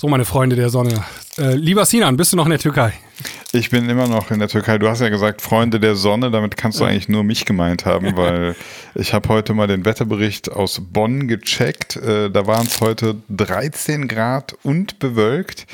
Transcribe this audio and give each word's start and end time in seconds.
So, 0.00 0.06
meine 0.06 0.24
Freunde 0.24 0.54
der 0.54 0.70
Sonne. 0.70 1.04
Äh, 1.38 1.56
lieber 1.56 1.84
Sinan, 1.84 2.16
bist 2.16 2.32
du 2.32 2.36
noch 2.36 2.44
in 2.44 2.50
der 2.50 2.60
Türkei? 2.60 2.92
Ich 3.50 3.70
bin 3.70 3.90
immer 3.90 4.06
noch 4.06 4.30
in 4.30 4.38
der 4.38 4.46
Türkei. 4.46 4.78
Du 4.78 4.88
hast 4.88 5.00
ja 5.00 5.08
gesagt, 5.08 5.42
Freunde 5.42 5.80
der 5.80 5.96
Sonne, 5.96 6.30
damit 6.30 6.56
kannst 6.56 6.78
du 6.78 6.84
eigentlich 6.84 7.08
nur 7.08 7.24
mich 7.24 7.46
gemeint 7.46 7.84
haben, 7.84 8.16
weil 8.16 8.54
ich 8.94 9.12
habe 9.12 9.28
heute 9.28 9.54
mal 9.54 9.66
den 9.66 9.84
Wetterbericht 9.84 10.52
aus 10.52 10.80
Bonn 10.92 11.26
gecheckt. 11.26 11.96
Äh, 11.96 12.30
da 12.30 12.46
waren 12.46 12.68
es 12.68 12.80
heute 12.80 13.16
13 13.30 14.06
Grad 14.06 14.56
und 14.62 15.00
bewölkt. 15.00 15.66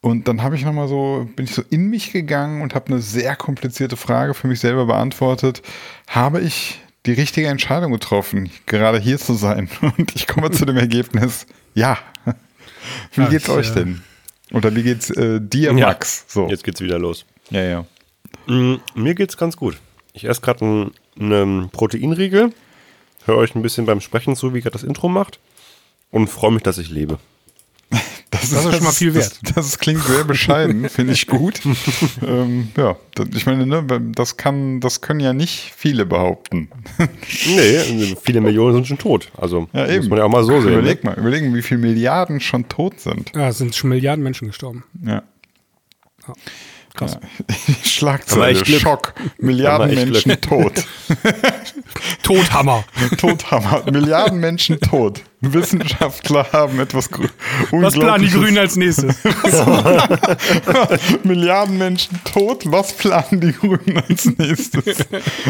Und 0.00 0.28
dann 0.28 0.40
habe 0.44 0.54
ich 0.54 0.64
nochmal 0.64 0.86
so, 0.86 1.28
bin 1.34 1.46
ich 1.46 1.54
so 1.54 1.64
in 1.70 1.90
mich 1.90 2.12
gegangen 2.12 2.62
und 2.62 2.76
habe 2.76 2.86
eine 2.92 3.00
sehr 3.00 3.34
komplizierte 3.34 3.96
Frage 3.96 4.34
für 4.34 4.46
mich 4.46 4.60
selber 4.60 4.86
beantwortet. 4.86 5.60
Habe 6.06 6.40
ich 6.40 6.80
die 7.04 7.14
richtige 7.14 7.48
Entscheidung 7.48 7.90
getroffen, 7.90 8.48
gerade 8.66 9.00
hier 9.00 9.18
zu 9.18 9.34
sein? 9.34 9.68
Und 9.98 10.14
ich 10.14 10.28
komme 10.28 10.52
zu 10.52 10.64
dem 10.64 10.76
Ergebnis, 10.76 11.46
ja. 11.74 11.98
Wie 13.12 13.22
Ach, 13.22 13.30
geht's 13.30 13.48
euch 13.48 13.72
denn? 13.72 14.02
Oder 14.52 14.74
wie 14.74 14.82
geht's 14.82 15.10
äh, 15.10 15.40
dir, 15.40 15.72
Max? 15.72 16.24
So. 16.28 16.48
Jetzt 16.48 16.64
geht's 16.64 16.80
wieder 16.80 16.98
los. 16.98 17.24
Ja, 17.50 17.62
ja. 17.62 17.86
Mm, 18.46 18.76
mir 18.94 19.14
geht's 19.14 19.36
ganz 19.36 19.56
gut. 19.56 19.76
Ich 20.12 20.24
esse 20.24 20.40
gerade 20.40 20.64
einen, 20.64 20.92
einen 21.18 21.70
Proteinriegel, 21.70 22.52
höre 23.26 23.36
euch 23.36 23.54
ein 23.54 23.62
bisschen 23.62 23.86
beim 23.86 24.00
Sprechen 24.00 24.36
zu, 24.36 24.54
wie 24.54 24.60
gerade 24.60 24.74
das 24.74 24.84
Intro 24.84 25.08
macht 25.08 25.40
und 26.10 26.28
freue 26.28 26.52
mich, 26.52 26.62
dass 26.62 26.78
ich 26.78 26.90
lebe. 26.90 27.18
Das, 28.50 28.50
das 28.50 28.64
ist, 28.64 28.70
ist 28.70 28.76
schon 28.76 28.84
mal 28.84 28.92
viel 28.92 29.14
wert. 29.14 29.38
Das, 29.42 29.54
das 29.54 29.78
klingt 29.78 30.02
sehr 30.02 30.24
bescheiden, 30.24 30.88
finde 30.88 31.12
ich 31.12 31.26
gut. 31.26 31.60
ähm, 32.26 32.68
ja, 32.76 32.96
ich 33.34 33.46
meine, 33.46 33.66
ne, 33.66 33.84
das 34.14 34.36
kann, 34.36 34.80
das 34.80 35.00
können 35.00 35.20
ja 35.20 35.32
nicht 35.32 35.72
viele 35.76 36.06
behaupten. 36.06 36.68
nee, 37.46 38.16
viele 38.22 38.40
Millionen 38.40 38.74
sind 38.74 38.86
schon 38.86 38.98
tot. 38.98 39.30
Also 39.36 39.68
ja, 39.72 39.86
muss 39.96 40.08
man 40.08 40.18
ja 40.18 40.24
auch 40.24 40.30
mal 40.30 40.44
so 40.44 40.60
sehen. 40.60 40.72
Überleg 40.72 41.04
ne? 41.04 41.10
mal, 41.10 41.18
überlegen, 41.18 41.54
wie 41.54 41.62
viele 41.62 41.80
Milliarden 41.80 42.40
schon 42.40 42.68
tot 42.68 43.00
sind. 43.00 43.32
Ja, 43.34 43.48
es 43.48 43.58
sind 43.58 43.74
schon 43.74 43.90
Milliarden 43.90 44.22
Menschen 44.22 44.48
gestorben. 44.48 44.84
Ja. 45.04 45.22
ja. 46.26 46.34
Krass. 46.94 47.18
Ja. 47.20 47.56
Schlagzeile, 47.84 48.64
Schock. 48.64 49.14
Milliarden 49.38 49.94
Menschen 49.94 50.30
Glück. 50.30 50.42
tot. 50.42 50.72
Todhammer. 52.22 52.84
Todhammer. 53.18 53.82
Milliarden 53.90 54.38
Menschen 54.38 54.78
tot. 54.78 55.20
Wissenschaftler 55.40 56.46
haben 56.52 56.78
etwas 56.78 57.10
Was 57.72 57.94
planen 57.94 58.24
die 58.24 58.30
Grünen 58.30 58.58
als 58.58 58.76
nächstes? 58.76 59.16
Milliarden 61.24 61.78
Menschen 61.78 62.20
tot. 62.24 62.62
Was 62.70 62.92
planen 62.92 63.40
die 63.40 63.52
Grünen 63.52 64.00
als 64.08 64.26
nächstes? 64.26 65.04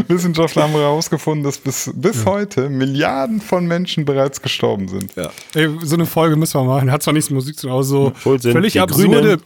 Wissenschaftler 0.08 0.62
haben 0.62 0.72
herausgefunden, 0.72 1.44
dass 1.44 1.58
bis, 1.58 1.90
bis 1.94 2.24
ja. 2.24 2.26
heute 2.32 2.70
Milliarden 2.70 3.42
von 3.42 3.66
Menschen 3.66 4.06
bereits 4.06 4.40
gestorben 4.40 4.88
sind. 4.88 5.14
Ja. 5.14 5.30
Ey, 5.54 5.68
so 5.82 5.94
eine 5.94 6.06
Folge 6.06 6.36
müssen 6.36 6.58
wir 6.58 6.64
machen. 6.64 6.90
Hat 6.90 7.02
zwar 7.02 7.12
nichts 7.12 7.28
mit 7.28 7.36
Musik 7.36 7.56
zu 7.56 7.66
tun, 7.66 7.72
aber 7.72 7.84
so 7.84 8.12
völlig 8.16 8.80
absurde. 8.80 9.20
Grünen 9.20 9.42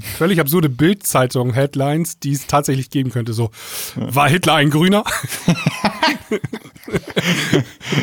völlig 0.00 0.40
absurde 0.40 0.68
Bildzeitung-Headlines, 0.68 2.18
die 2.18 2.32
es 2.32 2.46
tatsächlich 2.46 2.90
geben 2.90 3.10
könnte. 3.10 3.32
So, 3.32 3.50
war 3.96 4.28
Hitler 4.28 4.54
ein 4.54 4.70
Grüner? 4.70 5.04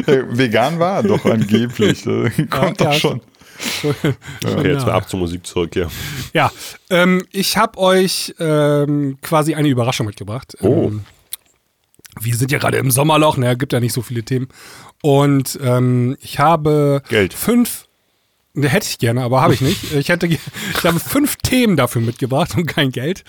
Vegan 0.06 0.80
war 0.80 0.98
er 0.98 1.04
doch 1.04 1.26
angeblich. 1.26 2.04
Kommt 2.50 2.82
ja, 2.82 2.92
doch 2.92 2.94
schon. 2.94 3.22
Okay, 4.46 4.72
jetzt 4.72 4.86
mal 4.86 4.94
ab 4.94 5.10
zur 5.10 5.20
Musik 5.20 5.46
zurück, 5.46 5.76
ja. 5.76 5.88
Ja, 6.34 6.50
ähm, 6.90 7.26
ich 7.32 7.58
habe 7.58 7.78
euch 7.78 8.34
ähm, 8.40 9.18
quasi 9.22 9.54
eine 9.54 9.68
Überraschung 9.68 10.06
mitgebracht. 10.06 10.56
Oh. 10.62 10.86
Ähm, 10.86 11.04
wir 12.22 12.36
sind 12.38 12.54
ja 12.54 12.58
gerade 12.58 12.78
im 12.78 12.90
Sommerloch, 12.90 13.36
ne, 13.36 13.58
gibt 13.58 13.74
ja 13.74 13.82
nicht 13.82 13.92
so 13.92 14.02
viele 14.02 14.24
Themen. 14.24 14.48
Und 15.02 15.60
ähm, 15.62 16.16
ich 16.22 16.40
habe 16.40 17.04
Geld. 17.10 17.34
fünf 17.34 17.89
Hätte 18.62 18.88
ich 18.90 18.98
gerne, 19.00 19.22
aber 19.22 19.42
habe 19.42 19.54
ich 19.54 19.62
nicht. 19.62 19.92
Ich, 20.00 20.10
hätte, 20.10 20.28
ich 20.28 20.40
habe 20.84 21.00
fünf 21.00 21.38
Themen 21.38 21.76
dafür 21.76 22.02
mitgebracht 22.02 22.56
und 22.56 22.66
kein 22.66 22.92
Geld. 22.92 23.24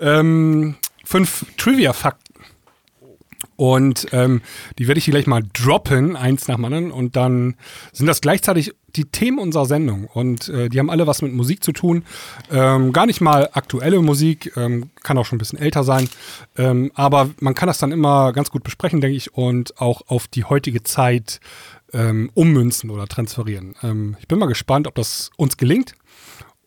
Ähm, 0.00 0.76
fünf 1.04 1.44
Trivia-Fakten. 1.56 2.34
Und 3.56 4.08
ähm, 4.12 4.42
die 4.78 4.88
werde 4.88 4.98
ich 4.98 5.04
hier 5.04 5.12
gleich 5.12 5.26
mal 5.26 5.42
droppen, 5.52 6.16
eins 6.16 6.48
nach 6.48 6.56
dem 6.56 6.64
anderen. 6.64 6.90
Und 6.90 7.16
dann 7.16 7.56
sind 7.92 8.06
das 8.06 8.20
gleichzeitig 8.20 8.72
die 8.96 9.04
Themen 9.04 9.38
unserer 9.38 9.66
Sendung. 9.66 10.06
Und 10.06 10.48
äh, 10.48 10.68
die 10.68 10.78
haben 10.78 10.90
alle 10.90 11.06
was 11.06 11.22
mit 11.22 11.32
Musik 11.32 11.62
zu 11.62 11.72
tun. 11.72 12.04
Ähm, 12.50 12.92
gar 12.92 13.06
nicht 13.06 13.20
mal 13.20 13.48
aktuelle 13.52 14.00
Musik, 14.00 14.52
ähm, 14.56 14.90
kann 15.02 15.18
auch 15.18 15.26
schon 15.26 15.36
ein 15.36 15.38
bisschen 15.38 15.58
älter 15.58 15.84
sein. 15.84 16.08
Ähm, 16.56 16.90
aber 16.94 17.30
man 17.40 17.54
kann 17.54 17.66
das 17.68 17.78
dann 17.78 17.92
immer 17.92 18.32
ganz 18.32 18.50
gut 18.50 18.64
besprechen, 18.64 19.00
denke 19.00 19.16
ich, 19.16 19.34
und 19.34 19.80
auch 19.80 20.02
auf 20.08 20.26
die 20.26 20.44
heutige 20.44 20.82
Zeit 20.82 21.40
ähm, 21.94 22.30
ummünzen 22.34 22.90
oder 22.90 23.06
transferieren. 23.06 23.74
Ähm, 23.82 24.16
ich 24.20 24.28
bin 24.28 24.38
mal 24.38 24.46
gespannt, 24.46 24.86
ob 24.86 24.94
das 24.94 25.30
uns 25.36 25.56
gelingt. 25.56 25.94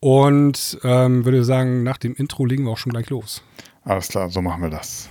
Und 0.00 0.78
ähm, 0.84 1.24
würde 1.24 1.44
sagen, 1.44 1.82
nach 1.82 1.98
dem 1.98 2.14
Intro 2.14 2.44
legen 2.44 2.64
wir 2.64 2.70
auch 2.70 2.78
schon 2.78 2.92
gleich 2.92 3.10
los. 3.10 3.42
Alles 3.84 4.08
klar, 4.08 4.30
so 4.30 4.40
machen 4.40 4.62
wir 4.62 4.70
das. 4.70 5.08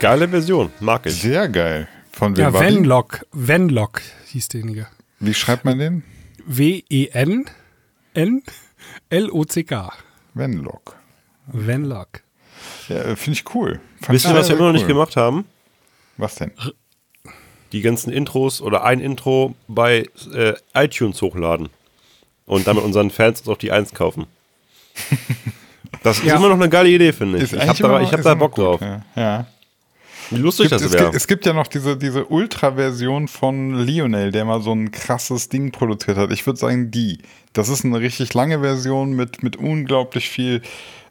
Geile 0.00 0.28
Version, 0.28 0.70
mag 0.78 1.06
ich. 1.06 1.20
Sehr 1.20 1.48
geil. 1.48 1.88
Von 2.12 2.36
wem 2.36 2.44
ja, 2.44 2.52
war 2.52 2.60
Venlock. 2.60 3.26
Venlock 3.32 4.00
hieß 4.26 4.46
derjenige. 4.48 4.86
Wie 5.18 5.34
schreibt 5.34 5.64
man 5.64 5.80
den? 5.80 6.04
W-E-N-N-L-O-C-K. 6.46 7.52
Venlock. 10.34 10.96
Venlock. 11.48 12.22
Ja, 12.88 13.16
finde 13.16 13.38
ich 13.38 13.54
cool. 13.54 13.80
Fand 14.00 14.14
Wisst 14.14 14.26
ihr, 14.26 14.34
was 14.34 14.48
wir 14.48 14.54
immer 14.54 14.66
cool. 14.66 14.72
noch 14.72 14.78
nicht 14.78 14.86
gemacht 14.86 15.16
haben? 15.16 15.46
Was 16.16 16.36
denn? 16.36 16.52
Die 17.72 17.80
ganzen 17.80 18.12
Intros 18.12 18.60
oder 18.60 18.84
ein 18.84 19.00
Intro 19.00 19.56
bei 19.66 20.08
äh, 20.32 20.54
iTunes 20.74 21.20
hochladen. 21.22 21.70
Und 22.46 22.68
damit 22.68 22.84
unseren 22.84 23.10
Fans 23.10 23.48
auch 23.48 23.58
die 23.58 23.72
Eins 23.72 23.94
kaufen. 23.94 24.26
Das 26.02 26.18
ist 26.18 26.24
ja. 26.26 26.36
immer 26.36 26.48
noch 26.48 26.54
eine 26.54 26.68
geile 26.68 26.88
Idee, 26.88 27.12
finde 27.12 27.38
ich. 27.38 27.44
Ist 27.44 27.54
ich 27.54 27.68
habe 27.68 27.82
da, 27.82 28.12
hab 28.12 28.22
da 28.22 28.34
Bock 28.34 28.54
gut, 28.54 28.64
drauf. 28.64 28.80
Ja. 28.80 29.02
ja. 29.16 29.46
Wie 30.30 30.36
lustig 30.36 30.68
gibt, 30.68 30.80
das 30.80 30.92
wäre. 30.92 31.08
Es, 31.10 31.16
es, 31.16 31.26
gibt 31.26 31.46
ja 31.46 31.52
noch 31.52 31.66
diese, 31.66 31.96
diese 31.96 32.26
Ultra-Version 32.26 33.28
von 33.28 33.74
Lionel, 33.74 34.30
der 34.30 34.44
mal 34.44 34.60
so 34.60 34.72
ein 34.72 34.90
krasses 34.90 35.48
Ding 35.48 35.72
produziert 35.72 36.16
hat. 36.16 36.30
Ich 36.32 36.46
würde 36.46 36.58
sagen, 36.58 36.90
die. 36.90 37.18
Das 37.52 37.68
ist 37.68 37.84
eine 37.84 37.98
richtig 37.98 38.34
lange 38.34 38.60
Version 38.60 39.12
mit, 39.12 39.42
mit 39.42 39.56
unglaublich 39.56 40.28
viel 40.28 40.62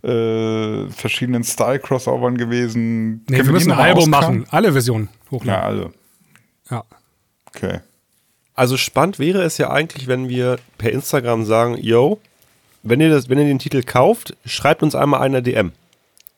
äh, 0.04 0.90
verschiedenen 0.90 1.44
Style-Crossovern 1.44 2.38
gewesen. 2.38 3.26
Nee, 3.30 3.38
wir 3.38 3.52
müssen 3.52 3.72
ein 3.72 3.80
Album 3.80 4.10
machen. 4.10 4.46
Alle 4.50 4.72
Versionen 4.72 5.10
hochladen. 5.32 5.62
Ja, 5.62 5.68
alle. 5.68 5.94
Ja. 6.70 6.84
Okay. 7.48 7.80
Also 8.54 8.78
spannend 8.78 9.20
wäre 9.20 9.44
es 9.44 9.58
ja 9.58 9.70
eigentlich, 9.70 10.08
wenn 10.08 10.30
wir 10.30 10.58
per 10.78 10.92
Instagram 10.92 11.46
sagen, 11.46 11.78
yo, 11.80 12.20
wenn 12.84 13.02
ihr, 13.02 13.10
das, 13.10 13.30
wenn 13.30 13.38
ihr 13.38 13.46
den 13.46 13.60
Titel 13.60 13.84
kauft, 13.84 14.36
schreibt 14.46 14.84
uns 14.84 14.96
einmal 14.96 15.22
eine 15.22 15.44
DM. 15.44 15.72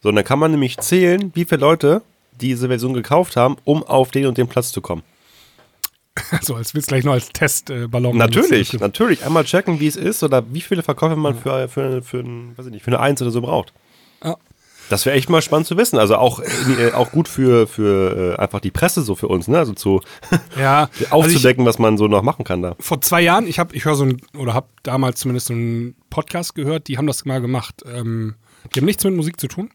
So, 0.02 0.10
und 0.10 0.16
dann 0.16 0.26
kann 0.26 0.40
man 0.40 0.52
nämlich 0.52 0.78
zählen, 0.78 1.32
wie 1.36 1.46
viele 1.46 1.62
Leute 1.62 2.02
diese 2.42 2.68
Version 2.68 2.94
gekauft 2.94 3.36
haben, 3.36 3.58
um 3.64 3.84
auf 3.84 4.12
den 4.12 4.26
und 4.26 4.38
den 4.38 4.48
Platz 4.48 4.72
zu 4.72 4.82
kommen. 4.82 5.04
So, 6.42 6.56
als 6.56 6.74
willst 6.74 6.90
du 6.90 6.94
gleich 6.94 7.04
noch 7.04 7.14
als 7.14 7.30
Testballon. 7.30 8.18
Natürlich, 8.18 8.74
natürlich. 8.74 9.26
Einmal 9.26 9.46
checken, 9.46 9.80
wie 9.80 9.88
es 9.88 9.96
ist 9.96 10.24
oder 10.24 10.44
wie 10.52 10.62
viele 10.62 10.84
Verkäufe 10.84 11.16
man 11.16 11.36
für, 11.36 11.68
für, 11.68 12.02
für, 12.02 12.24
weiß 12.24 12.66
ich 12.66 12.72
nicht, 12.72 12.84
für 12.84 12.92
eine 12.92 13.00
Eins 13.00 13.22
oder 13.22 13.32
so 13.32 13.42
braucht. 13.42 13.74
Ja. 14.24 14.38
Das 14.90 15.06
wäre 15.06 15.16
echt 15.16 15.30
mal 15.30 15.42
spannend 15.42 15.68
zu 15.68 15.78
wissen. 15.78 16.00
Also 16.00 16.16
auch, 16.16 16.40
äh, 16.40 16.92
auch 16.94 17.12
gut 17.12 17.28
für, 17.28 17.68
für 17.68 18.36
äh, 18.36 18.42
einfach 18.42 18.60
die 18.60 18.72
Presse 18.72 19.04
so 19.04 19.16
für 19.16 19.28
uns, 19.28 19.48
ne? 19.48 19.60
Also 19.60 19.74
zu 19.74 20.02
ja, 20.60 20.90
aufzudecken, 21.12 21.62
also 21.62 21.62
ich, 21.62 21.66
was 21.66 21.80
man 21.80 21.98
so 21.98 22.08
noch 22.08 22.24
machen 22.24 22.44
kann 22.44 22.64
da. 22.64 22.76
Vor 22.80 23.00
zwei 23.02 23.22
Jahren, 23.22 23.46
ich 23.46 23.60
habe, 23.60 23.76
ich 23.76 23.86
höre 23.86 23.96
so 23.96 24.06
ein, 24.06 24.22
oder 24.36 24.56
habe 24.56 24.68
damals 24.82 25.20
zumindest 25.20 25.48
so 25.48 25.54
einen 25.54 25.96
Podcast 26.10 26.56
gehört, 26.56 26.88
die 26.88 26.98
haben 26.98 27.08
das 27.08 27.24
mal 27.26 27.40
gemacht. 27.40 27.84
Ähm, 27.86 28.36
die 28.74 28.80
haben 28.80 28.86
nichts 28.86 29.04
mit 29.04 29.16
Musik 29.16 29.40
zu 29.40 29.48
tun 29.48 29.70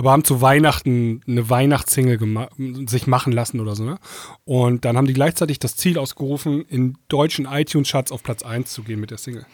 aber 0.00 0.12
haben 0.12 0.24
zu 0.24 0.40
Weihnachten 0.40 1.20
eine 1.28 1.50
Weihnachtssingle 1.50 2.48
sich 2.86 3.06
machen 3.06 3.34
lassen 3.34 3.60
oder 3.60 3.76
so. 3.76 3.84
Ne? 3.84 3.98
Und 4.46 4.86
dann 4.86 4.96
haben 4.96 5.06
die 5.06 5.12
gleichzeitig 5.12 5.58
das 5.58 5.76
Ziel 5.76 5.98
ausgerufen, 5.98 6.64
in 6.70 6.96
deutschen 7.08 7.44
iTunes-Charts 7.44 8.10
auf 8.10 8.22
Platz 8.22 8.42
1 8.42 8.72
zu 8.72 8.82
gehen 8.82 8.98
mit 8.98 9.10
der 9.10 9.18
Single. 9.18 9.44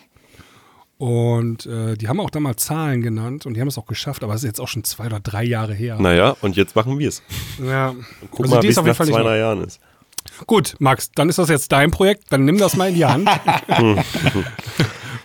Und 0.98 1.66
äh, 1.66 1.96
die 1.96 2.06
haben 2.06 2.20
auch 2.20 2.30
damals 2.30 2.64
Zahlen 2.64 3.02
genannt 3.02 3.44
und 3.44 3.54
die 3.54 3.60
haben 3.60 3.66
es 3.66 3.76
auch 3.76 3.86
geschafft, 3.86 4.22
aber 4.22 4.34
es 4.34 4.44
ist 4.44 4.46
jetzt 4.46 4.60
auch 4.60 4.68
schon 4.68 4.84
zwei 4.84 5.06
oder 5.06 5.18
drei 5.18 5.42
Jahre 5.42 5.74
her. 5.74 5.98
Naja, 6.00 6.36
und 6.42 6.56
jetzt 6.56 6.76
machen 6.76 6.96
wir 6.96 7.08
es. 7.08 7.24
Ja. 7.58 7.88
Und 7.88 8.06
guck 8.30 8.44
also 8.44 8.54
mal, 8.54 8.62
wie 8.62 8.68
es 8.68 8.76
nach 8.76 9.04
zwei 9.04 9.38
Jahren 9.38 9.64
ist. 9.64 9.80
Gut, 10.46 10.76
Max, 10.78 11.10
dann 11.10 11.28
ist 11.28 11.40
das 11.40 11.48
jetzt 11.48 11.72
dein 11.72 11.90
Projekt, 11.90 12.26
dann 12.30 12.44
nimm 12.44 12.58
das 12.58 12.76
mal 12.76 12.88
in 12.88 12.94
die 12.94 13.04
Hand 13.04 13.28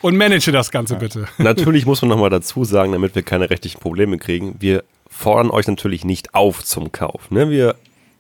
und 0.02 0.18
manage 0.18 0.52
das 0.52 0.72
Ganze 0.72 0.96
bitte. 0.96 1.28
Natürlich 1.38 1.86
muss 1.86 2.02
man 2.02 2.10
nochmal 2.10 2.32
dazu 2.32 2.64
sagen, 2.64 2.92
damit 2.92 3.14
wir 3.14 3.22
keine 3.22 3.52
rechtlichen 3.52 3.80
Probleme 3.80 4.18
kriegen, 4.18 4.56
wir 4.60 4.84
fordern 5.12 5.52
euch 5.52 5.68
natürlich 5.68 6.04
nicht 6.06 6.34
auf 6.34 6.64
zum 6.64 6.92
Kauf. 6.92 7.30
Ne? 7.30 7.50
Wir 7.52 7.76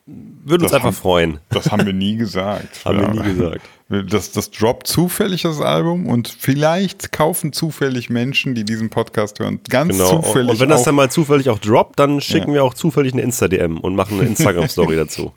würden 0.05 0.63
uns 0.63 0.73
einfach 0.73 0.88
haben- 0.88 0.95
freuen. 0.95 1.39
Das 1.49 1.71
haben 1.71 1.85
wir 1.85 1.93
nie 1.93 2.15
gesagt. 2.17 2.85
Haben 2.85 2.99
wir 2.99 3.07
Ja. 3.07 3.13
nie 3.13 3.33
gesagt. 3.33 3.61
Das, 4.09 4.31
das 4.31 4.49
droppt 4.51 4.88
zufällig 4.88 5.41
das 5.41 5.59
Album 5.59 6.05
und 6.07 6.29
vielleicht 6.29 7.11
kaufen 7.11 7.51
zufällig 7.51 8.09
Menschen, 8.09 8.55
die 8.55 8.63
diesen 8.63 8.89
Podcast 8.89 9.39
hören, 9.39 9.59
ganz 9.69 9.91
Genau. 9.97 10.15
Und- 10.15 10.25
zufällig 10.25 10.49
Und 10.51 10.59
wenn 10.61 10.69
das 10.69 10.83
dann 10.83 10.95
mal 10.95 11.11
zufällig 11.11 11.49
auch 11.49 11.59
droppt, 11.59 11.99
dann 11.99 12.21
schicken 12.21 12.49
Ja. 12.49 12.53
wir 12.55 12.63
auch 12.63 12.73
zufällig 12.73 13.11
eine 13.11 13.21
Insta-DM 13.21 13.77
und 13.79 13.95
machen 13.95 14.17
eine 14.17 14.29
Instagram-Story 14.29 14.95
dazu. 14.95 15.33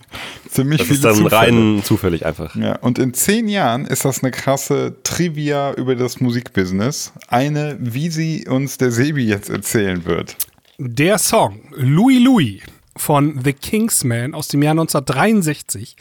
ziemlich 0.49 0.79
Das 0.79 0.87
viele 0.87 0.99
ist 0.99 1.05
dann 1.05 1.15
Zufälle. 1.17 1.37
rein 1.37 1.83
zufällig 1.83 2.25
einfach. 2.27 2.55
Ja, 2.55 2.77
und 2.77 3.01
in 3.01 3.13
zehn 3.13 3.49
Jahren 3.49 3.87
ist 3.87 4.05
das 4.05 4.23
eine 4.23 4.31
krasse 4.31 4.97
Trivia 5.03 5.73
über 5.75 5.97
das 5.97 6.21
Musikbusiness. 6.21 7.13
Eine, 7.27 7.77
wie 7.81 8.09
sie 8.09 8.47
uns 8.47 8.79
der 8.79 8.93
Sebi 8.93 9.27
jetzt 9.27 9.51
erzählen 9.51 10.05
wird. 10.05 10.37
Der 10.79 11.19
Song 11.19 11.69
Louis 11.77 12.21
Louis 12.21 12.61
von 12.97 13.41
The 13.45 13.53
Kingsman 13.53 14.35
aus 14.35 14.49
dem 14.49 14.61
Jahr 14.61 14.73
1963 14.73 15.95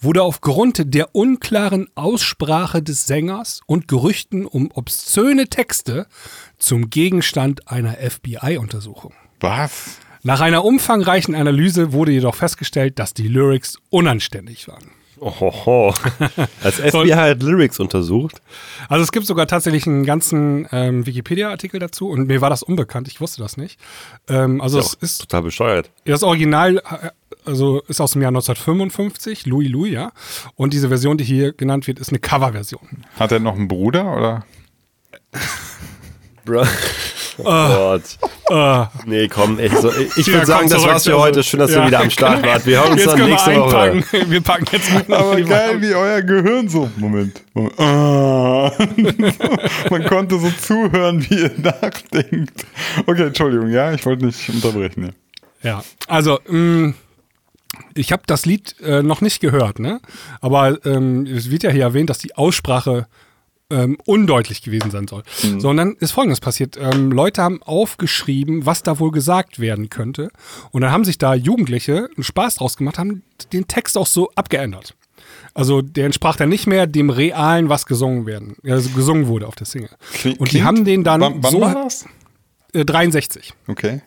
wurde 0.00 0.24
aufgrund 0.24 0.92
der 0.92 1.14
unklaren 1.14 1.86
Aussprache 1.94 2.82
des 2.82 3.06
Sängers 3.06 3.60
und 3.66 3.86
Gerüchten 3.86 4.44
um 4.44 4.72
obszöne 4.72 5.46
Texte 5.46 6.08
zum 6.58 6.90
Gegenstand 6.90 7.68
einer 7.68 7.94
FBI-Untersuchung. 7.94 9.14
Was? 9.38 9.98
Nach 10.24 10.40
einer 10.40 10.64
umfangreichen 10.64 11.36
Analyse 11.36 11.92
wurde 11.92 12.10
jedoch 12.10 12.34
festgestellt, 12.34 12.98
dass 12.98 13.14
die 13.14 13.28
Lyrics 13.28 13.78
unanständig 13.90 14.66
waren. 14.66 14.90
Ohoho. 15.18 15.94
Als 16.62 16.76
FBI 16.76 17.10
hat 17.10 17.42
Lyrics 17.42 17.80
untersucht. 17.80 18.42
Also 18.88 19.02
es 19.02 19.12
gibt 19.12 19.26
sogar 19.26 19.46
tatsächlich 19.46 19.86
einen 19.86 20.04
ganzen 20.04 20.68
ähm, 20.72 21.06
Wikipedia-Artikel 21.06 21.80
dazu 21.80 22.08
und 22.08 22.28
mir 22.28 22.40
war 22.40 22.50
das 22.50 22.62
unbekannt, 22.62 23.08
ich 23.08 23.20
wusste 23.20 23.42
das 23.42 23.56
nicht. 23.56 23.78
Ähm, 24.28 24.60
also 24.60 24.78
es 24.78 24.92
Doch, 24.92 25.02
ist 25.02 25.18
total 25.22 25.42
bescheuert. 25.42 25.90
Das 26.04 26.22
Original 26.22 26.78
äh, 26.78 27.10
also 27.46 27.80
ist 27.88 28.00
aus 28.00 28.12
dem 28.12 28.22
Jahr 28.22 28.30
1955, 28.30 29.46
Louis 29.46 29.68
Louis, 29.68 29.92
ja. 29.92 30.12
Und 30.56 30.72
diese 30.72 30.88
Version, 30.88 31.16
die 31.16 31.24
hier 31.24 31.52
genannt 31.52 31.86
wird, 31.86 31.98
ist 31.98 32.08
eine 32.08 32.18
Coverversion. 32.18 33.04
Hat 33.18 33.32
er 33.32 33.40
noch 33.40 33.54
einen 33.54 33.68
Bruder 33.68 34.16
oder? 34.16 34.46
Bro. 36.44 36.64
Oh 37.38 37.44
Gott. 37.44 38.02
Nee, 39.06 39.28
komm, 39.28 39.58
ich, 39.58 39.72
so, 39.72 39.90
ich, 39.90 40.26
würde 40.28 40.46
sagen, 40.46 40.68
das 40.68 40.84
war's 40.84 41.04
für 41.04 41.18
heute. 41.18 41.42
Schön, 41.42 41.60
dass 41.60 41.72
ja. 41.72 41.82
ihr 41.82 41.86
wieder 41.88 42.00
am 42.00 42.10
Start 42.10 42.44
wart. 42.44 42.64
Wir 42.66 42.80
hören 42.80 42.92
uns 42.92 43.04
Jetzt 43.04 43.12
dann 43.12 43.28
nächste 43.28 43.50
wir 43.50 43.58
Woche. 43.58 44.04
Wir 44.30 44.40
packen 44.40 44.66
jetzt 44.72 45.08
mal 45.08 45.18
Aber 45.18 45.40
geil, 45.40 45.82
wie 45.82 45.94
euer 45.94 46.22
Gehirn 46.22 46.68
so. 46.68 46.90
Moment. 46.96 47.42
Moment. 47.54 47.78
Ah. 47.78 48.70
Man 49.90 50.04
konnte 50.04 50.38
so 50.38 50.50
zuhören, 50.50 51.24
wie 51.28 51.42
ihr 51.42 51.52
nachdenkt. 51.58 52.64
Okay, 53.06 53.26
Entschuldigung, 53.26 53.70
ja, 53.70 53.92
ich 53.92 54.04
wollte 54.06 54.26
nicht 54.26 54.48
unterbrechen. 54.48 55.04
Ja. 55.04 55.10
Ja, 55.62 55.82
also 56.06 56.38
mh, 56.46 56.94
ich 57.94 58.12
habe 58.12 58.22
das 58.26 58.46
Lied 58.46 58.76
äh, 58.80 59.02
noch 59.02 59.20
nicht 59.20 59.40
gehört, 59.40 59.78
ne? 59.78 60.00
Aber 60.40 60.78
ähm, 60.86 61.26
es 61.26 61.50
wird 61.50 61.62
ja 61.62 61.70
hier 61.70 61.82
erwähnt, 61.82 62.10
dass 62.10 62.18
die 62.18 62.36
Aussprache 62.36 63.06
ähm, 63.70 63.98
undeutlich 64.04 64.62
gewesen 64.62 64.90
sein 64.90 65.08
soll. 65.08 65.22
Sondern 65.58 65.96
ist 65.98 66.12
Folgendes 66.12 66.40
passiert: 66.40 66.76
ähm, 66.80 67.10
Leute 67.10 67.42
haben 67.42 67.62
aufgeschrieben, 67.62 68.66
was 68.66 68.82
da 68.82 68.98
wohl 68.98 69.10
gesagt 69.10 69.58
werden 69.60 69.90
könnte, 69.90 70.30
und 70.70 70.82
dann 70.82 70.92
haben 70.92 71.04
sich 71.04 71.18
da 71.18 71.34
Jugendliche 71.34 72.08
einen 72.16 72.24
Spaß 72.24 72.56
draus 72.56 72.76
gemacht, 72.76 72.98
haben 72.98 73.22
den 73.52 73.66
Text 73.66 73.98
auch 73.98 74.06
so 74.06 74.30
abgeändert. 74.34 74.94
Also 75.54 75.82
der 75.82 76.06
entsprach 76.06 76.36
dann 76.36 76.48
nicht 76.50 76.66
mehr 76.66 76.86
dem 76.86 77.10
realen, 77.10 77.68
was 77.68 77.86
gesungen 77.86 78.26
werden, 78.26 78.56
also 78.64 78.90
gesungen 78.90 79.26
wurde 79.26 79.46
auf 79.48 79.54
der 79.56 79.66
Single. 79.66 79.90
Und 80.38 80.52
die 80.52 80.62
haben 80.62 80.84
den 80.84 81.02
dann 81.02 81.20
Wann, 81.20 81.42
wann 81.42 81.52
so 81.52 81.60
war 81.60 81.74
das? 81.74 82.04
äh, 82.74 82.84
63. 82.84 83.54
Okay. 83.66 84.02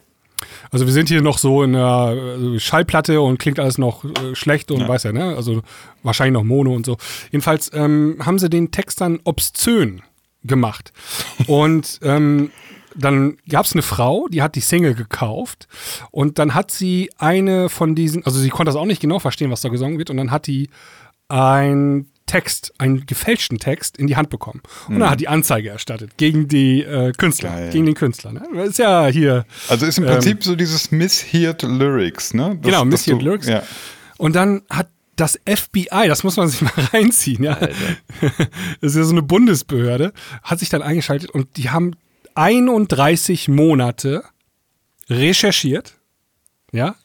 Also 0.71 0.85
wir 0.85 0.93
sind 0.93 1.09
hier 1.09 1.21
noch 1.21 1.37
so 1.37 1.63
in 1.63 1.73
der 1.73 2.15
äh, 2.15 2.59
Schallplatte 2.59 3.21
und 3.21 3.39
klingt 3.39 3.59
alles 3.59 3.77
noch 3.77 4.03
äh, 4.03 4.35
schlecht 4.35 4.71
und 4.71 4.87
weiß 4.87 5.03
ja, 5.03 5.11
ne? 5.11 5.35
Also 5.35 5.61
wahrscheinlich 6.03 6.33
noch 6.33 6.43
Mono 6.43 6.73
und 6.73 6.85
so. 6.85 6.97
Jedenfalls 7.31 7.71
ähm, 7.73 8.17
haben 8.25 8.39
sie 8.39 8.49
den 8.49 8.71
Text 8.71 9.01
dann 9.01 9.19
obszön 9.23 10.01
gemacht. 10.43 10.93
und 11.47 11.99
ähm, 12.03 12.51
dann 12.95 13.37
gab 13.47 13.65
es 13.65 13.73
eine 13.73 13.81
Frau, 13.81 14.27
die 14.29 14.41
hat 14.41 14.55
die 14.55 14.61
Single 14.61 14.95
gekauft 14.95 15.67
und 16.11 16.39
dann 16.39 16.55
hat 16.55 16.71
sie 16.71 17.11
eine 17.17 17.69
von 17.69 17.95
diesen, 17.95 18.25
also 18.25 18.39
sie 18.39 18.49
konnte 18.49 18.69
das 18.71 18.75
auch 18.75 18.85
nicht 18.85 19.01
genau 19.01 19.19
verstehen, 19.19 19.51
was 19.51 19.61
da 19.61 19.69
gesungen 19.69 19.99
wird 19.99 20.09
und 20.09 20.17
dann 20.17 20.31
hat 20.31 20.47
die 20.47 20.69
ein 21.27 22.07
Text, 22.29 22.73
einen 22.77 23.07
gefälschten 23.07 23.57
Text 23.57 23.97
in 23.97 24.05
die 24.05 24.15
Hand 24.15 24.29
bekommen. 24.29 24.61
Und 24.87 24.99
dann 24.99 25.09
hat 25.09 25.19
die 25.19 25.27
Anzeige 25.27 25.69
erstattet 25.69 26.15
gegen 26.17 26.47
die 26.47 26.83
äh, 26.83 27.11
Künstler, 27.13 27.49
Geil. 27.49 27.71
gegen 27.71 27.87
den 27.87 27.95
Künstler. 27.95 28.31
Ne? 28.31 28.43
Ist 28.65 28.77
ja 28.77 29.07
hier 29.07 29.45
Also 29.67 29.87
ist 29.87 29.97
im 29.97 30.05
Prinzip 30.05 30.43
so 30.43 30.55
dieses 30.55 30.91
Misheard 30.91 31.63
Lyrics, 31.63 32.35
ne? 32.35 32.43
Das, 32.43 32.51
Ähm, 32.53 32.61
Genau, 32.61 32.85
Misheard 32.85 33.23
Lyrics. 33.23 33.47
Ja. 33.47 33.63
Und 34.17 34.35
dann 34.35 34.61
hat 34.69 34.89
das 35.15 35.39
FBI, 35.47 36.07
das 36.07 36.23
muss 36.23 36.37
man 36.37 36.49
sich 36.49 36.61
mal 36.69 36.71
reinziehen, 36.93 37.43
ja. 37.43 37.57
Das 38.81 38.91
ist 38.91 38.95
ja 38.95 39.03
so 39.03 39.11
eine 39.11 39.23
Bundesbehörde, 39.23 40.13
hat 40.43 40.59
sich 40.59 40.69
dann 40.69 40.83
eingeschaltet 40.83 41.31
und 41.31 41.57
die 41.57 41.71
haben 41.71 41.95
31 42.35 43.47
Monate 43.47 44.23
recherchiert, 45.09 45.95
ja, 46.71 46.95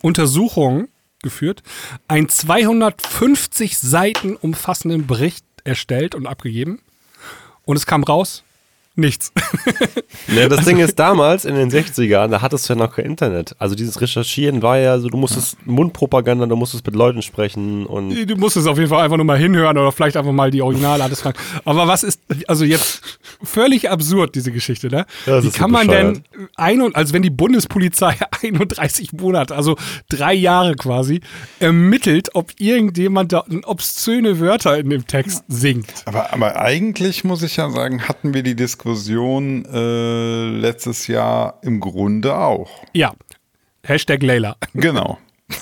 Untersuchungen 0.00 0.88
geführt, 1.24 1.64
einen 2.06 2.28
250 2.28 3.76
Seiten 3.78 4.36
umfassenden 4.36 5.08
Bericht 5.08 5.44
erstellt 5.64 6.14
und 6.14 6.26
abgegeben. 6.26 6.80
Und 7.64 7.76
es 7.76 7.86
kam 7.86 8.04
raus, 8.04 8.43
nichts. 8.96 9.32
Ne, 10.28 10.48
das 10.48 10.64
Ding 10.64 10.78
ist 10.78 10.98
damals 10.98 11.44
in 11.44 11.54
den 11.54 11.70
60ern, 11.70 12.28
da 12.28 12.40
hattest 12.40 12.68
du 12.68 12.72
ja 12.72 12.78
noch 12.78 12.94
kein 12.96 13.04
Internet. 13.04 13.54
Also 13.58 13.74
dieses 13.74 14.00
Recherchieren 14.00 14.62
war 14.62 14.78
ja 14.78 14.98
so, 14.98 15.08
du 15.08 15.18
musstest 15.18 15.56
Mundpropaganda, 15.66 16.46
du 16.46 16.56
musstest 16.56 16.86
mit 16.86 16.94
Leuten 16.94 17.20
sprechen 17.20 17.84
und 17.84 18.10
Du 18.28 18.36
musst 18.36 18.56
es 18.56 18.66
auf 18.66 18.78
jeden 18.78 18.88
Fall 18.88 19.02
einfach 19.04 19.16
nur 19.16 19.26
mal 19.26 19.36
hinhören 19.38 19.76
oder 19.76 19.92
vielleicht 19.92 20.16
einfach 20.16 20.32
mal 20.32 20.50
die 20.50 20.62
Originale 20.62 21.02
alles 21.04 21.20
fragen. 21.20 21.36
Aber 21.64 21.86
was 21.88 22.04
ist, 22.04 22.20
also 22.46 22.64
jetzt 22.64 23.02
völlig 23.42 23.90
absurd, 23.90 24.34
diese 24.34 24.50
Geschichte, 24.50 24.88
ne? 24.88 25.04
Ja, 25.26 25.34
das 25.34 25.44
Wie 25.44 25.48
ist 25.48 25.54
so 25.56 25.60
kann 25.60 25.70
man 25.70 25.88
denn, 25.88 26.22
ein, 26.56 26.80
und- 26.80 26.96
also 26.96 27.12
wenn 27.12 27.22
die 27.22 27.30
Bundespolizei 27.30 28.16
31 28.42 29.12
Monate, 29.12 29.54
also 29.54 29.76
drei 30.08 30.32
Jahre 30.32 30.74
quasi, 30.74 31.20
ermittelt, 31.60 32.30
ob 32.34 32.52
irgendjemand 32.58 33.32
da 33.32 33.44
obszöne 33.64 34.40
Wörter 34.40 34.78
in 34.78 34.88
dem 34.90 35.06
Text 35.06 35.44
singt? 35.48 35.92
Aber, 36.06 36.32
aber 36.32 36.60
eigentlich 36.60 37.24
muss 37.24 37.42
ich 37.42 37.56
ja 37.56 37.68
sagen, 37.68 38.08
hatten 38.08 38.32
wir 38.32 38.42
die 38.42 38.54
Diskussion 38.56 38.83
äh, 39.64 40.48
letztes 40.48 41.06
Jahr 41.06 41.58
im 41.62 41.80
Grunde 41.80 42.36
auch. 42.36 42.70
Ja. 42.92 43.14
Hashtag 43.82 44.22
Layla. 44.22 44.56
Genau. 44.74 45.18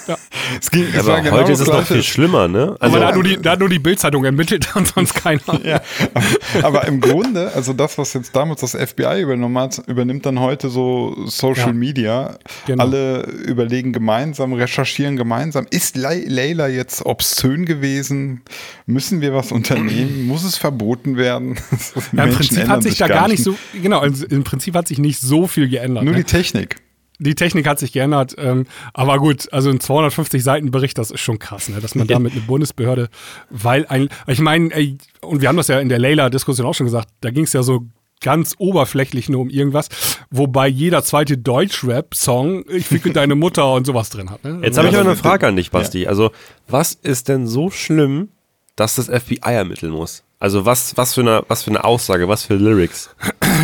Ja. 0.07 0.17
Es 0.61 0.71
ging, 0.71 0.85
es 0.93 0.99
aber 1.09 1.21
genau 1.23 1.37
heute 1.37 1.53
das 1.53 1.61
ist 1.61 1.69
es 1.69 1.73
noch 1.73 1.87
viel 1.87 2.03
schlimmer, 2.03 2.47
ne? 2.47 2.77
Also, 2.79 2.97
Aber 2.97 3.01
da 3.01 3.09
hat, 3.09 3.15
nur 3.15 3.25
die, 3.25 3.41
da 3.41 3.53
hat 3.53 3.61
nur 3.61 3.71
die 3.71 3.79
Bildzeitung 3.79 4.23
ermittelt 4.25 4.69
und 4.77 4.87
sonst 4.87 5.15
keiner. 5.15 5.41
Ja, 5.65 5.81
aber, 6.13 6.67
aber 6.67 6.89
im 6.89 7.01
Grunde, 7.01 7.51
also 7.55 7.73
das, 7.73 7.97
was 7.97 8.13
jetzt 8.13 8.37
damals 8.37 8.61
das 8.61 8.73
FBI 8.73 9.23
übernommen 9.23 9.57
hat, 9.59 9.83
übernimmt 9.87 10.27
dann 10.27 10.41
heute 10.41 10.69
so 10.69 11.17
Social 11.27 11.69
Ja. 11.69 11.73
Media. 11.73 12.39
Genau. 12.67 12.83
Alle 12.85 13.23
überlegen 13.23 13.93
gemeinsam, 13.93 14.53
recherchieren 14.53 15.17
gemeinsam. 15.17 15.67
Ist 15.71 15.97
Le- 15.97 16.25
Leila 16.29 16.69
jetzt 16.69 17.07
obszön 17.07 17.65
gewesen? 17.65 18.43
Müssen 18.87 19.21
wir 19.23 19.33
was 19.35 19.53
unternehmen? 19.53 20.27
Muss 20.27 20.45
es 20.45 20.57
verboten 20.59 21.17
werden? 21.17 21.57
Ja, 22.13 22.25
Im 22.25 22.35
Prinzip 22.35 22.69
hat 22.69 22.83
sich 22.83 22.99
da 22.99 23.09
gar 23.09 23.29
nicht 23.29 23.43
so, 23.43 23.57
genau, 23.81 24.01
also 24.01 24.27
im 24.27 24.45
Prinzip 24.45 24.75
hat 24.75 24.89
sich 24.89 24.99
nicht 24.99 25.21
so 25.21 25.47
viel 25.47 25.69
geändert. 25.69 26.05
Nur 26.05 26.13
ne? 26.13 26.19
die 26.19 26.25
Technik. 26.25 26.77
Die 27.23 27.35
Technik 27.35 27.67
hat 27.67 27.79
sich 27.79 27.93
geändert, 27.93 28.35
ähm, 28.39 28.67
aber 28.95 29.19
gut, 29.19 29.53
also 29.53 29.71
ein 29.71 29.81
250 29.81 30.43
Seiten 30.43 30.71
Bericht, 30.71 30.99
das 30.99 31.11
ist 31.11 31.21
schon 31.21 31.39
krass, 31.39 31.69
ne? 31.69 31.81
dass 31.81 31.95
man 31.95 32.07
da 32.07 32.19
mit 32.19 32.33
einer 32.33 32.43
Bundesbehörde, 32.43 33.09
weil 33.51 33.87
ein, 33.87 34.09
ich 34.27 34.41
meine, 34.41 34.71
ey, 34.75 34.99
und 35.21 35.41
wir 35.41 35.49
haben 35.49 35.57
das 35.57 35.69
ja 35.69 35.81
in 35.81 35.89
der 35.89 35.99
Leila-Diskussion 35.99 36.67
auch 36.67 36.75
schon 36.75 36.87
gesagt, 36.87 37.09
da 37.21 37.31
ging 37.31 37.45
es 37.45 37.53
ja 37.53 37.63
so 37.63 37.87
ganz 38.21 38.55
oberflächlich 38.59 39.29
nur 39.29 39.41
um 39.41 39.51
irgendwas, 39.51 39.89
wobei 40.31 40.69
jeder 40.69 41.03
zweite 41.03 41.37
Deutschrap-Song 41.39 42.65
Ich 42.69 42.87
ficke 42.87 43.13
deine 43.13 43.35
Mutter 43.35 43.73
und 43.73 43.87
sowas 43.87 44.11
drin 44.11 44.31
hat. 44.31 44.45
Ne? 44.45 44.61
jetzt 44.63 44.79
habe 44.79 44.89
ich 44.89 44.95
Ja, 44.95 45.01
aber 45.01 45.09
eine 45.11 45.17
das- 45.17 45.21
Frage 45.21 45.47
an 45.49 45.57
dich, 45.57 45.71
Basti. 45.71 46.07
Also, 46.07 46.31
was 46.69 46.93
ist 46.95 47.29
denn 47.29 47.47
so 47.47 47.71
schlimm, 47.71 48.29
dass 48.77 48.95
das 48.95 49.09
FBI 49.09 49.41
ermitteln 49.55 49.93
muss? 49.93 50.23
Also, 50.39 50.65
was, 50.65 50.97
was, 50.97 51.15
für 51.15 51.21
eine, 51.21 51.43
was 51.49 51.63
für 51.65 51.71
eine 51.71 51.85
Aussage, 51.85 52.27
was 52.29 52.45
für 52.45 52.55
Lyrics? 52.55 53.11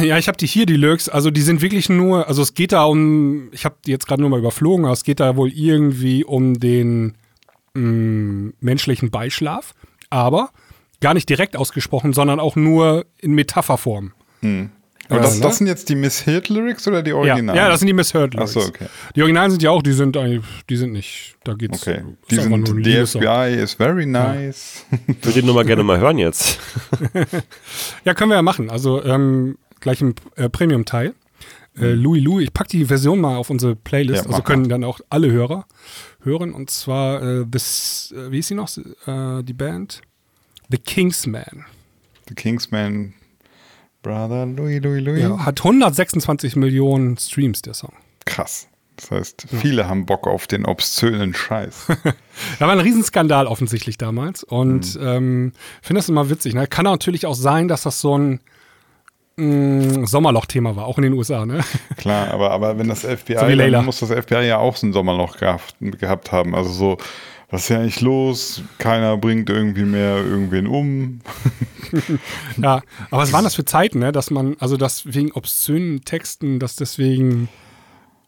Ja, 0.02 0.18
ich 0.18 0.28
habe 0.28 0.36
die 0.38 0.46
hier, 0.46 0.66
die 0.66 0.76
Lyrics. 0.76 1.08
Also 1.08 1.30
die 1.30 1.40
sind 1.40 1.60
wirklich 1.62 1.88
nur, 1.88 2.28
also 2.28 2.42
es 2.42 2.54
geht 2.54 2.72
da 2.72 2.84
um, 2.84 3.48
ich 3.52 3.64
habe 3.64 3.76
die 3.86 3.90
jetzt 3.90 4.06
gerade 4.06 4.20
nur 4.20 4.30
mal 4.30 4.38
überflogen, 4.38 4.84
aber 4.84 4.92
es 4.94 5.04
geht 5.04 5.20
da 5.20 5.36
wohl 5.36 5.50
irgendwie 5.52 6.24
um 6.24 6.58
den 6.60 7.14
mh, 7.74 8.52
menschlichen 8.60 9.10
Beischlaf, 9.10 9.74
aber 10.10 10.50
gar 11.00 11.14
nicht 11.14 11.28
direkt 11.28 11.56
ausgesprochen, 11.56 12.12
sondern 12.12 12.40
auch 12.40 12.56
nur 12.56 13.06
in 13.20 13.32
Metapherform. 13.32 14.12
Aber 14.42 15.20
Äh, 15.20 15.22
das, 15.22 15.36
ne? 15.36 15.42
das 15.42 15.58
sind 15.58 15.66
jetzt 15.68 15.88
die 15.88 15.94
Misheard 15.94 16.48
Lyrics 16.48 16.86
oder 16.86 17.02
die 17.02 17.10
ja, 17.10 17.16
Originalen? 17.16 17.56
ja, 17.56 17.68
das 17.68 17.80
sind 17.80 17.86
die 17.86 17.92
Misheard 17.94 18.34
Ach 18.34 18.40
Lyrics. 18.40 18.52
so, 18.52 18.60
okay. 18.60 18.86
Die 19.16 19.22
Originalen 19.22 19.50
sind 19.52 19.62
ja 19.62 19.70
auch, 19.70 19.82
die 19.82 19.92
sind 19.92 20.16
eigentlich, 20.16 20.44
die 20.68 20.76
sind 20.76 20.92
nicht, 20.92 21.36
da 21.44 21.54
geht's. 21.54 21.80
Okay. 21.82 22.02
Die 22.30 22.34
sind, 22.36 22.68
Liebessong. 22.68 23.22
FBI 23.22 23.54
is 23.62 23.74
very 23.74 24.06
nice. 24.06 24.84
Ich 25.06 25.24
würde 25.24 25.32
den 25.40 25.46
nur 25.46 25.54
mal 25.54 25.64
gerne 25.64 25.82
mal 25.82 25.98
hören 25.98 26.18
jetzt. 26.18 26.58
Ja, 28.04 28.14
können 28.14 28.30
wir 28.30 28.36
ja 28.36 28.42
machen. 28.42 28.70
Also 28.70 29.02
ähm, 29.04 29.56
gleich 29.80 30.00
im 30.00 30.14
äh, 30.36 30.48
Premium-Teil. 30.48 31.08
Äh, 31.08 31.14
Mhm. 31.94 32.02
Louis 32.02 32.22
Louis, 32.24 32.44
ich 32.44 32.52
packe 32.52 32.70
die 32.70 32.84
Version 32.86 33.20
mal 33.20 33.36
auf 33.36 33.50
unsere 33.50 33.76
Playlist, 33.76 34.24
Ja, 34.24 34.30
also 34.30 34.42
können 34.42 34.68
dann 34.68 34.82
auch 34.82 34.98
alle 35.10 35.30
Hörer 35.30 35.64
hören. 36.22 36.52
Und 36.52 36.70
zwar, 36.70 37.22
äh, 37.22 37.44
this, 37.46 38.12
äh, 38.16 38.32
wie 38.32 38.40
ist 38.40 38.48
sie 38.48 38.54
noch, 38.56 38.68
äh, 39.06 39.42
die 39.44 39.52
Band? 39.52 40.00
The 40.70 40.78
Kingsman. 40.78 41.64
The 42.28 42.34
Kingsman 42.34 43.14
Brother 44.02 44.46
Louis, 44.46 44.82
Louis, 44.82 45.02
Louis. 45.04 45.20
Ja, 45.22 45.44
hat 45.44 45.60
126 45.60 46.56
Millionen 46.56 47.16
Streams, 47.16 47.62
der 47.62 47.74
Song. 47.74 47.92
Krass. 48.24 48.68
Das 48.96 49.10
heißt, 49.12 49.46
viele 49.60 49.88
haben 49.88 50.06
Bock 50.06 50.26
auf 50.26 50.48
den 50.48 50.64
obszönen 50.64 51.32
Scheiß. 51.34 51.86
Da 52.58 52.66
war 52.66 52.72
ein 52.72 52.80
Riesenskandal 52.80 53.46
offensichtlich 53.46 53.98
damals 53.98 54.42
und 54.42 54.96
Mhm. 54.96 55.06
ähm, 55.06 55.52
finde 55.82 55.98
das 56.00 56.08
immer 56.08 56.28
witzig. 56.30 56.54
Ne? 56.54 56.66
Kann 56.66 56.84
natürlich 56.84 57.24
auch 57.26 57.34
sein, 57.36 57.68
dass 57.68 57.82
das 57.82 58.00
so 58.00 58.18
ein 58.18 58.40
Sommerloch-Thema 59.38 60.74
war, 60.74 60.86
auch 60.86 60.98
in 60.98 61.02
den 61.04 61.12
USA. 61.12 61.46
Ne? 61.46 61.60
Klar, 61.96 62.32
aber, 62.32 62.50
aber 62.50 62.78
wenn 62.78 62.88
das 62.88 63.00
FBI, 63.00 63.36
So 63.38 63.70
dann 63.70 63.84
muss 63.84 64.00
das 64.00 64.10
FBI 64.10 64.42
ja 64.46 64.58
auch 64.58 64.76
so 64.76 64.86
ein 64.86 64.92
Sommerloch 64.92 65.36
gehabt, 65.38 65.76
gehabt 65.80 66.32
haben. 66.32 66.56
Also 66.56 66.70
so, 66.70 66.98
was 67.50 67.62
ist 67.62 67.68
ja 67.68 67.78
eigentlich 67.78 68.00
los? 68.00 68.62
Keiner 68.78 69.16
bringt 69.16 69.48
irgendwie 69.48 69.84
mehr 69.84 70.16
irgendwen 70.16 70.66
um. 70.66 71.20
Ja, 72.58 72.82
aber 73.10 73.22
was 73.22 73.32
waren 73.32 73.44
das 73.44 73.54
für 73.54 73.64
Zeiten, 73.64 74.00
ne? 74.00 74.12
dass 74.12 74.30
man, 74.30 74.56
also 74.58 74.76
dass 74.76 75.06
wegen 75.06 75.32
obszönen 75.32 76.04
Texten, 76.04 76.58
dass 76.58 76.76
deswegen 76.76 77.48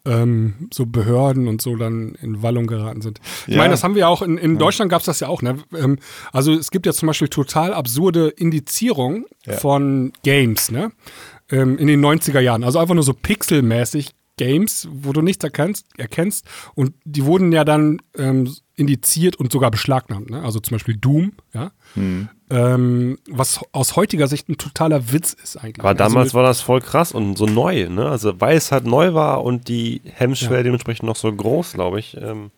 ähm, 0.05 0.69
so 0.73 0.85
Behörden 0.85 1.47
und 1.47 1.61
so 1.61 1.75
dann 1.75 2.15
in 2.21 2.41
Wallung 2.41 2.67
geraten 2.67 3.01
sind. 3.01 3.19
Ich 3.47 3.53
Ja. 3.53 3.57
meine, 3.57 3.71
das 3.71 3.83
haben 3.83 3.95
wir 3.95 4.07
auch, 4.09 4.21
in, 4.21 4.37
in 4.37 4.57
Deutschland 4.57 4.89
gab 4.89 5.01
es 5.01 5.05
das 5.05 5.19
ja 5.19 5.27
auch. 5.27 5.41
Ne? 5.41 5.57
Ähm, 5.77 5.99
also 6.31 6.53
es 6.53 6.71
gibt 6.71 6.85
ja 6.85 6.93
zum 6.93 7.07
Beispiel 7.07 7.27
total 7.27 7.73
absurde 7.73 8.29
Indizierungen 8.29 9.25
Ja. 9.45 9.53
von 9.57 10.13
Games 10.23 10.71
ne? 10.71 10.91
ähm, 11.51 11.77
in 11.77 11.87
den 11.87 12.03
90er 12.03 12.39
Jahren. 12.39 12.63
Also 12.63 12.79
einfach 12.79 12.95
nur 12.95 13.03
so 13.03 13.13
pixelmäßig 13.13 14.11
Games, 14.37 14.87
wo 14.91 15.13
du 15.13 15.21
nichts 15.21 15.43
erkennst, 15.43 15.85
erkennst. 15.97 16.45
Und 16.73 16.93
die 17.03 17.25
wurden 17.25 17.51
ja 17.51 17.63
dann 17.63 18.01
ähm, 18.17 18.49
indiziert 18.81 19.37
und 19.37 19.51
sogar 19.51 19.71
beschlagnahmt. 19.71 20.29
Ne? 20.29 20.41
Also 20.43 20.59
zum 20.59 20.75
Beispiel 20.75 20.97
Doom, 20.97 21.31
ja. 21.53 21.71
Ähm, 22.49 23.17
was 23.29 23.61
aus 23.71 23.95
heutiger 23.95 24.27
Sicht 24.27 24.49
ein 24.49 24.57
totaler 24.57 25.13
Witz 25.13 25.33
ist 25.41 25.55
eigentlich. 25.57 25.79
Aber 25.79 25.89
Also 25.89 25.97
damals 25.99 26.25
mit- 26.27 26.33
war 26.33 26.43
das 26.43 26.59
voll 26.59 26.81
krass 26.81 27.13
und 27.13 27.37
so 27.37 27.45
neu, 27.45 27.87
ne? 27.87 28.07
Also 28.09 28.41
weil 28.41 28.57
es 28.57 28.71
halt 28.73 28.85
neu 28.85 29.13
war 29.13 29.43
und 29.43 29.67
die 29.69 30.01
Hemmschwelle 30.05 30.57
Ja. 30.57 30.63
dementsprechend 30.63 31.05
noch 31.07 31.15
so 31.15 31.31
groß, 31.31 31.73
glaube 31.73 31.99
ich. 31.99 32.17
Ähm, 32.17 32.51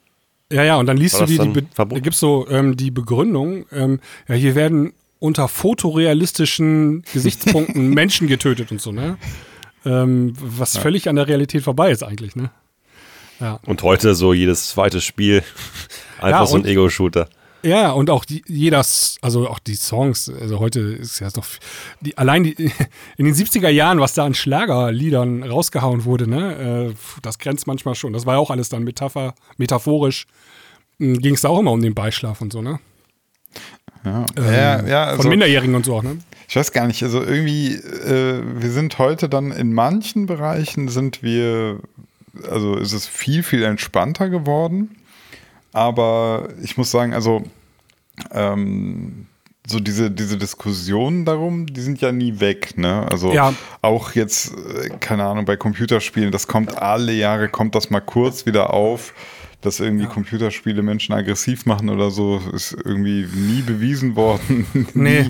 Ja, 0.51 0.63
ja, 0.63 0.75
und 0.77 0.85
dann 0.87 0.97
liest 0.97 1.19
du 1.19 1.25
die, 1.25 1.37
dann 1.37 1.53
Be 1.53 2.01
gibt's 2.01 2.19
so 2.19 2.47
ähm, 2.49 2.75
die 2.77 2.89
Begründung, 2.91 3.65
ähm, 3.71 3.99
ja, 4.27 4.35
hier 4.35 4.55
werden 4.55 4.93
unter 5.19 5.47
fotorealistischen 5.47 7.03
Gesichtspunkten 7.13 7.89
Menschen 7.93 8.27
getötet 8.27 8.71
und 8.71 8.81
so, 8.81 8.91
ne? 8.91 9.17
Ähm, 9.85 10.33
was 10.39 10.77
völlig 10.77 11.07
an 11.09 11.15
der 11.17 11.27
Realität 11.27 11.63
vorbei 11.63 11.91
ist 11.91 12.03
eigentlich, 12.03 12.35
ne? 12.35 12.49
Ja. 13.39 13.59
und 13.65 13.81
heute 13.83 14.15
so 14.15 14.31
jedes 14.33 14.69
zweite 14.69 15.01
Spiel 15.01 15.43
einfach 16.23 16.41
Ja, 16.41 16.45
so 16.45 16.57
ein 16.57 16.65
Ego-Shooter. 16.65 17.27
Ja, 17.63 17.91
und 17.91 18.09
auch 18.09 18.25
die, 18.25 18.43
jeder, 18.45 18.85
also 19.21 19.47
auch 19.47 19.59
die 19.59 19.75
Songs, 19.75 20.29
also 20.29 20.59
heute 20.59 20.81
ist 20.81 21.19
ja 21.21 21.29
noch, 21.35 21.45
die, 22.01 22.17
allein 22.17 22.43
die, 22.43 22.53
in 23.17 23.25
den 23.25 23.33
70er 23.33 23.69
Jahren, 23.69 24.01
was 24.01 24.13
da 24.13 24.25
an 24.25 24.33
Schlagerliedern 24.33 25.43
rausgehauen 25.43 26.03
wurde, 26.03 26.27
ne, 26.29 26.89
äh, 26.91 26.95
das 27.21 27.39
grenzt 27.39 27.65
manchmal 27.65 27.95
schon. 27.95 28.11
Das 28.11 28.25
war 28.25 28.33
ja 28.33 28.39
auch 28.39 28.51
alles 28.51 28.67
dann 28.67 28.83
Metapher, 28.83 29.33
metaphorisch, 29.57 30.27
ging 30.99 31.33
es 31.33 31.41
da 31.41 31.49
auch 31.49 31.59
immer 31.59 31.71
um 31.71 31.81
den 31.81 31.95
Beischlaf 31.95 32.41
und 32.41 32.51
so, 32.51 32.61
ne? 32.61 32.79
Ja, 34.03 34.25
Ähm, 34.35 34.43
ja, 34.45 34.85
ja 34.85 35.05
Von 35.11 35.17
also, 35.17 35.29
Minderjährigen 35.29 35.75
und 35.75 35.85
so 35.85 35.95
auch, 35.95 36.03
ne? 36.03 36.17
ich 36.53 36.55
weiß 36.55 36.71
gar 36.71 36.85
nicht, 36.85 37.01
also 37.01 37.21
irgendwie, 37.23 37.73
äh, 37.73 38.43
wir 38.43 38.69
sind 38.69 38.99
heute 38.99 39.29
dann 39.29 39.51
in 39.51 39.73
manchen 39.73 40.25
Bereichen 40.25 40.89
sind 40.89 41.23
wir, 41.23 41.79
also 42.49 42.75
ist 42.75 42.93
es 42.93 43.07
viel, 43.07 43.41
viel 43.41 43.63
entspannter 43.63 44.29
geworden. 44.29 44.97
Aber 45.73 46.49
ich 46.61 46.77
muss 46.77 46.91
sagen, 46.91 47.13
also 47.13 47.43
ähm, 48.31 49.27
so 49.67 49.79
diese, 49.79 50.11
diese 50.11 50.37
Diskussionen 50.37 51.25
darum, 51.25 51.65
die 51.67 51.81
sind 51.81 52.01
ja 52.01 52.11
nie 52.11 52.39
weg, 52.39 52.77
ne? 52.77 53.07
Also 53.09 53.33
Ja. 53.33 53.53
auch 53.81 54.11
jetzt, 54.11 54.51
äh, 54.53 54.89
keine 54.99 55.23
Ahnung, 55.25 55.45
bei 55.45 55.55
Computerspielen, 55.55 56.31
das 56.31 56.47
kommt 56.47 56.77
alle 56.81 57.13
Jahre, 57.13 57.47
kommt 57.49 57.73
das 57.75 57.89
mal 57.89 58.01
kurz 58.01 58.45
wieder 58.45 58.73
auf, 58.73 59.13
dass 59.61 59.79
irgendwie 59.79 60.07
Computerspiele 60.07 60.81
Menschen 60.81 61.13
aggressiv 61.15 61.65
machen 61.65 61.89
oder 61.89 62.11
so, 62.11 62.41
ist 62.53 62.75
irgendwie 62.83 63.25
nie 63.33 63.61
bewiesen 63.61 64.17
worden. 64.17 64.67
Nee. 64.93 65.29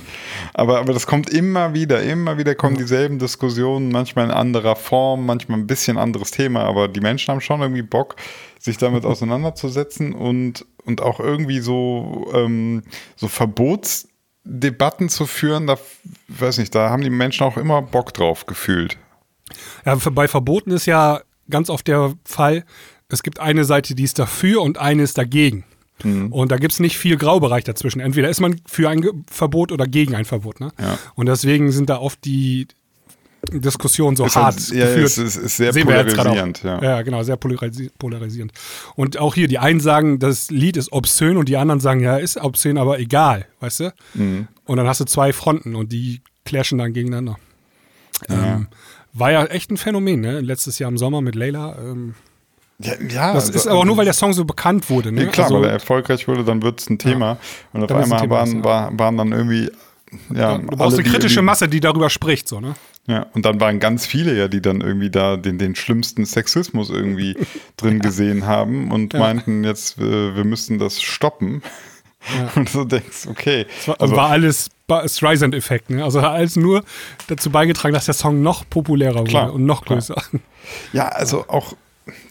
Aber, 0.56 0.80
aber 0.80 0.94
das 0.94 1.06
kommt 1.06 1.30
immer 1.30 1.76
wieder, 1.76 2.02
immer 2.02 2.38
wieder 2.40 2.56
kommen 2.56 2.76
dieselben 2.76 3.20
Diskussionen, 3.20 3.92
manchmal 3.92 4.26
in 4.26 4.32
anderer 4.32 4.76
Form, 4.76 5.28
manchmal 5.28 5.60
ein 5.60 5.68
bisschen 5.68 6.00
anderes 6.00 6.32
Thema, 6.32 6.64
aber 6.64 6.88
die 6.88 7.02
Menschen 7.02 7.32
haben 7.32 7.42
schon 7.42 7.62
irgendwie 7.62 7.84
Bock, 7.84 8.16
sich 8.64 8.78
damit 8.78 9.04
auseinanderzusetzen 9.04 10.14
und, 10.14 10.66
und 10.86 11.02
auch 11.02 11.20
irgendwie 11.20 11.60
so, 11.60 12.32
ähm, 12.34 12.84
so 13.18 13.28
Verbotsdebatten 13.28 15.10
zu 15.10 15.26
führen, 15.26 15.68
da 15.68 15.78
weiß 16.30 16.60
nicht, 16.60 16.74
da 16.74 16.90
haben 16.90 17.04
die 17.04 17.10
Menschen 17.10 17.46
auch 17.46 17.58
immer 17.58 17.82
Bock 17.82 18.14
drauf 18.14 18.46
gefühlt. 18.46 18.98
Ja, 19.86 19.96
bei 19.96 20.30
Verboten 20.30 20.72
ist 20.72 20.86
ja 20.86 21.22
ganz 21.50 21.70
oft 21.70 21.88
der 21.90 22.14
Fall, 22.24 22.64
es 23.10 23.22
gibt 23.22 23.42
eine 23.42 23.66
Seite, 23.66 23.96
die 23.96 24.04
ist 24.04 24.18
dafür 24.18 24.62
und 24.62 24.78
eine 24.78 25.04
ist 25.04 25.18
dagegen. 25.18 25.66
Und 26.04 26.52
da 26.52 26.58
gibt 26.58 26.74
es 26.74 26.80
nicht 26.80 26.98
viel 26.98 27.16
Graubereich 27.16 27.64
dazwischen. 27.64 28.00
Entweder 28.02 28.30
ist 28.30 28.42
man 28.42 28.60
für 28.66 28.90
ein 28.90 29.24
Verbot 29.30 29.72
oder 29.72 29.86
gegen 29.86 30.16
ein 30.16 30.26
Verbot. 30.26 30.60
Ne? 30.60 30.72
Ja. 30.80 30.98
Und 31.16 31.28
deswegen 31.28 31.72
sind 31.72 31.90
da 31.90 31.98
oft 31.98 32.26
die 32.26 32.68
Diskussionen 33.52 34.16
so 34.16 34.26
Ist 34.26 34.36
hart 34.36 34.56
halt- 34.56 34.70
ja, 34.72 34.86
geführt. 34.86 35.06
es 35.06 35.18
ist, 35.18 35.36
ist 35.36 35.58
sehr 35.58 35.74
Sehen 35.74 35.86
polarisierend, 35.86 36.64
ja. 36.64 36.82
ja, 36.82 37.02
genau, 37.02 37.24
sehr 37.24 37.36
polarisi 37.36 37.92
polarisierend. 38.00 38.54
Und 38.96 39.18
auch 39.20 39.36
hier, 39.36 39.48
die 39.48 39.60
einen 39.60 39.80
sagen, 39.82 40.18
das 40.20 40.50
Lied 40.50 40.78
ist 40.78 40.92
obszön 40.92 41.36
und 41.38 41.50
die 41.50 41.58
anderen 41.58 41.80
sagen, 41.82 42.00
ja, 42.00 42.18
ist 42.18 42.38
obszön, 42.38 42.78
aber 42.78 43.00
egal, 43.00 43.46
weißt 43.60 43.80
du? 43.82 43.94
Mhm. 44.14 44.48
Und 44.66 44.78
dann 44.78 44.88
hast 44.88 45.02
du 45.02 45.06
zwei 45.06 45.34
Fronten 45.34 45.76
und 45.76 45.92
die 45.92 46.22
clashen 46.46 46.78
dann 46.78 46.94
gegeneinander. 46.94 47.36
Ähm, 48.30 48.68
war 49.12 49.32
ja 49.32 49.46
echt 49.46 49.70
ein 49.72 49.78
Phänomen, 49.78 50.22
ne? 50.22 50.40
Letztes 50.40 50.80
Jahr 50.80 50.90
im 50.90 50.98
Sommer 50.98 51.22
mit 51.22 51.36
Layla. 51.36 51.78
Ähm, 51.80 52.16
Ja, 52.80 52.94
ja, 53.10 53.34
das 53.34 53.46
also- 53.48 53.54
ist 53.60 53.68
aber 53.68 53.80
auch 53.80 53.86
nur, 53.86 53.98
weil 53.98 54.06
der 54.06 54.14
Song 54.14 54.34
so 54.34 54.46
bekannt 54.46 54.90
wurde, 54.90 55.12
ne? 55.12 55.26
Ja, 55.26 55.30
klar, 55.30 55.46
also, 55.48 55.58
weil 55.60 55.66
er 55.66 55.72
erfolgreich 55.74 56.28
wurde, 56.28 56.44
dann 56.44 56.62
wird 56.64 56.80
es 56.82 56.90
ein 56.90 56.98
Thema. 56.98 57.38
Und 57.74 57.84
auf 57.84 57.92
ein 57.92 58.04
einmal 58.04 58.22
Thema, 58.22 58.36
waren, 58.36 58.64
war, 58.64 58.98
waren 58.98 59.18
dann 59.18 59.32
irgendwie. 59.34 59.70
Ja, 60.34 60.58
du 60.58 60.68
brauchst 60.68 60.98
eine 61.00 61.08
kritische 61.08 61.42
Masse, 61.42 61.68
die 61.68 61.80
darüber 61.80 62.10
spricht, 62.10 62.48
so, 62.48 62.60
ne? 62.60 62.76
Ja, 63.06 63.26
und 63.34 63.46
dann 63.46 63.60
waren 63.60 63.80
ganz 63.80 64.06
viele 64.06 64.38
ja, 64.38 64.48
die 64.48 64.62
dann 64.62 64.80
irgendwie 64.82 65.10
da 65.10 65.36
den, 65.36 65.58
den 65.58 65.76
schlimmsten 65.76 66.26
Sexismus 66.26 66.90
irgendwie 66.90 67.36
drin 67.78 68.00
gesehen 68.00 68.46
haben 68.46 68.92
und 68.92 69.14
Ja. 69.14 69.20
meinten 69.20 69.64
jetzt, 69.64 69.98
äh, 70.00 70.36
wir 70.36 70.46
müssen 70.46 70.80
das 70.80 71.02
stoppen. 71.02 71.62
Und 72.56 72.74
du 72.74 72.86
denkst, 72.86 73.28
okay. 73.30 73.66
Das 73.80 73.88
war, 73.90 74.00
also, 74.02 74.16
war 74.16 74.30
alles 74.30 74.70
Streisand-Effekt, 75.08 75.90
ne? 75.90 76.06
Also 76.06 76.22
alles 76.22 76.56
nur 76.56 76.86
dazu 77.28 77.50
beigetragen, 77.50 77.94
dass 77.94 78.06
der 78.06 78.14
Song 78.14 78.42
noch 78.42 78.64
populärer 78.70 79.26
Klar, 79.26 79.48
wurde 79.48 79.54
und 79.56 79.66
noch 79.66 79.84
klar. 79.84 79.98
größer. 79.98 80.22
Ja, 80.94 81.10
also 81.10 81.44
auch, 81.50 81.74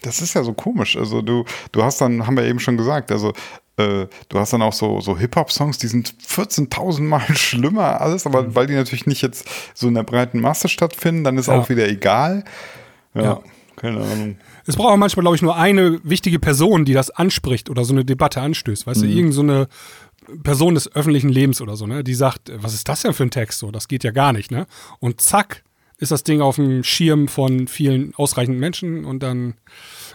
das 0.01 0.19
ist 0.21 0.33
ja 0.33 0.41
so 0.43 0.53
komisch. 0.53 0.97
Also 0.97 1.21
du, 1.21 1.45
du 1.71 1.83
hast 1.83 2.01
dann, 2.01 2.25
haben 2.25 2.35
wir 2.35 2.43
eben 2.45 2.59
schon 2.59 2.75
gesagt, 2.75 3.11
also 3.11 3.33
äh, 3.77 4.07
du 4.29 4.39
hast 4.39 4.53
dann 4.53 4.61
auch 4.61 4.73
so, 4.73 5.01
so 5.01 5.17
Hip-Hop-Songs, 5.17 5.77
die 5.79 5.87
sind 5.87 6.13
14.000 6.27 7.01
Mal 7.01 7.21
schlimmer 7.35 8.01
alles, 8.01 8.25
aber 8.25 8.53
weil 8.55 8.67
die 8.67 8.75
natürlich 8.75 9.05
nicht 9.07 9.21
jetzt 9.21 9.47
so 9.73 9.87
in 9.87 9.95
der 9.95 10.03
breiten 10.03 10.39
Masse 10.39 10.69
stattfinden, 10.69 11.23
dann 11.23 11.37
ist 11.37 11.47
Mhm. 11.47 11.53
Ja. 11.53 11.59
auch 11.59 11.69
wieder 11.69 11.87
egal. 11.89 12.43
Ja, 13.15 13.21
Ja. 13.23 13.39
keine 13.75 14.01
Ahnung. 14.01 14.37
Es 14.65 14.75
braucht 14.75 14.93
auch 14.93 14.97
manchmal, 14.97 15.23
glaube 15.23 15.35
ich, 15.35 15.41
nur 15.41 15.55
eine 15.57 15.99
wichtige 16.03 16.39
Person, 16.39 16.85
die 16.85 16.93
das 16.93 17.09
anspricht 17.09 17.69
oder 17.69 17.83
so 17.83 17.93
eine 17.93 18.05
Debatte 18.05 18.39
anstößt. 18.41 18.87
Weißt 18.87 19.01
du, 19.01 19.05
irgend 19.07 19.33
so 19.33 19.41
eine 19.41 19.67
Person 20.43 20.75
des 20.75 20.95
öffentlichen 20.95 21.27
Lebens 21.29 21.59
oder 21.59 21.75
so, 21.75 21.85
ne? 21.85 22.01
Die 22.03 22.13
sagt, 22.13 22.49
was 22.55 22.73
ist 22.73 22.87
das 22.87 23.01
denn 23.01 23.13
für 23.13 23.23
ein 23.23 23.31
Text? 23.31 23.59
So, 23.59 23.71
das 23.71 23.89
geht 23.89 24.05
ja 24.05 24.11
gar 24.11 24.31
nicht, 24.31 24.51
ne? 24.51 24.67
Und 24.99 25.19
zack, 25.19 25.63
ist 25.97 26.11
das 26.13 26.23
Ding 26.23 26.39
auf 26.41 26.55
dem 26.55 26.83
Schirm 26.85 27.27
von 27.27 27.67
vielen 27.67 28.13
ausreichenden 28.15 28.59
Menschen 28.59 29.03
und 29.03 29.21
dann 29.21 29.55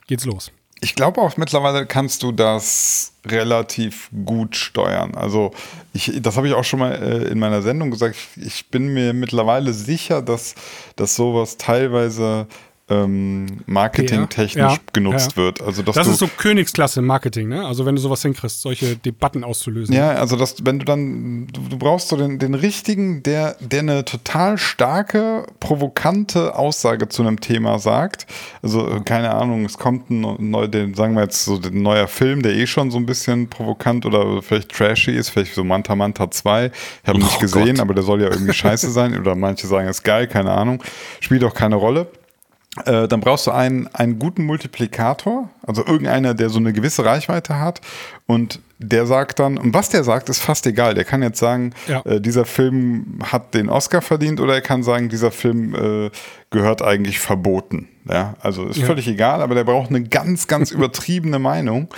geht's 0.07 0.25
los. 0.25 0.51
Ich 0.81 0.95
glaube 0.95 1.21
auch 1.21 1.37
mittlerweile 1.37 1.87
kannst 1.87 2.23
du 2.23 2.31
das 2.31 3.13
relativ 3.27 4.11
gut 4.25 4.55
steuern. 4.55 5.15
Also 5.17 5.53
ich, 5.93 6.21
das 6.23 6.37
habe 6.37 6.47
ich 6.47 6.55
auch 6.55 6.65
schon 6.65 6.79
mal 6.79 6.93
äh, 6.93 7.29
in 7.29 7.39
meiner 7.39 7.63
Sendung 7.63 7.91
gesagt. 7.91 8.17
Ich 8.37 8.69
bin 8.69 8.95
mir 8.95 9.13
mittlerweile 9.13 9.73
sicher, 9.73 10.23
dass, 10.23 10.55
dass 10.95 11.17
sowas 11.17 11.57
teilweise 11.57 12.47
ähm, 12.91 13.47
marketingtechnisch 13.67 14.57
Ja, 14.63 14.73
ja, 14.73 14.79
genutzt 14.93 15.33
ja. 15.33 15.37
wird. 15.37 15.61
Also 15.63 15.83
dass 15.83 15.95
Das 15.95 16.07
du, 16.07 16.13
ist 16.13 16.19
so 16.19 16.29
Königsklasse 16.29 17.03
Marketing, 17.03 17.49
ne? 17.49 17.67
Also 17.67 17.85
wenn 17.87 17.95
du 17.97 18.01
sowas 18.01 18.23
hinkriegst, 18.23 18.63
solche 18.63 18.97
Debatten 18.97 19.45
auszulösen. 19.45 19.95
Ja, 19.95 20.13
also 20.13 20.37
das, 20.37 20.57
wenn 20.65 20.79
du 20.79 20.85
dann, 20.85 21.47
du, 21.49 21.61
du 21.69 21.79
brauchst 21.79 22.09
so 22.09 22.17
den, 22.17 22.39
den 22.39 22.55
richtigen, 22.55 23.23
der, 23.23 23.57
der 23.61 23.81
eine 23.81 24.05
total 24.05 24.59
starke, 24.59 25.47
provokante 25.61 26.55
Aussage 26.57 27.09
zu 27.09 27.23
einem 27.23 27.41
Thema 27.41 27.79
sagt. 27.79 28.27
Also 28.63 28.89
äh, 28.89 29.01
keine 29.01 29.35
Ahnung, 29.35 29.65
es 29.65 29.79
kommt 29.79 30.11
ein 30.11 30.51
neu, 30.51 30.67
den, 30.67 30.95
sagen 30.95 31.15
wir 31.15 31.23
jetzt 31.23 31.45
so 31.45 31.61
ein 31.63 31.83
neuer 31.83 32.09
Film, 32.09 32.43
der 32.43 32.55
eh 32.55 32.67
schon 32.67 32.91
so 32.91 32.99
ein 32.99 33.07
bisschen 33.07 33.49
provokant 33.49 34.07
oder 34.07 34.43
vielleicht 34.43 34.71
trashy 34.73 35.13
ist, 35.13 35.31
vielleicht 35.31 35.55
so 35.55 35.65
Manta 35.65 35.95
Manta 35.95 36.31
2. 36.31 36.67
Ich 37.03 37.09
habe 37.09 37.19
ihn 37.19 37.25
nicht 37.25 37.37
Oh 37.37 37.41
gesehen, 37.41 37.75
Gott. 37.77 37.81
aber 37.81 37.95
der 37.95 38.03
soll 38.05 38.23
ja 38.23 38.29
irgendwie 38.31 38.53
scheiße 38.55 38.91
sein 38.91 39.19
oder 39.21 39.35
manche 39.35 39.67
sagen, 39.67 39.89
es 39.89 39.99
ist 39.99 40.03
geil, 40.05 40.27
keine 40.27 40.53
Ahnung. 40.53 40.83
Spielt 41.21 41.45
auch 41.45 41.55
keine 41.55 41.77
Rolle. 41.77 42.07
Äh, 42.87 43.09
dann 43.09 43.21
brauchst 43.21 43.47
du 43.47 43.51
einen, 43.51 43.87
einen 43.95 44.19
guten 44.19 44.45
Multiplikator, 44.45 45.49
also 45.67 45.85
irgendeiner, 45.85 46.35
der 46.35 46.49
so 46.51 46.59
eine 46.59 46.73
gewisse 46.73 47.05
Reichweite 47.05 47.59
hat 47.61 47.81
und 48.27 48.61
der 48.79 49.07
sagt 49.07 49.39
dann, 49.41 49.59
und 49.59 49.75
was 49.75 49.89
der 49.89 50.05
sagt, 50.05 50.29
ist 50.29 50.41
fast 50.41 50.67
egal. 50.67 50.95
Der 50.95 51.05
kann 51.05 51.23
jetzt 51.23 51.39
sagen, 51.41 51.73
Ja. 51.89 52.01
äh, 52.07 52.21
dieser 52.21 52.45
Film 52.45 53.19
hat 53.25 53.55
den 53.55 53.69
Oscar 53.69 54.03
verdient 54.03 54.41
oder 54.41 54.55
er 54.55 54.61
kann 54.61 54.83
sagen, 54.83 55.09
dieser 55.09 55.31
Film 55.33 55.75
äh, 55.75 56.11
gehört 56.51 56.83
eigentlich 56.83 57.19
verboten. 57.19 57.89
Ja, 58.09 58.35
also 58.41 58.67
ist 58.67 58.79
Ja. 58.79 58.87
völlig 58.87 59.09
egal, 59.09 59.43
aber 59.43 59.55
der 59.55 59.65
braucht 59.65 59.91
eine 59.91 60.03
ganz, 60.05 60.47
ganz 60.47 60.71
übertriebene 60.73 61.39
Meinung. 61.39 61.89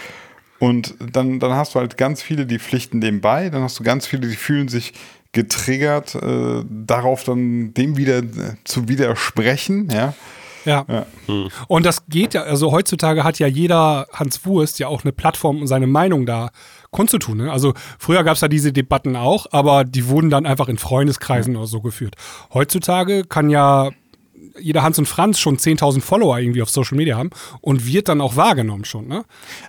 Und 0.58 0.94
dann, 1.12 1.40
dann 1.40 1.52
hast 1.52 1.75
du 1.75 1.78
halt 1.80 1.96
ganz 1.96 2.22
viele, 2.22 2.44
die 2.46 2.58
pflichten 2.58 3.00
dem 3.00 3.20
bei, 3.20 3.49
dann 3.50 3.62
hast 3.62 3.78
du 3.78 3.82
ganz 3.82 4.06
viele, 4.06 4.28
die 4.28 4.37
fühlen 4.37 4.68
sich 4.68 4.92
getriggert, 5.32 6.14
äh, 6.16 6.64
darauf 6.68 7.25
dann 7.25 7.72
dem 7.75 7.96
wieder 7.96 8.18
äh, 8.18 8.25
zu 8.64 8.88
widersprechen, 8.88 9.88
ja. 9.90 10.14
Ja. 10.64 10.85
Ja. 10.88 11.07
Und 11.69 11.87
das 11.87 12.07
geht 12.09 12.35
ja, 12.35 12.43
also 12.43 12.73
heutzutage 12.73 13.25
hat 13.25 13.38
ja 13.38 13.47
jeder 13.47 14.07
Hans 14.12 14.45
Wurst 14.45 14.79
ja 14.79 14.88
auch 14.88 15.05
eine 15.05 15.12
Plattform, 15.12 15.59
um 15.59 15.67
seine 15.67 15.87
Meinung 15.87 16.26
da 16.26 16.50
kundzutun. 16.90 17.38
Ne? 17.38 17.52
Also 17.52 17.75
früher 17.99 18.25
gab 18.25 18.35
es 18.35 18.40
ja 18.40 18.49
diese 18.49 18.73
Debatten 18.73 19.17
auch, 19.17 19.47
aber 19.52 19.85
die 19.85 20.09
wurden 20.09 20.31
dann 20.31 20.47
einfach 20.47 20.69
in 20.69 20.79
Freundeskreisen 20.79 21.57
oder 21.57 21.67
so 21.67 21.81
geführt. 21.81 22.17
Heutzutage 22.52 23.25
kann 23.25 23.50
ja 23.50 23.90
jeder 24.59 24.83
Hans 24.83 24.99
und 24.99 25.07
Franz 25.07 25.38
schon 25.38 25.57
10.000 25.57 26.00
Follower 26.00 26.38
irgendwie 26.38 26.62
auf 26.62 26.71
Social 26.71 26.97
Media 26.97 27.17
haben 27.17 27.31
und 27.61 27.87
wird 27.87 28.09
dann 28.09 28.21
auch 28.21 28.37
wahrgenommen 28.37 28.85
schon. 28.85 29.09
Ne? 29.09 29.25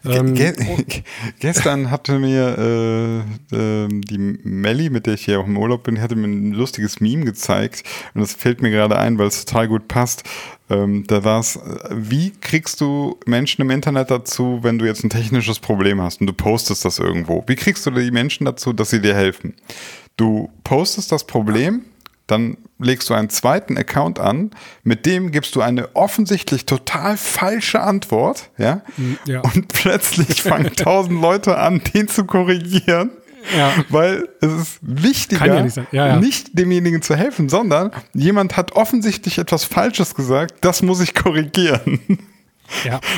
Ähm, 0.05 0.33
Ge 0.33 0.53
gestern 1.39 1.91
hatte 1.91 2.19
mir 2.19 3.25
äh, 3.51 3.55
äh, 3.55 3.87
die 3.87 4.17
Melli, 4.17 4.89
mit 4.89 5.05
der 5.05 5.15
ich 5.15 5.25
hier 5.25 5.39
auch 5.39 5.45
im 5.45 5.57
Urlaub 5.57 5.83
bin, 5.83 6.01
hatte 6.01 6.15
mir 6.15 6.27
ein 6.27 6.51
lustiges 6.51 6.99
Meme 6.99 7.25
gezeigt 7.25 7.83
und 8.13 8.21
das 8.21 8.33
fällt 8.33 8.61
mir 8.61 8.71
gerade 8.71 8.97
ein, 8.97 9.17
weil 9.17 9.27
es 9.27 9.45
total 9.45 9.67
gut 9.67 9.87
passt. 9.87 10.23
Ähm, 10.71 11.03
da 11.05 11.23
war 11.25 11.41
es, 11.41 11.59
wie 11.89 12.31
kriegst 12.31 12.79
du 12.79 13.19
Menschen 13.25 13.61
im 13.61 13.69
Internet 13.69 14.09
dazu, 14.09 14.59
wenn 14.61 14.79
du 14.79 14.85
jetzt 14.85 15.03
ein 15.03 15.09
technisches 15.09 15.59
Problem 15.59 16.01
hast 16.01 16.21
und 16.21 16.27
du 16.27 16.33
postest 16.33 16.85
das 16.85 16.97
irgendwo? 16.97 17.43
Wie 17.47 17.55
kriegst 17.55 17.85
du 17.85 17.91
die 17.91 18.09
Menschen 18.09 18.45
dazu, 18.45 18.71
dass 18.71 18.89
sie 18.89 19.01
dir 19.01 19.13
helfen? 19.13 19.53
Du 20.15 20.49
postest 20.63 21.11
das 21.11 21.25
Problem, 21.25 21.81
dann 22.27 22.55
legst 22.79 23.09
du 23.09 23.13
einen 23.13 23.29
zweiten 23.29 23.77
Account 23.77 24.17
an, 24.17 24.51
mit 24.83 25.05
dem 25.05 25.31
gibst 25.31 25.55
du 25.55 25.61
eine 25.61 25.93
offensichtlich 25.93 26.65
total 26.65 27.17
falsche 27.17 27.81
Antwort, 27.81 28.49
ja? 28.57 28.81
ja. 29.25 29.41
Und 29.41 29.67
plötzlich 29.67 30.41
fangen 30.41 30.73
tausend 30.75 31.21
Leute 31.21 31.57
an, 31.57 31.81
den 31.93 32.07
zu 32.07 32.23
korrigieren. 32.23 33.11
Ja. 33.57 33.73
Weil 33.89 34.29
es 34.41 34.51
ist 34.51 34.79
wichtiger, 34.81 35.45
ja 35.45 35.63
nicht. 35.63 35.77
Ja, 35.91 36.07
ja. 36.07 36.15
nicht 36.17 36.57
demjenigen 36.57 37.01
zu 37.01 37.15
helfen, 37.15 37.49
sondern 37.49 37.91
jemand 38.13 38.57
hat 38.57 38.73
offensichtlich 38.73 39.37
etwas 39.37 39.63
Falsches 39.63 40.15
gesagt, 40.15 40.55
das 40.61 40.81
muss 40.81 41.01
ich 41.01 41.13
korrigieren. 41.13 41.99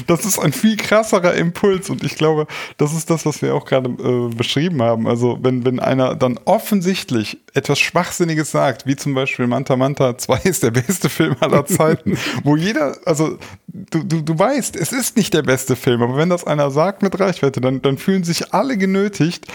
Das 0.07 0.25
ist 0.25 0.39
ein 0.39 0.51
viel 0.51 0.77
krasserer 0.77 1.33
Impuls 1.35 1.89
und 1.89 2.03
ich 2.03 2.15
glaube, 2.15 2.47
das 2.77 2.93
ist 2.93 3.09
das, 3.09 3.25
was 3.25 3.41
wir 3.41 3.53
auch 3.53 3.65
gerade 3.65 3.89
äh, 3.89 4.33
beschrieben 4.33 4.81
haben. 4.81 5.07
Also 5.07 5.39
wenn, 5.41 5.65
wenn 5.65 5.79
einer 5.79 6.15
dann 6.15 6.39
offensichtlich 6.45 7.39
etwas 7.53 7.79
Schwachsinniges 7.79 8.51
sagt, 8.51 8.85
wie 8.85 8.95
zum 8.95 9.13
Beispiel 9.13 9.47
Manta 9.47 9.75
Manta 9.75 10.17
2 10.17 10.39
ist 10.43 10.63
der 10.63 10.71
beste 10.71 11.09
Film 11.09 11.35
aller 11.39 11.65
Zeiten, 11.65 12.17
wo 12.43 12.55
jeder, 12.55 12.97
also 13.05 13.37
du, 13.67 14.03
du, 14.03 14.21
du 14.21 14.37
weißt, 14.37 14.75
es 14.75 14.91
ist 14.91 15.17
nicht 15.17 15.33
der 15.33 15.43
beste 15.43 15.75
Film, 15.75 16.01
aber 16.01 16.17
wenn 16.17 16.29
das 16.29 16.45
einer 16.45 16.71
sagt 16.71 17.01
mit 17.03 17.19
Reichweite, 17.19 17.61
dann, 17.61 17.81
dann 17.81 17.97
fühlen 17.97 18.23
sich 18.23 18.53
alle 18.53 18.77
genötigt, 18.77 19.47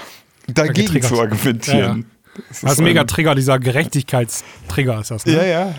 dagegen 0.49 1.03
zu 1.03 1.21
argumentieren. 1.21 1.79
Ja, 1.79 1.87
ja. 1.97 1.97
Das 2.51 2.61
Das 2.61 2.73
ist 2.75 2.79
ein- 2.79 2.85
mega 2.85 3.03
Trigger, 3.05 3.35
dieser 3.35 3.59
Gerechtigkeitstrigger 3.59 5.01
ist 5.01 5.11
das. 5.11 5.27
Ne? 5.27 5.33
Ja, 5.35 5.45
ja. 5.45 5.75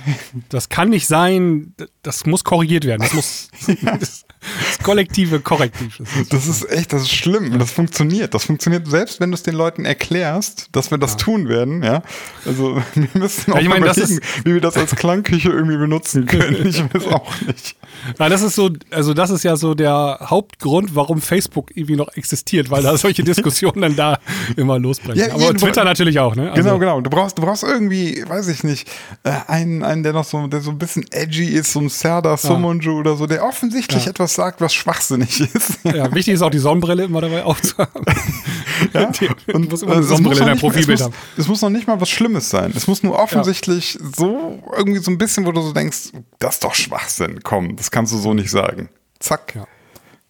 Das 0.50 0.68
kann 0.70 0.90
nicht 0.90 1.08
sein, 1.08 1.74
das 2.04 2.26
muss 2.26 2.44
korrigiert 2.44 2.84
werden. 2.86 3.02
Das 3.02 3.14
muss 3.14 3.50
das, 4.00 4.26
das 4.68 4.80
kollektive 4.80 5.40
Korrektiv. 5.40 5.98
Das 5.98 6.16
ist, 6.16 6.34
Das 6.34 6.48
ist 6.48 6.72
echt, 6.72 6.94
das 6.94 7.04
ist 7.04 7.14
schlimm. 7.14 7.58
Das 7.60 7.72
funktioniert. 7.72 8.34
Das 8.34 8.46
funktioniert 8.46 8.88
selbst, 8.88 9.20
wenn 9.20 9.32
du 9.32 9.36
es 9.36 9.44
den 9.44 9.56
Leuten 9.56 9.86
erklärst, 9.86 10.68
dass 10.72 10.92
wir 10.92 10.98
das 10.98 11.18
tun 11.18 11.50
werden. 11.50 11.84
Ja, 11.84 12.02
also 12.46 12.82
wir 12.96 13.08
müssen 13.14 13.52
auch 13.52 13.56
Ja, 13.58 13.62
ich 13.62 13.70
meine, 13.70 13.86
überlegen, 13.86 14.20
wie 14.46 14.54
wir 14.54 14.62
das 14.62 14.78
als 14.78 14.96
Klangküche 14.96 15.50
irgendwie 15.50 15.78
benutzen 15.78 16.26
können. 16.26 16.68
Ich 16.70 16.82
weiß 16.94 17.08
auch 17.08 17.42
nicht. 17.42 17.76
Na, 18.18 18.30
das 18.30 18.42
ist 18.42 18.56
so, 18.56 18.70
also 18.92 19.14
das 19.14 19.30
ist 19.30 19.44
ja 19.44 19.56
so 19.56 19.74
der 19.74 20.20
Hauptgrund, 20.22 20.96
warum 20.96 21.22
Facebook 21.22 21.72
irgendwie 21.76 21.96
noch 21.96 22.16
existiert, 22.16 22.70
weil 22.70 22.84
da 22.84 22.96
solche 22.98 23.24
Diskussionen 23.24 23.82
dann 23.82 23.96
da 23.96 24.20
immer 24.56 24.80
losbrechen. 24.80 25.20
Ja, 25.20 25.34
Aber 25.34 25.44
ja, 25.44 25.54
Twitter 25.54 25.84
natürlich 25.84 26.20
auch, 26.20 26.36
ne? 26.36 26.52
Also, 26.52 26.64
genau, 26.64 26.80
genau. 26.80 27.02
Du 27.02 27.10
brauchst, 27.10 27.38
du 27.38 27.42
brauchst 27.42 27.64
irgendwie, 27.64 28.24
weiß 28.28 28.48
ich 28.48 28.64
nicht, 28.64 28.88
äh, 29.24 29.32
einen, 29.48 29.84
einen, 29.84 30.04
der 30.04 30.14
noch 30.14 30.24
so, 30.24 30.48
der 30.48 30.62
so 30.62 30.72
ein 30.72 30.78
bisschen 30.78 31.06
edgy 31.12 31.46
ist, 31.46 31.74
so 31.74 31.80
ein 31.80 31.90
Serdar 31.90 32.38
Somunju 32.38 33.00
oder 33.00 33.16
so, 33.16 33.28
der 33.28 33.44
offensichtlich 33.44 34.06
Ja. 34.06 34.12
Etwas 34.30 34.36
sagt, 34.36 34.62
was 34.62 34.74
schwachsinnig 34.74 35.42
ist. 35.42 35.80
Ja, 35.84 36.14
wichtig 36.14 36.36
ist 36.36 36.42
auch 36.42 36.50
die 36.50 36.60
Sonnenbrille 36.60 37.04
immer 37.04 37.22
dabei 37.22 37.44
aufzuhaben. 37.44 38.04
Ja? 38.94 39.12
Die, 39.12 39.28
Und 39.52 39.70
muss 39.70 39.82
immer 39.82 39.92
äh, 39.92 39.96
eine 39.96 40.04
es 40.06 40.10
muss 40.10 40.18
Sonnenbrille 40.18 40.40
in 40.40 40.40
noch 40.40 40.46
deinem 40.46 40.54
nicht 40.54 40.64
mal- 40.64 40.70
Profilbild 40.70 41.00
es 41.00 41.04
haben. 41.06 41.12
muss, 41.14 41.38
es 41.38 41.48
muss 41.50 41.62
noch 41.62 41.70
nicht 41.70 41.88
mal 41.88 42.00
was 42.00 42.10
Schlimmes 42.10 42.50
sein. 42.50 42.72
Es 42.76 42.88
muss 42.88 43.04
nur 43.04 43.20
offensichtlich 43.20 44.00
so 44.16 44.64
irgendwie 44.78 45.00
so 45.00 45.12
ein 45.12 45.18
bisschen, 45.18 45.46
wo 45.46 45.52
du 45.52 45.62
so 45.62 45.74
denkst, 45.74 46.12
das 46.40 46.54
ist 46.56 46.64
doch 46.64 46.74
Schwachsinn. 46.76 47.42
Komm, 47.44 47.76
das 47.76 47.92
kannst 47.92 48.14
du 48.14 48.18
so 48.18 48.34
nicht 48.34 48.50
sagen. 48.50 48.88
Zack, 49.20 49.54
Ja. 49.56 49.68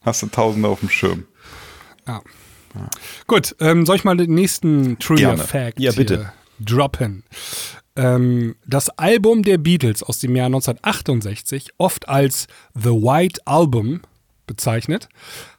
hast 0.02 0.24
du 0.24 0.28
Tausende 0.28 0.68
auf 0.68 0.80
dem 0.80 0.90
Schirm. 0.90 1.26
Ja. 2.08 2.22
Gut, 3.28 3.56
ähm, 3.60 3.86
soll 3.86 3.98
ich 3.98 4.04
mal 4.04 4.18
den 4.18 4.34
nächsten. 4.34 4.98
Trivia-Fact 4.98 5.80
Ja, 5.80 5.92
bitte. 5.92 6.18
hier 6.18 6.66
droppen? 6.66 7.24
Ähm, 8.00 8.56
das 8.66 8.88
Album 8.98 9.44
der 9.44 9.58
Beatles 9.58 10.04
aus 10.04 10.20
dem 10.20 10.34
Jahr 10.34 10.46
1968, 10.46 11.72
oft 11.78 12.08
als 12.08 12.48
The 12.74 12.92
White 12.92 13.42
Album 13.44 14.00
bezeichnet, 14.48 15.10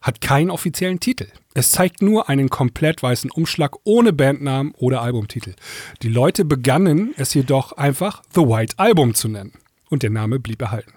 hat 0.00 0.22
keinen 0.22 0.50
offiziellen 0.50 1.00
Titel. 1.00 1.26
Es 1.52 1.70
zeigt 1.70 2.00
nur 2.00 2.30
einen 2.30 2.48
komplett 2.48 3.02
weißen 3.02 3.30
Umschlag 3.30 3.76
ohne 3.84 4.14
Bandnamen 4.14 4.72
oder 4.78 5.02
Albumtitel. 5.02 5.52
Die 6.00 6.08
Leute 6.08 6.46
begannen 6.46 7.12
es 7.18 7.34
jedoch 7.34 7.72
einfach 7.72 8.22
The 8.34 8.40
White 8.40 8.78
Album 8.78 9.14
zu 9.14 9.28
nennen. 9.28 9.52
Und 9.90 10.02
der 10.02 10.10
Name 10.10 10.38
blieb 10.38 10.62
erhalten. 10.62 10.94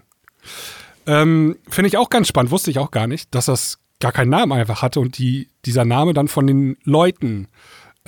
Ähm, 1.05 1.57
Finde 1.67 1.89
ich 1.89 1.97
auch 1.97 2.09
ganz 2.09 2.29
spannend, 2.29 2.51
wusste 2.51 2.71
ich 2.71 2.79
auch 2.79 2.91
gar 2.91 3.07
nicht, 3.07 3.35
dass 3.35 3.45
das 3.45 3.79
gar 3.99 4.13
keinen 4.13 4.29
Namen 4.29 4.53
einfach 4.53 4.81
hatte 4.81 5.01
und 5.01 5.17
die, 5.17 5.49
dieser 5.65 5.83
Name 5.83 6.13
dann 6.13 6.29
von 6.29 6.47
den 6.47 6.77
Leuten 6.83 7.49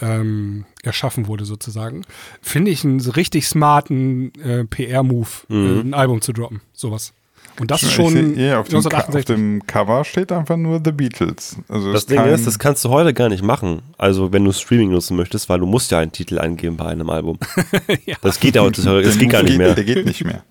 ähm, 0.01 0.65
erschaffen 0.83 1.27
wurde, 1.27 1.45
sozusagen. 1.45 2.01
Finde 2.41 2.71
ich 2.71 2.83
einen 2.83 2.99
richtig 3.01 3.47
smarten 3.47 4.33
äh, 4.43 4.65
PR-Move, 4.65 5.27
äh, 5.49 5.53
ein 5.81 5.93
Album 5.93 6.21
zu 6.21 6.33
droppen. 6.33 6.61
Sowas. 6.73 7.13
Und 7.57 7.71
das 7.71 7.83
Ich 7.83 7.93
schon 7.93 8.11
seh- 8.35 8.47
ja, 8.47 8.59
auf, 8.59 8.67
dem, 8.67 8.81
Ka- 8.83 8.97
auf 8.97 9.07
1968. 9.07 9.25
dem 9.27 9.65
Cover 9.65 10.03
steht 10.03 10.31
einfach 10.33 10.57
nur 10.57 10.81
The 10.83 10.91
Beatles. 10.91 11.55
Also 11.69 11.93
Das 11.93 12.01
ist 12.01 12.09
Ding 12.09 12.21
ist, 12.25 12.45
das 12.45 12.59
kannst 12.59 12.83
du 12.83 12.89
heute 12.89 13.13
gar 13.13 13.29
nicht 13.29 13.43
machen. 13.43 13.81
Also 13.97 14.33
wenn 14.33 14.43
du 14.43 14.51
Streaming 14.51 14.89
nutzen 14.91 15.15
möchtest, 15.15 15.47
weil 15.47 15.59
du 15.59 15.65
musst 15.65 15.89
ja 15.91 15.99
einen 15.99 16.11
Titel 16.11 16.37
eingeben 16.39 16.75
bei 16.75 16.87
einem 16.87 17.09
Album. 17.09 17.39
Das 18.21 18.39
geht 18.41 18.55
ja 18.55 18.61
heutzutage, 18.63 19.03
das 19.03 19.13
der 19.13 19.21
geht 19.21 19.31
gar 19.31 19.43
nicht 19.43 19.51
geht, 19.51 19.57
mehr. 19.59 19.73
Der 19.75 19.83
geht 19.85 20.05
nicht 20.05 20.25
mehr. 20.25 20.43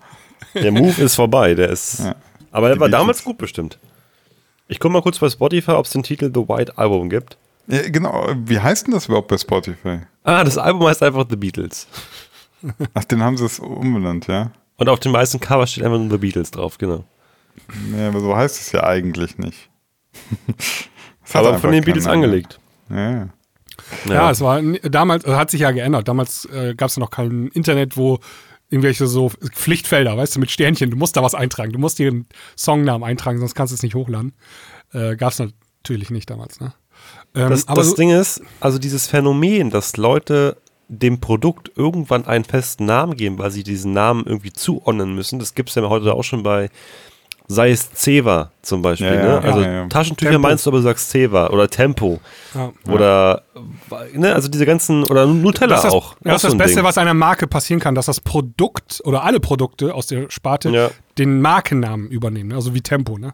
Der 0.55 0.71
Move 0.71 0.99
ist 1.03 1.13
vorbei, 1.15 1.53
der 1.53 1.69
ist. 1.69 1.99
Ja. 1.99 2.15
Aber 2.51 2.69
der 2.69 2.79
war 2.79 2.87
Beatles. 2.87 2.99
damals 3.01 3.23
gut 3.23 3.37
bestimmt. 3.37 3.77
Ich 4.67 4.79
guck 4.79 4.91
mal 4.91 5.01
kurz 5.03 5.19
bei 5.19 5.29
Spotify, 5.29 5.71
ob 5.71 5.85
es 5.85 5.91
den 5.91 6.01
Titel 6.01 6.31
The 6.33 6.47
White 6.47 6.75
Album 6.77 7.09
gibt. 7.11 7.37
Ja, 7.67 7.89
genau. 7.89 8.27
Wie 8.45 8.59
heißt 8.59 8.87
denn 8.87 8.93
das 8.93 9.07
überhaupt 9.07 9.27
bei 9.27 9.37
Spotify? 9.37 9.99
Ah, 10.23 10.43
das 10.43 10.57
Album 10.57 10.85
heißt 10.87 11.01
einfach 11.03 11.25
The 11.29 11.35
Beatles. 11.35 11.87
Ach, 12.93 13.03
den 13.03 13.21
haben 13.23 13.37
sie 13.37 13.45
es 13.45 13.59
umbenannt, 13.59 14.27
ja? 14.27 14.51
Und 14.77 14.89
auf 14.89 14.99
dem 14.99 15.11
meisten 15.13 15.39
Cover 15.39 15.65
steht 15.67 15.83
einfach 15.83 15.99
nur 15.99 16.09
The 16.09 16.17
Beatles 16.17 16.51
drauf, 16.51 16.77
genau. 16.77 17.05
Ja, 17.97 18.09
aber 18.09 18.19
so 18.19 18.35
heißt 18.35 18.59
es 18.59 18.71
ja 18.71 18.83
eigentlich 18.83 19.37
nicht. 19.37 19.69
Es 21.23 21.33
hat 21.33 21.45
Aber 21.45 21.59
von 21.59 21.71
den 21.71 21.83
Beatles 21.83 22.05
Namen. 22.05 22.23
angelegt. 22.23 22.59
Ja, 22.89 23.11
ja. 23.11 23.29
Ja, 24.05 24.31
es 24.31 24.41
war 24.41 24.61
damals, 24.61 25.25
also 25.25 25.37
hat 25.37 25.51
sich 25.51 25.61
ja 25.61 25.71
geändert. 25.71 26.07
Damals 26.07 26.45
äh, 26.45 26.75
gab 26.75 26.89
es 26.89 26.97
noch 26.97 27.11
kein 27.11 27.47
Internet, 27.49 27.97
wo 27.97 28.19
irgendwelche 28.69 29.05
so 29.05 29.29
Pflichtfelder, 29.29 30.17
weißt 30.17 30.35
du, 30.35 30.39
mit 30.39 30.49
Sternchen, 30.49 30.89
du 30.91 30.97
musst 30.97 31.15
da 31.17 31.23
was 31.23 31.35
eintragen. 31.35 31.71
Du 31.71 31.79
musst 31.79 31.99
dir 31.99 32.09
einen 32.09 32.27
Songnamen 32.57 33.07
eintragen, 33.07 33.39
sonst 33.39 33.53
kannst 33.53 33.71
du 33.71 33.75
es 33.75 33.83
nicht 33.83 33.95
hochladen. 33.95 34.33
Äh, 34.93 35.15
gab 35.15 35.33
es 35.33 35.39
natürlich 35.39 36.09
nicht 36.09 36.29
damals, 36.29 36.59
ne? 36.59 36.73
Ähm, 37.35 37.49
Das, 37.49 37.65
das 37.65 37.89
so, 37.89 37.95
Ding 37.95 38.09
ist, 38.09 38.41
also 38.59 38.79
dieses 38.79 39.07
Phänomen, 39.07 39.69
dass 39.69 39.97
Leute 39.97 40.57
dem 40.87 41.19
Produkt 41.19 41.71
irgendwann 41.75 42.25
einen 42.25 42.45
festen 42.45 42.85
Namen 42.85 43.15
geben, 43.15 43.39
weil 43.39 43.51
sie 43.51 43.63
diesen 43.63 43.93
Namen 43.93 44.23
irgendwie 44.25 44.53
zuordnen 44.53 45.15
müssen, 45.15 45.39
das 45.39 45.55
gibt 45.55 45.69
es 45.69 45.75
ja 45.75 45.89
heute 45.89 46.13
auch 46.13 46.23
schon 46.23 46.43
bei 46.43 46.69
sei 47.47 47.71
es 47.71 47.91
Ceva 47.93 48.51
zum 48.61 48.81
Beispiel. 48.81 49.07
Ja, 49.07 49.13
ja, 49.15 49.23
ne? 49.23 49.41
Also 49.41 49.61
ja, 49.61 49.71
ja. 49.71 49.87
Taschentücher 49.87 50.31
Tempo. 50.31 50.47
meinst 50.47 50.65
du, 50.65 50.69
aber 50.71 50.77
du 50.77 50.83
sagst 50.83 51.09
Ceva 51.11 51.47
oder 51.49 51.69
Tempo 51.69 52.19
Ja. 52.55 52.71
oder 52.91 53.43
ne, 54.13 54.33
also 54.33 54.47
diese 54.49 54.65
ganzen 54.65 55.03
oder 55.03 55.25
Nutella 55.27 55.67
Das 55.75 55.79
ist 55.79 55.85
das, 55.85 55.93
auch. 55.93 56.13
Ja, 56.23 56.31
das 56.31 56.31
auch 56.31 56.35
ist 56.35 56.41
so 56.41 56.47
das 56.49 56.57
Beste, 56.57 56.75
Ding. 56.77 56.83
was 56.85 56.97
einer 56.97 57.13
Marke 57.13 57.45
passieren 57.47 57.79
kann, 57.79 57.93
dass 57.95 58.07
das 58.07 58.19
Produkt 58.21 59.01
oder 59.05 59.23
alle 59.23 59.39
Produkte 59.39 59.93
aus 59.93 60.07
der 60.07 60.29
Sparte 60.31 60.69
Ja. 60.69 60.89
den 61.17 61.41
Markennamen 61.41 62.07
übernehmen, 62.09 62.49
ne? 62.49 62.55
also 62.55 62.73
wie 62.73 62.81
Tempo. 62.81 63.17
Ne? 63.17 63.33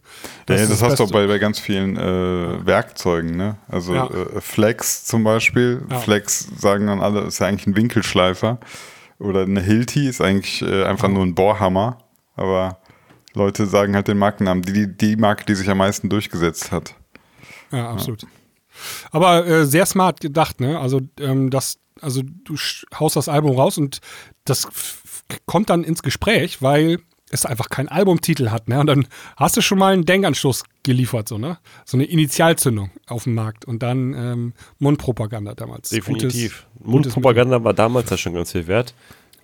Ja, 0.50 0.56
ist 0.56 0.72
das, 0.72 0.82
hast 0.82 1.00
du 1.00 1.06
auch 1.06 1.12
bei, 1.12 1.28
bei 1.28 1.38
ganz 1.38 1.60
vielen 1.60 1.96
äh, 1.98 2.66
Werkzeugen, 2.66 3.38
ne? 3.38 3.56
Also 3.70 3.94
Ja. 3.96 4.08
äh, 4.08 4.42
Flex 4.42 5.06
zum 5.06 5.24
Beispiel. 5.24 5.84
Ja. 5.90 6.00
Flex 6.00 6.48
sagen 6.58 6.88
dann 6.88 7.00
alle, 7.02 7.22
ist 7.22 7.40
ja 7.40 7.48
eigentlich 7.48 7.68
ein 7.68 7.76
Winkelschleifer. 7.78 8.60
Oder 9.20 9.44
eine 9.44 9.62
Hilti 9.62 10.10
ist 10.10 10.20
eigentlich 10.20 10.62
äh, 10.64 10.84
einfach 10.84 11.08
nur 11.08 11.24
ein 11.24 11.36
Bohrhammer. 11.36 12.00
Aber 12.36 12.80
Leute 13.34 13.66
sagen 13.66 13.96
halt 13.96 14.08
den 14.08 14.18
Markennamen, 14.18 14.64
die, 14.64 14.74
die, 14.74 14.98
die 14.98 15.16
Marke, 15.16 15.46
die 15.46 15.56
sich 15.56 15.70
am 15.70 15.78
meisten 15.78 16.10
durchgesetzt 16.10 16.72
hat. 16.72 16.96
Ja, 17.72 17.92
absolut. 17.92 18.26
Aber 19.12 19.46
äh, 19.48 19.66
sehr 19.66 19.86
smart 19.86 20.20
gedacht, 20.22 20.60
ne? 20.60 20.80
Also, 20.80 21.02
ähm, 21.20 21.50
das, 21.50 21.78
also 22.02 22.22
du 22.24 22.56
haust 23.00 23.16
das 23.16 23.30
Album 23.30 23.56
raus 23.56 23.78
und 23.78 24.00
das 24.46 24.68
kommt 25.46 25.70
dann 25.70 25.84
ins 25.84 26.04
Gespräch, 26.04 26.62
weil 26.62 27.00
es 27.34 27.46
einfach 27.46 27.70
keinen 27.70 27.88
Albumtitel 27.88 28.50
hat, 28.50 28.68
ne? 28.68 28.80
Und 28.82 28.88
dann 28.88 29.08
hast 29.38 29.56
du 29.56 29.62
schon 29.62 29.78
mal 29.80 29.94
einen 29.94 30.04
Denkanstoß 30.04 30.64
geliefert, 30.84 31.30
so, 31.30 31.38
ne? 31.38 31.60
So 31.86 31.96
eine 31.96 32.04
Initialzündung 32.06 32.92
auf 33.08 33.24
dem 33.24 33.36
Markt 33.36 33.64
und 33.64 33.82
dann 33.84 34.14
ähm, 34.14 34.54
Mundpropaganda 34.80 35.54
damals. 35.54 35.90
Definitiv. 35.90 36.66
Gutes- 36.74 36.84
gutes 36.92 37.16
Mundpropaganda 37.16 37.64
war 37.64 37.74
damals 37.74 38.10
ja 38.10 38.18
schon 38.18 38.34
ganz 38.34 38.52
viel 38.52 38.68
wert. 38.68 38.94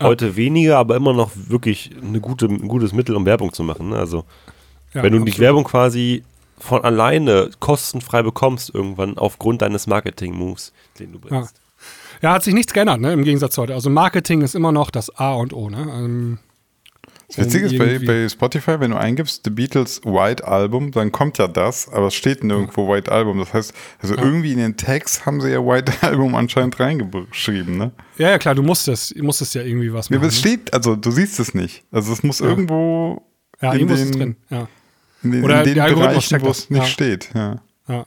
Heute 0.02 0.36
weniger, 0.36 0.78
aber 0.78 0.96
immer 0.96 1.14
noch 1.14 1.32
wirklich 1.36 1.92
eine 2.02 2.20
gute, 2.20 2.46
ein 2.46 2.68
gutes 2.68 2.94
Mittel, 2.94 3.16
um 3.16 3.26
Werbung 3.26 3.52
zu 3.54 3.64
machen. 3.64 3.90
ne? 3.90 3.98
Also, 3.98 4.26
Ja, 4.94 5.04
wenn 5.04 5.12
du 5.12 5.20
die 5.20 5.24
absolut. 5.32 5.40
Werbung 5.40 5.64
quasi 5.64 6.24
von 6.60 6.84
alleine 6.84 7.50
kostenfrei 7.60 8.24
bekommst, 8.24 8.74
irgendwann 8.74 9.18
aufgrund 9.18 9.62
deines 9.62 9.86
Marketing-Moves, 9.88 10.72
den 11.00 11.12
du 11.14 11.20
Ja. 11.20 11.28
bringst. 11.30 11.60
ja, 12.22 12.34
hat 12.34 12.44
sich 12.44 12.54
nichts 12.54 12.74
geändert, 12.74 13.00
ne? 13.00 13.14
Im 13.14 13.24
Gegensatz 13.24 13.54
zu 13.56 13.62
heute. 13.62 13.74
Also 13.76 13.90
Marketing 13.90 14.42
ist 14.42 14.56
immer 14.56 14.72
noch 14.72 14.90
das 14.90 15.16
A 15.18 15.34
und 15.36 15.54
O, 15.54 15.70
ne? 15.70 15.78
Ähm, 15.94 16.40
Das 17.28 17.38
Witzige 17.40 17.66
ist, 17.66 17.78
bei, 17.78 17.86
irgendwie- 17.88 18.06
bei 18.06 18.30
Spotify, 18.30 18.80
wenn 18.80 18.92
du 18.92 18.98
eingibst 18.98 19.42
The 19.44 19.50
Beatles 19.50 20.00
White 20.06 20.48
Album, 20.48 20.92
dann 20.92 21.12
kommt 21.12 21.38
ja 21.40 21.48
das, 21.50 21.90
aber 21.90 22.08
es 22.08 22.16
steht 22.16 22.42
nirgendwo 22.42 22.88
White 22.88 23.12
Album. 23.12 23.40
Das 23.40 23.54
heißt, 23.54 23.74
also 24.00 24.16
irgendwie 24.16 24.54
in 24.54 24.60
den 24.60 24.78
Text 24.78 25.26
haben 25.26 25.42
sie 25.42 25.50
ja 25.52 25.60
White 25.60 25.92
Album 26.02 26.36
anscheinend 26.36 26.80
reingeschrieben, 26.80 27.78
ne? 27.78 27.92
ja, 28.18 28.30
ja, 28.30 28.38
klar, 28.38 28.56
du 28.56 28.64
musstest, 28.64 29.14
du 29.18 29.24
musstest 29.24 29.56
ja 29.56 29.62
irgendwie 29.64 29.92
was 29.92 30.08
Ja, 30.08 30.16
machen. 30.16 30.24
aber 30.24 30.28
es 30.30 30.36
ne? 30.36 30.40
steht, 30.52 30.74
also 30.74 30.96
du 30.96 31.12
siehst 31.12 31.38
es 31.42 31.54
nicht. 31.54 31.84
Also 31.92 32.14
es 32.14 32.24
muss 32.24 32.40
irgendwo 32.40 33.22
ja, 33.62 33.74
in 33.74 33.80
irgendwo 33.82 33.96
ist 33.96 34.02
es 34.04 34.12
den, 34.12 34.20
drin. 34.20 34.36
Ja. 34.50 34.68
in 35.24 35.32
den, 35.34 35.44
Oder 35.44 35.64
in 35.66 35.74
den 35.76 35.96
Bereichen, 35.96 36.42
wo 36.42 36.48
es 36.50 36.70
nicht 36.70 36.80
Ja. 36.80 36.86
steht. 36.86 37.30
Ja, 37.36 37.62
Ja. 37.90 38.06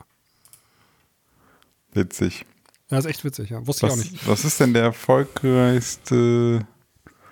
witzig. 1.92 2.46
ja, 2.90 2.98
ist 2.98 3.04
echt 3.04 3.22
witzig, 3.24 3.50
ja. 3.50 3.66
Wusste 3.66 3.86
ich 3.86 3.92
auch 3.92 3.96
Was, 3.98 4.10
nicht. 4.12 4.28
was 4.28 4.44
ist 4.46 4.58
denn 4.60 4.72
der 4.72 4.84
erfolgreichste, 4.84 6.66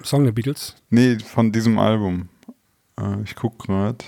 Song 0.03 0.25
der 0.25 0.33
Beatles. 0.33 0.77
nee, 0.91 1.19
von 1.19 1.53
diesem 1.53 1.79
Album? 1.79 2.29
Äh, 2.99 3.23
ich 3.25 3.35
guck 3.35 3.59
gerade. 3.59 4.05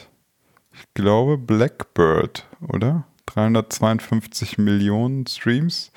Ich 0.72 0.85
glaube 0.94 1.37
Blackbird, 1.37 2.46
oder? 2.68 3.05
352 3.26 4.59
Millionen 4.59 5.26
Streams. 5.26 5.90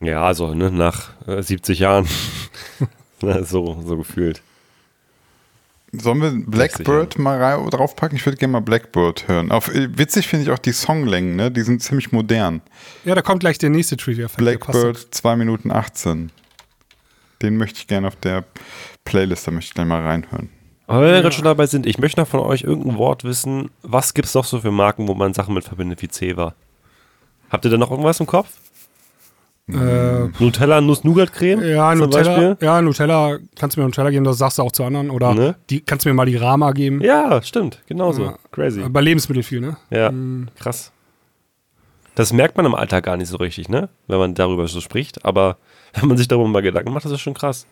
Ja, 0.00 0.22
also 0.22 0.54
ne, 0.54 0.70
nach 0.70 1.10
äh, 1.26 1.42
70 1.42 1.78
Jahren. 1.78 2.06
So, 3.44 3.82
so 3.82 3.96
gefühlt. 3.96 4.42
Sollen 5.92 6.20
wir 6.20 6.32
Blackbird 6.46 7.18
mal 7.18 7.66
draufpacken? 7.70 8.16
Ich 8.16 8.26
würde 8.26 8.36
gerne 8.36 8.52
mal 8.52 8.60
Blackbird 8.60 9.26
hören. 9.28 9.50
Auf, 9.50 9.74
äh, 9.74 9.88
witzig 9.96 10.28
finde 10.28 10.44
ich 10.44 10.50
auch 10.50 10.58
die 10.58 10.72
Songlängen, 10.72 11.34
ne? 11.36 11.50
Die 11.50 11.62
sind 11.62 11.82
ziemlich 11.82 12.12
modern. 12.12 12.60
Ja, 13.04 13.14
da 13.14 13.22
kommt 13.22 13.40
gleich 13.40 13.56
der 13.58 13.70
nächste 13.70 13.96
Trivia-Fact. 13.96 14.36
Blackbird 14.36 14.98
2 15.14 15.36
Minuten 15.36 15.70
18. 15.70 16.30
Den 17.42 17.56
möchte 17.56 17.78
ich 17.80 17.86
gerne 17.86 18.08
auf 18.08 18.16
der 18.16 18.44
Playlist, 19.04 19.46
da 19.46 19.50
möchte 19.50 19.68
ich 19.70 19.74
gleich 19.74 19.86
mal 19.86 20.02
reinhören. 20.02 20.50
Aber 20.86 21.02
wenn 21.02 21.14
wir 21.14 21.20
gerade 21.22 21.34
schon 21.34 21.44
dabei 21.44 21.66
sind, 21.66 21.84
ich 21.86 21.98
möchte 21.98 22.20
noch 22.20 22.28
von 22.28 22.40
euch 22.40 22.62
irgendein 22.62 22.96
Wort 22.96 23.24
wissen. 23.24 23.70
Was 23.82 24.14
gibt 24.14 24.26
es 24.28 24.34
noch 24.34 24.44
so 24.44 24.60
für 24.60 24.70
Marken, 24.70 25.08
wo 25.08 25.14
man 25.14 25.34
Sachen 25.34 25.52
mit 25.54 25.64
verbindet 25.64 26.00
wie 26.02 26.08
Ceva? 26.08 26.54
Habt 27.50 27.64
ihr 27.64 27.70
da 27.70 27.76
noch 27.76 27.90
irgendwas 27.90 28.20
im 28.20 28.26
Kopf? 28.26 28.48
Äh, 29.68 30.28
Nutella, 30.38 30.80
Nuss-Nougat-Creme? 30.80 31.60
ja, 31.64 31.92
Nutella, 31.92 32.56
ja, 32.60 32.80
Nutella, 32.80 33.38
kannst 33.56 33.76
du 33.76 33.80
mir 33.80 33.86
Nutella 33.86 34.10
geben, 34.10 34.24
das 34.24 34.38
sagst 34.38 34.58
du 34.58 34.62
auch 34.62 34.70
zu 34.70 34.84
anderen. 34.84 35.10
Oder 35.10 35.34
Ne? 35.34 35.56
die, 35.70 35.80
kannst 35.80 36.04
du 36.04 36.08
mir 36.08 36.14
mal 36.14 36.26
die 36.26 36.36
Rama 36.36 36.70
geben. 36.70 37.00
Ja, 37.02 37.42
stimmt. 37.42 37.82
Genauso. 37.86 38.22
Ja. 38.26 38.38
Crazy. 38.52 38.82
Bei 38.88 39.00
Lebensmittel 39.00 39.42
viel, 39.42 39.60
ne? 39.60 39.76
Ja, 39.90 40.12
krass. 40.56 40.92
Das 42.14 42.32
merkt 42.32 42.56
man 42.56 42.64
im 42.64 42.74
Alltag 42.76 43.04
gar 43.04 43.16
nicht 43.16 43.28
so 43.28 43.38
richtig, 43.38 43.68
ne? 43.68 43.88
Wenn 44.06 44.18
man 44.18 44.34
darüber 44.34 44.68
so 44.68 44.80
spricht. 44.80 45.24
Aber 45.24 45.56
wenn 45.96 46.08
man 46.08 46.16
sich 46.16 46.28
darüber 46.28 46.48
mal 46.48 46.62
Gedanken 46.62 46.92
macht, 46.92 47.04
das 47.04 47.12
ist 47.12 47.20
schon 47.20 47.34
krass. 47.34 47.66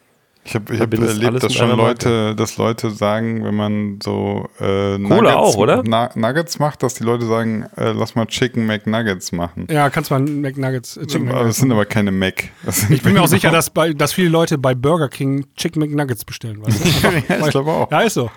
Ich 0.46 0.54
habe 0.54 0.74
ich 0.74 0.80
hab 0.80 0.92
erlebt, 0.92 1.42
dass 1.42 1.54
schon 1.54 1.70
Leute, 1.70 2.34
dass 2.36 2.58
Leute 2.58 2.90
sagen, 2.90 3.44
wenn 3.44 3.54
man 3.54 3.98
so 4.02 4.46
äh, 4.60 4.98
Cola 4.98 5.36
auch, 5.36 5.56
oder? 5.56 5.82
Na, 5.86 6.10
Nuggets 6.14 6.58
macht, 6.58 6.82
dass 6.82 6.94
die 6.94 7.04
Leute 7.04 7.24
sagen, 7.24 7.64
äh, 7.78 7.92
lass 7.92 8.14
mal 8.14 8.26
Chicken 8.26 8.66
McNuggets 8.66 9.32
machen. 9.32 9.66
Ja, 9.70 9.88
kannst 9.88 10.10
mal 10.10 10.20
McNuggets, 10.20 10.98
äh, 10.98 11.06
Chicken 11.06 11.28
Aber 11.28 11.36
McNuggets. 11.38 11.48
das 11.48 11.56
sind 11.56 11.72
aber 11.72 11.86
keine 11.86 12.12
Mac. 12.12 12.44
Ich 12.90 13.02
bin 13.02 13.14
mir 13.14 13.22
auch 13.22 13.26
sicher, 13.28 13.50
dass, 13.50 13.70
bei, 13.70 13.94
dass 13.94 14.12
viele 14.12 14.28
Leute 14.28 14.58
bei 14.58 14.74
Burger 14.74 15.08
King 15.08 15.46
Chicken 15.56 15.80
McNuggets 15.80 16.26
bestellen. 16.26 16.62
Weißt 16.62 16.84
du? 16.84 17.08
ja, 17.32 17.38
ich 17.40 17.50
glaube 17.50 17.70
auch. 17.70 17.90
Ja, 17.90 18.00
ist 18.00 18.14
so. 18.14 18.30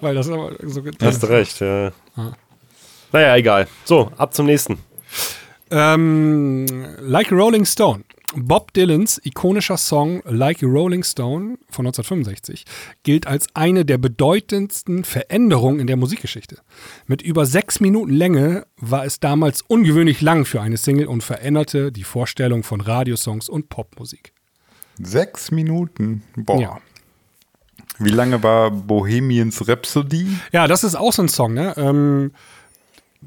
Weil 0.00 0.14
das 0.14 0.28
aber 0.28 0.50
so 0.62 0.82
Hast 1.00 1.28
recht, 1.28 1.60
ja. 1.60 1.92
Naja, 3.10 3.36
egal. 3.36 3.68
So, 3.84 4.10
ab 4.18 4.34
zum 4.34 4.46
nächsten. 4.46 4.78
Ähm, 5.70 6.66
like 7.00 7.32
a 7.32 7.34
Rolling 7.34 7.64
Stone. 7.64 8.04
Bob 8.34 8.72
Dylans 8.72 9.20
ikonischer 9.24 9.76
Song 9.76 10.22
Like 10.24 10.62
a 10.62 10.66
Rolling 10.66 11.04
Stone 11.04 11.58
von 11.68 11.86
1965 11.86 12.64
gilt 13.02 13.26
als 13.26 13.46
eine 13.54 13.84
der 13.84 13.98
bedeutendsten 13.98 15.04
Veränderungen 15.04 15.80
in 15.80 15.86
der 15.86 15.96
Musikgeschichte. 15.96 16.58
Mit 17.06 17.22
über 17.22 17.46
sechs 17.46 17.80
Minuten 17.80 18.12
Länge 18.12 18.66
war 18.76 19.04
es 19.04 19.20
damals 19.20 19.62
ungewöhnlich 19.62 20.20
lang 20.20 20.44
für 20.44 20.60
eine 20.60 20.76
Single 20.76 21.06
und 21.06 21.22
veränderte 21.22 21.92
die 21.92 22.04
Vorstellung 22.04 22.62
von 22.62 22.80
Radiosongs 22.80 23.48
und 23.48 23.68
Popmusik. 23.68 24.32
Sechs 25.00 25.50
Minuten. 25.50 26.22
Boah. 26.36 26.60
Ja. 26.60 26.80
Wie 27.98 28.10
lange 28.10 28.42
war 28.42 28.70
Bohemians 28.70 29.68
Rhapsody? 29.68 30.26
Ja, 30.52 30.66
das 30.66 30.84
ist 30.84 30.96
auch 30.96 31.12
so 31.12 31.22
ein 31.22 31.28
Song, 31.28 31.54
ne? 31.54 31.74
Ähm, 31.76 32.32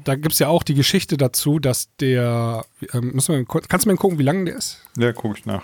da 0.04 0.14
gibt 0.14 0.32
es 0.32 0.38
ja 0.38 0.48
auch 0.48 0.62
die 0.62 0.74
Geschichte 0.74 1.16
dazu, 1.16 1.58
dass 1.58 1.88
der. 1.96 2.64
Ähm, 2.92 3.12
müssen 3.14 3.34
wir, 3.34 3.44
kannst 3.44 3.86
du 3.86 3.90
mir 3.90 3.96
gucken, 3.96 4.18
wie 4.18 4.22
lang 4.22 4.44
der 4.44 4.56
ist? 4.56 4.82
Ja, 4.96 5.12
gucke 5.12 5.38
ich 5.38 5.46
nach. 5.46 5.62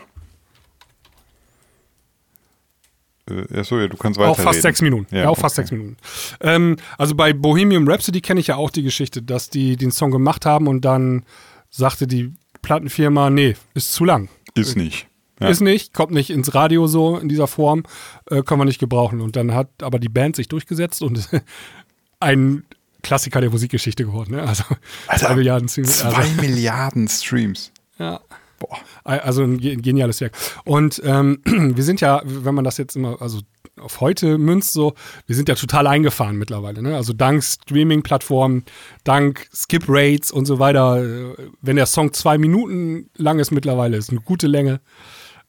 Äh, 3.31 3.59
achso, 3.59 3.79
ja, 3.79 3.89
du 3.89 3.97
kannst 3.97 4.19
Auch 4.19 4.25
weiterreden. 4.25 4.45
fast 4.45 4.63
sechs 4.63 4.81
Minuten. 4.81 5.15
Ja, 5.15 5.29
auch 5.29 5.39
fast 5.39 5.59
okay. 5.59 5.69
sechs 5.69 5.73
Minuten. 5.73 5.97
Ähm, 6.41 6.77
also 6.99 7.15
bei 7.15 7.33
Bohemian 7.33 7.89
Rhapsody 7.89 8.21
kenne 8.21 8.41
ich 8.41 8.49
ja 8.49 8.57
auch 8.57 8.71
die 8.71 8.83
Geschichte, 8.83 9.23
dass 9.23 9.51
die 9.51 9.77
den 9.77 9.91
Song 9.91 10.11
gemacht 10.11 10.47
haben 10.47 10.67
und 10.67 10.85
dann 10.85 11.25
sagte 11.71 12.07
die 12.07 12.33
Plattenfirma, 12.63 13.31
nee, 13.31 13.57
ist 13.75 13.93
zu 13.93 14.05
lang. 14.05 14.29
Ist 14.55 14.77
nicht. 14.77 15.07
Ja. 15.41 15.49
Ist 15.49 15.61
nicht, 15.61 15.93
kommt 15.93 16.13
nicht 16.13 16.31
ins 16.31 16.55
Radio 16.55 16.87
so 16.87 17.19
in 17.19 17.29
dieser 17.29 17.49
Form, 17.49 17.85
äh, 18.31 18.43
können 18.43 18.61
wir 18.61 18.65
nicht 18.65 18.79
gebrauchen. 18.79 19.21
Und 19.21 19.35
dann 19.35 19.55
hat 19.55 19.69
aber 19.83 19.99
die 19.99 20.09
Band 20.09 20.37
sich 20.37 20.49
durchgesetzt 20.49 21.03
und 21.03 21.29
ein 22.21 22.65
Klassiker 23.03 23.41
der 23.41 23.51
Musikgeschichte 23.51 24.05
geworden. 24.05 24.35
Ne? 24.37 24.43
Also 24.43 24.65
zwei 25.17 25.35
Milliarden 25.35 25.69
Streams. 25.69 25.99
Zwei 25.99 26.15
Also, 26.15 26.31
Milliarden 26.41 27.09
Streams. 27.09 27.73
ja. 27.99 28.21
Boah. 28.59 28.79
Also 29.03 29.43
ein 29.43 29.59
ge- 29.59 29.75
geniales 29.75 30.21
Werk. 30.21 30.35
Und 30.65 31.03
ähm, 31.05 31.41
wir 31.45 31.83
sind 31.83 32.01
ja, 32.01 32.23
wenn 32.25 32.55
man 32.55 32.63
das 32.63 32.77
jetzt 32.79 32.95
immer, 32.95 33.21
also 33.21 33.41
auf 33.81 34.01
heute 34.01 34.39
münzt 34.39 34.73
so, 34.73 34.95
wir 35.27 35.35
sind 35.35 35.49
ja 35.49 35.57
total 35.57 35.89
eingefahren 35.89 36.37
mittlerweile. 36.37 36.81
Ne? 36.81 36.95
Also 36.95 37.13
dank 37.13 37.43
Streaming-Plattformen, 37.43 38.65
dank 39.03 39.49
Skip-Rates 39.53 40.31
und 40.31 40.47
so 40.47 40.61
weiter. 40.61 41.03
äh, 41.03 41.35
Wenn 41.61 41.75
der 41.75 41.87
Song 41.87 42.13
zwei 42.13 42.39
Minuten 42.39 43.11
lang 43.17 43.41
ist 43.41 43.51
mittlerweile, 43.51 43.97
ist 43.97 44.11
eine 44.11 44.21
gute 44.21 44.47
Länge. 44.47 44.81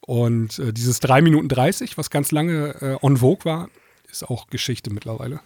Und 0.02 0.58
äh, 0.58 0.74
dieses 0.74 1.00
3 1.00 1.22
Minuten 1.22 1.48
30, 1.50 2.00
was 2.00 2.10
ganz 2.10 2.32
lange 2.32 2.76
äh, 2.82 2.98
on 3.06 3.18
Vogue 3.18 3.46
war, 3.46 3.70
ist 4.12 4.28
auch 4.28 4.48
Geschichte 4.48 4.92
mittlerweile. 4.92 5.40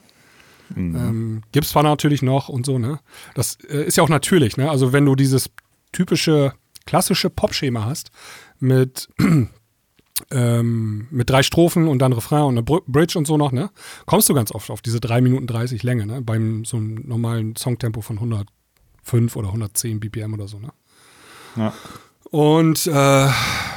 Ähm, 0.76 1.42
Gibt's 1.52 1.70
zwar 1.70 1.84
natürlich 1.84 2.22
noch 2.22 2.50
und 2.50 2.66
so, 2.66 2.80
ne? 2.80 3.00
Das 3.36 3.58
äh, 3.70 3.84
ist 3.84 3.98
ja 3.98 4.04
auch 4.04 4.10
natürlich, 4.10 4.58
ne? 4.58 4.70
Also 4.70 4.94
wenn 4.94 5.06
du 5.06 5.16
dieses 5.16 5.50
typische 5.92 6.54
klassische 6.86 7.30
Popschema 7.30 7.86
hast 7.86 8.12
mit 8.60 9.10
ähm, 10.32 11.08
mit 11.12 11.30
drei 11.30 11.44
Strophen 11.44 11.88
und 11.88 12.00
dann 12.00 12.14
Refrain 12.14 12.44
und 12.44 12.54
eine 12.54 12.64
Br 12.64 12.82
Bridge 12.88 13.18
und 13.18 13.28
so 13.28 13.38
noch, 13.38 13.52
ne? 13.52 13.70
Kommst 14.06 14.30
du 14.30 14.34
ganz 14.34 14.52
oft 14.52 14.70
auf 14.70 14.82
diese 14.82 15.00
3 15.00 15.22
Minuten 15.22 15.48
30 15.48 15.84
Länge, 15.84 16.06
ne? 16.06 16.22
Beim 16.22 16.66
so 16.66 16.78
einem 16.78 17.04
normalen 17.06 17.56
Songtempo 17.56 18.02
von 18.02 18.18
105 18.18 19.36
oder 19.36 19.48
110 19.48 20.00
BPM 20.00 20.34
oder 20.34 20.48
so, 20.48 20.60
ne? 20.60 20.70
Ja. 21.56 21.74
Und 22.30 22.88
äh, 22.88 22.92
ja, 22.92 23.32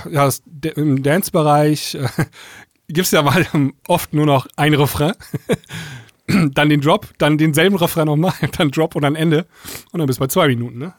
das, 0.05 0.42
im 0.76 1.03
Dance-Bereich 1.03 1.94
äh, 1.94 2.09
gibt 2.88 3.07
es 3.07 3.12
ja 3.12 3.22
mal 3.22 3.46
oft 3.88 4.12
nur 4.12 4.26
noch 4.26 4.46
ein 4.57 4.74
Refrain. 4.74 5.14
dann 6.54 6.68
den 6.68 6.80
Drop, 6.80 7.08
dann 7.18 7.38
denselben 7.38 7.76
Refrain 7.76 8.06
nochmal, 8.06 8.32
dann 8.58 8.70
Drop 8.70 8.94
und 8.96 9.02
dann 9.02 9.16
Ende. 9.16 9.46
Und 9.92 9.98
dann 9.98 10.06
bist 10.06 10.18
du 10.18 10.24
bei 10.24 10.28
zwei 10.28 10.48
Minuten, 10.48 10.78
ne? 10.78 10.94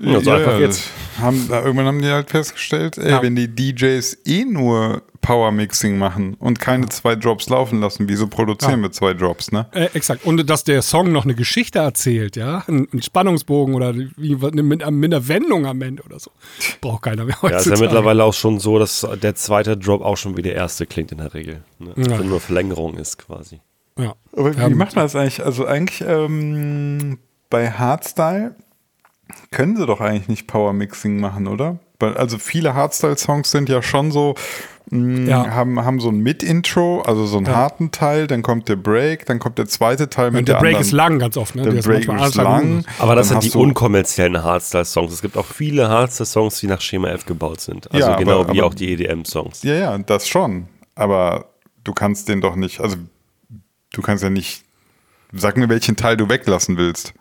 Ja, 0.00 0.20
so 0.20 0.30
einfach 0.30 0.58
jetzt. 0.58 0.88
Haben, 1.20 1.48
irgendwann 1.50 1.84
haben 1.86 2.00
die 2.02 2.08
halt 2.08 2.30
festgestellt, 2.30 2.96
ey, 2.96 3.10
Ja. 3.10 3.22
wenn 3.22 3.36
die 3.36 3.46
DJs 3.54 4.18
eh 4.24 4.44
nur 4.46 5.02
Power 5.20 5.52
Mixing 5.52 5.98
machen 5.98 6.34
und 6.40 6.58
keine 6.58 6.88
zwei 6.88 7.14
Drops 7.14 7.48
laufen 7.50 7.78
lassen, 7.80 8.08
wieso 8.08 8.26
produzieren 8.26 8.80
Ja. 8.80 8.86
wir 8.88 8.92
zwei 8.92 9.12
Drops, 9.12 9.52
ne? 9.52 9.66
Äh, 9.72 9.90
exakt. 9.92 10.24
Und 10.24 10.48
dass 10.48 10.64
der 10.64 10.80
Song 10.82 11.12
noch 11.12 11.24
eine 11.24 11.34
Geschichte 11.34 11.78
erzählt, 11.78 12.36
ja, 12.36 12.64
ein, 12.66 12.88
ein 12.92 13.02
Spannungsbogen 13.02 13.74
oder 13.74 13.94
wie 13.94 14.34
eine, 14.34 14.62
mit, 14.62 14.90
mit 14.90 15.12
einer 15.14 15.28
Wendung 15.28 15.66
am 15.66 15.82
Ende 15.82 16.02
oder 16.02 16.18
so. 16.18 16.30
Braucht 16.80 17.02
keiner 17.02 17.24
mehr 17.26 17.36
Ja, 17.42 17.48
ist 17.50 17.54
heutzutage. 17.66 17.76
ja 17.82 17.86
mittlerweile 17.86 18.24
auch 18.24 18.34
schon 18.34 18.58
so, 18.58 18.78
dass 18.78 19.06
der 19.22 19.34
zweite 19.36 19.76
Drop 19.76 20.00
auch 20.02 20.16
schon 20.16 20.36
wie 20.38 20.42
der 20.42 20.54
erste 20.54 20.86
klingt 20.86 21.12
in 21.12 21.18
der 21.18 21.34
Regel. 21.34 21.62
Ne? 21.78 21.92
Ja. 21.96 22.18
Wenn 22.18 22.28
nur 22.30 22.40
Verlängerung 22.40 22.96
ist 22.96 23.18
quasi. 23.18 23.60
Ja. 23.98 24.14
Aber 24.36 24.56
wie 24.56 24.60
Ähm, 24.60 24.76
macht 24.78 24.96
man 24.96 25.04
das 25.04 25.14
eigentlich? 25.16 25.44
Also 25.44 25.66
eigentlich 25.66 26.02
ähm, 26.06 27.18
bei 27.50 27.70
Hardstyle 27.70 28.54
können 29.50 29.76
sie 29.76 29.86
doch 29.86 30.00
eigentlich 30.00 30.28
nicht 30.28 30.46
Power 30.46 30.72
Mixing 30.72 31.18
machen, 31.20 31.46
oder? 31.46 31.78
Weil, 31.98 32.16
also 32.16 32.38
viele 32.38 32.74
Hardstyle-Songs 32.74 33.50
sind 33.50 33.68
ja 33.68 33.80
schon 33.82 34.10
so, 34.10 34.34
mh, 34.90 35.30
Ja. 35.30 35.50
haben, 35.54 35.82
haben 35.84 36.00
so 36.00 36.08
ein 36.08 36.18
Mid-Intro, 36.20 37.02
also 37.02 37.26
so 37.26 37.36
einen 37.36 37.46
Ja. 37.46 37.54
harten 37.54 37.92
Teil, 37.92 38.26
dann 38.26 38.42
kommt 38.42 38.68
der 38.68 38.76
Break, 38.76 39.24
dann 39.26 39.38
kommt 39.38 39.58
der 39.58 39.66
zweite 39.68 40.10
Teil 40.10 40.30
mit 40.32 40.40
Und 40.40 40.48
der 40.48 40.56
der 40.56 40.60
Break 40.60 40.68
anderen. 40.74 40.86
ist 40.86 40.92
lang 40.92 41.18
ganz 41.20 41.36
oft, 41.36 41.54
ne? 41.54 41.62
Der 41.62 41.74
ist 41.74 41.86
Break 41.86 42.00
ist 42.02 42.08
anderthalb 42.08 42.34
lang. 42.44 42.84
Aber 42.98 43.14
das 43.14 43.28
Dann 43.28 43.40
sind 43.40 43.54
die 43.54 43.58
unkommerziellen 43.58 44.42
Hardstyle-Songs. 44.42 45.12
Es 45.12 45.22
gibt 45.22 45.36
auch 45.36 45.46
viele 45.46 45.88
Hardstyle-Songs, 45.88 46.58
die 46.60 46.66
nach 46.66 46.80
Schema 46.80 47.08
F 47.10 47.24
gebaut 47.24 47.60
sind. 47.60 47.90
Also 47.92 48.06
Ja, 48.08 48.16
genau 48.16 48.40
aber- 48.40 48.52
wie 48.54 48.58
aber- 48.60 48.68
auch 48.68 48.74
die 48.74 48.90
EDM-Songs. 48.92 49.62
Ja, 49.62 49.74
ja, 49.74 49.98
das 49.98 50.26
schon. 50.28 50.68
Aber 50.96 51.46
du 51.84 51.92
kannst 51.92 52.28
den 52.28 52.40
doch 52.40 52.56
nicht, 52.56 52.80
also 52.80 52.96
du 53.92 54.02
kannst 54.02 54.22
ja 54.22 54.30
nicht, 54.30 54.64
sag 55.32 55.56
mir, 55.56 55.68
welchen 55.68 55.96
Teil 55.96 56.16
du 56.16 56.28
weglassen 56.28 56.76
willst. 56.76 57.14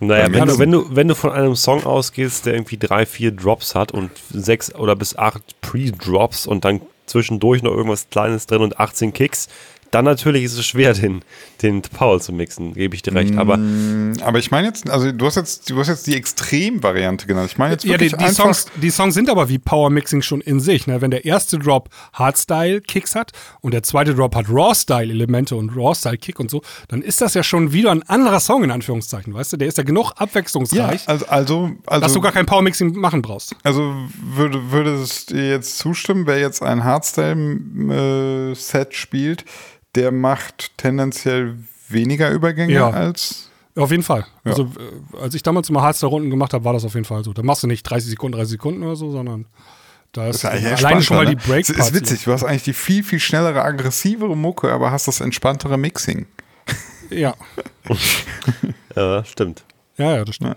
Naja, 0.00 0.30
wenn 0.32 0.46
du, 0.46 0.58
wenn, 0.58 0.72
du, 0.72 0.96
wenn 0.96 1.08
du 1.08 1.14
von 1.14 1.30
einem 1.30 1.54
Song 1.54 1.84
ausgehst, 1.84 2.46
der 2.46 2.54
irgendwie 2.54 2.76
drei, 2.76 3.06
vier 3.06 3.30
Drops 3.30 3.74
hat 3.74 3.92
und 3.92 4.10
sechs 4.30 4.74
oder 4.74 4.96
bis 4.96 5.16
acht 5.16 5.60
Pre-Drops 5.60 6.46
und 6.46 6.64
dann 6.64 6.80
zwischendurch 7.06 7.62
noch 7.62 7.72
irgendwas 7.72 8.10
Kleines 8.10 8.46
drin 8.46 8.62
und 8.62 8.80
18 8.80 9.12
Kicks, 9.12 9.48
dann 9.94 10.04
natürlich 10.04 10.44
ist 10.44 10.58
es 10.58 10.66
schwer, 10.66 10.92
den, 10.92 11.22
den 11.62 11.82
Power 11.82 12.20
zu 12.20 12.32
mixen, 12.32 12.74
gebe 12.74 12.94
ich 12.94 13.02
dir 13.02 13.14
recht. 13.14 13.36
Aber 13.38 13.58
Aber 14.22 14.38
ich 14.38 14.50
meine 14.50 14.66
jetzt, 14.66 14.90
also 14.90 15.12
du 15.12 15.26
hast 15.26 15.36
jetzt, 15.36 15.70
du 15.70 15.78
hast 15.78 15.88
jetzt 15.88 16.06
die 16.06 16.16
Extrem-Variante 16.16 17.26
genannt. 17.26 17.50
Ich 17.50 17.58
meine 17.58 17.72
jetzt 17.72 17.84
Ja, 17.84 17.96
die, 17.96 18.06
wirklich 18.06 18.18
die, 18.18 18.24
einfach. 18.24 18.54
Songs, 18.54 18.66
die 18.80 18.90
Songs 18.90 19.14
sind 19.14 19.30
aber 19.30 19.48
wie 19.48 19.58
Power 19.58 19.90
Mixing 19.90 20.22
schon 20.22 20.40
in 20.40 20.60
sich. 20.60 20.86
Ne? 20.86 21.00
Wenn 21.00 21.10
der 21.10 21.24
erste 21.24 21.58
Drop 21.58 21.88
Hardstyle-Kicks 22.12 23.14
hat 23.14 23.32
und 23.60 23.72
der 23.72 23.82
zweite 23.82 24.14
Drop 24.14 24.34
hat 24.34 24.48
Raw-Style-Elemente 24.48 25.56
und 25.56 25.76
Raw-Style-Kick 25.76 26.40
und 26.40 26.50
so, 26.50 26.62
dann 26.88 27.02
ist 27.02 27.20
das 27.20 27.34
ja 27.34 27.42
schon 27.42 27.72
wieder 27.72 27.90
ein 27.92 28.02
anderer 28.02 28.40
Song 28.40 28.64
in 28.64 28.70
Anführungszeichen, 28.70 29.34
weißt 29.34 29.52
du? 29.52 29.56
Der 29.58 29.68
ist 29.68 29.78
ja 29.78 29.84
genug 29.84 30.10
ja, 30.10 30.16
abwechslungsreich, 30.16 31.08
also, 31.08 31.26
also, 31.26 31.70
dass 31.86 32.02
also, 32.02 32.16
du 32.16 32.20
gar 32.20 32.32
kein 32.32 32.46
Power 32.46 32.62
Mixing 32.62 32.96
machen 32.96 33.22
brauchst. 33.22 33.54
also 33.62 33.94
würde, 34.20 34.72
würdest 34.72 35.30
du 35.30 35.34
dir 35.34 35.50
jetzt 35.50 35.78
zustimmen, 35.78 36.26
wer 36.26 36.40
jetzt 36.40 36.62
ein 36.62 36.82
Hardstyle-Set 36.84 38.94
spielt, 38.94 39.44
der 39.94 40.12
macht 40.12 40.76
tendenziell 40.76 41.56
weniger 41.88 42.30
Übergänge 42.30 42.72
Ja. 42.72 42.90
als. 42.90 43.50
Auf 43.76 43.90
jeden 43.90 44.02
Fall. 44.04 44.24
Also, 44.44 44.70
äh, 45.14 45.16
als 45.20 45.34
ich 45.34 45.42
damals 45.42 45.68
mal 45.70 45.82
Hardstyle-Runden 45.82 46.30
gemacht 46.30 46.52
habe, 46.54 46.64
war 46.64 46.72
das 46.72 46.84
auf 46.84 46.94
jeden 46.94 47.04
Fall 47.06 47.24
so. 47.24 47.32
Da 47.32 47.42
machst 47.42 47.62
du 47.64 47.66
nicht 47.66 47.82
30 47.82 48.10
Sekunden, 48.10 48.36
30 48.36 48.52
Sekunden 48.52 48.82
oder 48.84 48.94
so, 48.94 49.10
sondern 49.10 49.46
da 50.12 50.28
ist, 50.28 50.44
Das 50.44 50.54
ist 50.54 50.64
eigentlich 50.64 50.78
alleine 50.86 51.02
schon 51.02 51.16
mal 51.16 51.26
die 51.26 51.34
ne? 51.34 51.42
Breaks. 51.44 51.70
Es 51.70 51.78
ist 51.78 51.94
witzig, 51.94 52.22
du 52.24 52.32
hast 52.32 52.44
eigentlich 52.44 52.62
die 52.62 52.72
viel, 52.72 53.02
viel 53.02 53.18
schnellere, 53.18 53.62
aggressivere 53.64 54.36
Mucke, 54.36 54.70
aber 54.72 54.92
hast 54.92 55.08
das 55.08 55.20
entspanntere 55.20 55.76
Mixing. 55.76 56.26
Ja. 57.10 57.34
ja, 58.96 59.24
stimmt. 59.26 59.62
ja, 59.98 60.16
ja, 60.16 60.24
das 60.24 60.36
stimmt. 60.36 60.56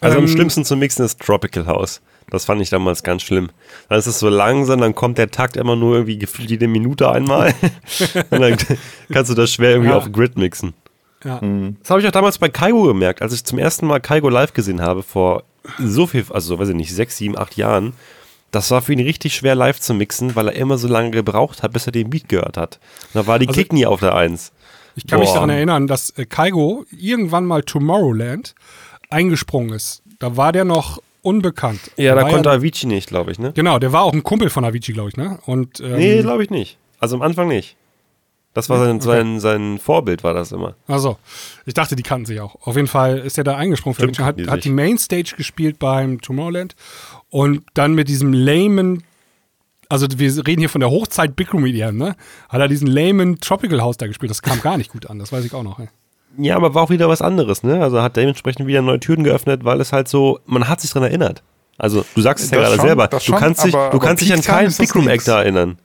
Also 0.00 0.18
am 0.18 0.24
Ähm, 0.24 0.28
schlimmsten 0.28 0.64
zu 0.64 0.76
mixen 0.76 1.04
ist 1.04 1.20
Tropical 1.20 1.66
House. 1.66 2.00
Das 2.30 2.44
fand 2.44 2.60
ich 2.60 2.68
damals 2.70 3.02
ganz 3.02 3.22
schlimm. 3.22 3.48
Dann 3.88 3.98
ist 3.98 4.06
es 4.06 4.18
so 4.18 4.28
langsam, 4.28 4.80
dann 4.80 4.94
kommt 4.94 5.16
der 5.18 5.30
Takt 5.30 5.56
immer 5.56 5.76
nur 5.76 5.94
irgendwie 5.94 6.18
gefühlt 6.18 6.50
jede 6.50 6.68
Minute 6.68 7.10
einmal. 7.10 7.54
Und 8.30 8.40
dann 8.40 8.56
kannst 9.12 9.30
du 9.30 9.34
das 9.34 9.50
schwer 9.52 9.70
irgendwie 9.70 9.90
Ja. 9.90 9.96
auf 9.96 10.12
Grid 10.12 10.36
mixen. 10.36 10.74
Ja. 11.24 11.40
Das 11.80 11.90
habe 11.90 12.00
ich 12.00 12.06
auch 12.06 12.12
damals 12.12 12.38
bei 12.38 12.48
Kaigo 12.48 12.84
gemerkt, 12.84 13.22
als 13.22 13.32
ich 13.32 13.44
zum 13.44 13.58
ersten 13.58 13.86
Mal 13.86 13.98
Kaigo 14.00 14.28
live 14.28 14.52
gesehen 14.52 14.80
habe, 14.82 15.02
vor 15.02 15.42
so 15.78 16.06
viel, 16.06 16.24
also 16.30 16.58
weiß 16.58 16.68
ich 16.68 16.74
nicht, 16.76 16.94
sechs, 16.94 17.16
sieben, 17.16 17.36
acht 17.36 17.56
Jahren. 17.56 17.94
Das 18.50 18.70
war 18.70 18.80
für 18.82 18.92
ihn 18.92 19.00
richtig 19.00 19.34
schwer 19.34 19.54
live 19.54 19.80
zu 19.80 19.94
mixen, 19.94 20.36
weil 20.36 20.48
er 20.48 20.54
immer 20.54 20.78
so 20.78 20.86
lange 20.88 21.10
gebraucht 21.10 21.62
hat, 21.62 21.72
bis 21.72 21.86
er 21.86 21.92
den 21.92 22.08
Beat 22.08 22.28
gehört 22.28 22.56
hat. 22.56 22.78
Und 23.12 23.22
da 23.22 23.26
war 23.26 23.38
die 23.38 23.48
Also- 23.48 23.60
Kick 23.60 23.72
nie 23.72 23.84
auf 23.84 24.00
der 24.00 24.14
Eins. 24.14 24.52
Ich 24.94 25.06
kann 25.06 25.18
mich 25.20 25.28
Boah. 25.28 25.34
daran 25.34 25.50
erinnern, 25.50 25.86
dass 25.86 26.10
äh, 26.10 26.24
Kaigo 26.24 26.84
irgendwann 26.90 27.46
mal 27.46 27.62
Tomorrowland 27.62 28.54
eingesprungen 29.10 29.72
ist. 29.74 30.02
Da 30.18 30.36
war 30.36 30.52
der 30.52 30.64
noch 30.64 31.00
unbekannt. 31.28 31.80
Ja, 31.96 32.14
da 32.14 32.28
konnte 32.28 32.50
Avicii 32.50 32.86
nicht, 32.86 33.08
glaube 33.08 33.30
ich, 33.32 33.38
ne? 33.38 33.52
Genau, 33.54 33.78
der 33.78 33.92
war 33.92 34.02
auch 34.02 34.12
ein 34.12 34.22
Kumpel 34.22 34.50
von 34.50 34.64
Avicii, 34.64 34.92
glaube 34.94 35.10
ich, 35.10 35.16
ne? 35.16 35.38
Und, 35.46 35.80
ähm, 35.80 35.96
Nee, 35.96 36.22
glaube 36.22 36.42
ich 36.42 36.50
nicht. 36.50 36.78
Also 36.98 37.16
am 37.16 37.22
Anfang 37.22 37.48
nicht. 37.48 37.76
Das 38.54 38.68
war 38.68 38.84
sein, 38.84 39.00
sein, 39.00 39.38
sein 39.38 39.78
Vorbild, 39.78 40.24
war 40.24 40.34
das 40.34 40.50
immer. 40.50 40.74
Also, 40.88 41.16
ich 41.64 41.74
dachte, 41.74 41.94
die 41.94 42.02
kannten 42.02 42.26
sich 42.26 42.40
auch. 42.40 42.56
Auf 42.66 42.74
jeden 42.74 42.88
Fall 42.88 43.18
ist 43.18 43.38
er 43.38 43.44
da 43.44 43.56
eingesprungen. 43.56 43.94
Stimmt, 43.94 44.18
hat, 44.18 44.38
die 44.38 44.48
hat 44.48 44.64
die 44.64 44.70
Mainstage 44.70 45.34
gespielt 45.36 45.78
beim 45.78 46.20
Tomorrowland 46.20 46.74
und 47.30 47.62
dann 47.74 47.94
mit 47.94 48.08
diesem 48.08 48.32
lamen, 48.32 49.04
also 49.88 50.06
wir 50.16 50.46
reden 50.46 50.60
hier 50.60 50.70
von 50.70 50.80
der 50.80 50.90
Hochzeit 50.90 51.36
Big 51.36 51.52
Room 51.52 51.66
EDM, 51.66 51.98
ne? 51.98 52.16
Hat 52.48 52.60
er 52.60 52.66
diesen 52.68 52.88
lamen 52.88 53.38
Tropical 53.38 53.80
House 53.80 53.96
da 53.96 54.08
gespielt. 54.08 54.30
Das 54.30 54.42
kam 54.42 54.60
gar 54.60 54.76
nicht 54.76 54.90
gut 54.90 55.08
an, 55.08 55.20
das 55.20 55.30
weiß 55.30 55.44
ich 55.44 55.54
auch 55.54 55.62
noch. 55.62 55.78
Ey. 55.78 55.88
Ja, 56.36 56.56
aber 56.56 56.74
war 56.74 56.82
auch 56.84 56.90
wieder 56.90 57.08
was 57.08 57.22
anderes, 57.22 57.62
ne? 57.62 57.82
Also 57.82 58.02
hat 58.02 58.16
dementsprechend 58.16 58.66
wieder 58.66 58.82
neue 58.82 59.00
Türen 59.00 59.24
geöffnet, 59.24 59.64
weil 59.64 59.80
es 59.80 59.92
halt 59.92 60.08
so, 60.08 60.38
man 60.46 60.68
hat 60.68 60.80
sich 60.80 60.90
dran 60.92 61.02
erinnert. 61.02 61.42
Also 61.78 62.04
du 62.14 62.20
sagst 62.20 62.44
es 62.44 62.50
ja 62.50 62.58
gerade 62.58 62.76
schon, 62.76 62.86
selber, 62.86 63.06
du 63.08 63.20
schon, 63.20 63.36
kannst 63.36 63.64
dich, 63.64 63.74
aber- 63.74 63.90
du 63.90 63.98
kannst 63.98 64.22
dich 64.22 64.32
an 64.32 64.42
keinen 64.42 64.66
ist 64.68 64.78
das 64.78 64.86
Big 64.86 64.94
Room 64.94 65.04
nix. 65.06 65.26
Act 65.26 65.28
erinnern. 65.36 65.78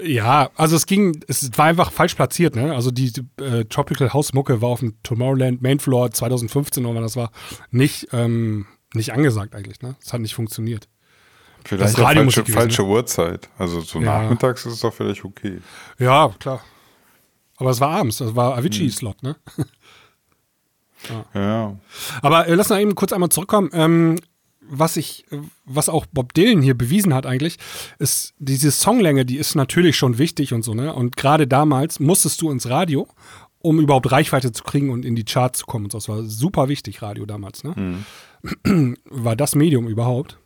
Ja, 0.00 0.50
also 0.54 0.76
es 0.76 0.86
ging, 0.86 1.20
es 1.26 1.50
war 1.58 1.66
einfach 1.66 1.90
falsch 1.90 2.14
platziert, 2.14 2.54
ne? 2.54 2.72
Also 2.72 2.92
die 2.92 3.12
äh, 3.40 3.64
Tropical 3.64 4.12
House 4.12 4.32
Mucke 4.32 4.62
war 4.62 4.68
auf 4.68 4.78
dem 4.78 4.94
Tomorrowland 5.02 5.60
Mainfloor 5.60 6.12
2015 6.12 6.86
oder 6.86 6.94
wann 6.94 7.02
das 7.02 7.16
war, 7.16 7.32
nicht, 7.72 8.06
ähm, 8.12 8.66
nicht 8.94 9.12
angesagt 9.12 9.56
eigentlich, 9.56 9.82
ne? 9.82 9.96
Es 10.00 10.12
hat 10.12 10.20
nicht 10.20 10.34
funktioniert. 10.36 10.88
Vielleicht 11.64 11.82
Das 11.82 11.90
ist 11.90 11.94
auch 11.96 12.02
falsche, 12.02 12.08
Radiomusik 12.10 12.44
gewesen, 12.44 12.58
falsche 12.60 12.84
Uhrzeit. 12.84 13.48
Also 13.58 13.80
so 13.80 13.98
Ja. 14.00 14.22
nachmittags 14.22 14.64
ist 14.66 14.74
es 14.74 14.80
doch 14.80 14.94
vielleicht 14.94 15.24
okay. 15.24 15.58
Ja, 15.98 16.30
klar. 16.38 16.60
Aber 17.58 17.70
es 17.70 17.80
war 17.80 17.90
abends, 17.90 18.18
das 18.18 18.34
war 18.34 18.56
Avicii-Slot, 18.56 19.22
ne? 19.22 19.36
Ja. 21.32 21.76
Aber 22.22 22.48
äh, 22.48 22.54
lass 22.56 22.70
mal 22.70 22.80
eben 22.80 22.96
kurz 22.96 23.12
einmal 23.12 23.28
zurückkommen. 23.28 23.70
Ähm, 23.72 24.16
was 24.60 24.96
ich, 24.96 25.24
äh, 25.30 25.38
was 25.64 25.88
auch 25.88 26.06
Bob 26.06 26.34
Dylan 26.34 26.62
hier 26.62 26.76
bewiesen 26.76 27.14
hat 27.14 27.26
eigentlich, 27.26 27.56
ist 27.98 28.34
diese 28.38 28.70
Songlänge, 28.70 29.24
die 29.24 29.36
ist 29.36 29.54
natürlich 29.54 29.96
schon 29.96 30.18
wichtig 30.18 30.52
und 30.52 30.62
so, 30.62 30.74
ne? 30.74 30.92
Und 30.92 31.16
gerade 31.16 31.46
damals 31.46 32.00
musstest 32.00 32.40
du 32.42 32.50
ins 32.50 32.68
Radio, 32.68 33.08
um 33.60 33.80
überhaupt 33.80 34.10
Reichweite 34.10 34.52
zu 34.52 34.64
kriegen 34.64 34.90
und 34.90 35.04
in 35.04 35.16
die 35.16 35.24
Charts 35.24 35.60
zu 35.60 35.66
kommen 35.66 35.86
und 35.86 35.92
so. 35.92 35.98
Das 35.98 36.08
war 36.08 36.22
super 36.24 36.68
wichtig, 36.68 37.02
Radio 37.02 37.26
damals, 37.26 37.64
ne? 37.64 38.04
War 39.04 39.34
das 39.34 39.54
Medium 39.54 39.88
überhaupt. 39.88 40.38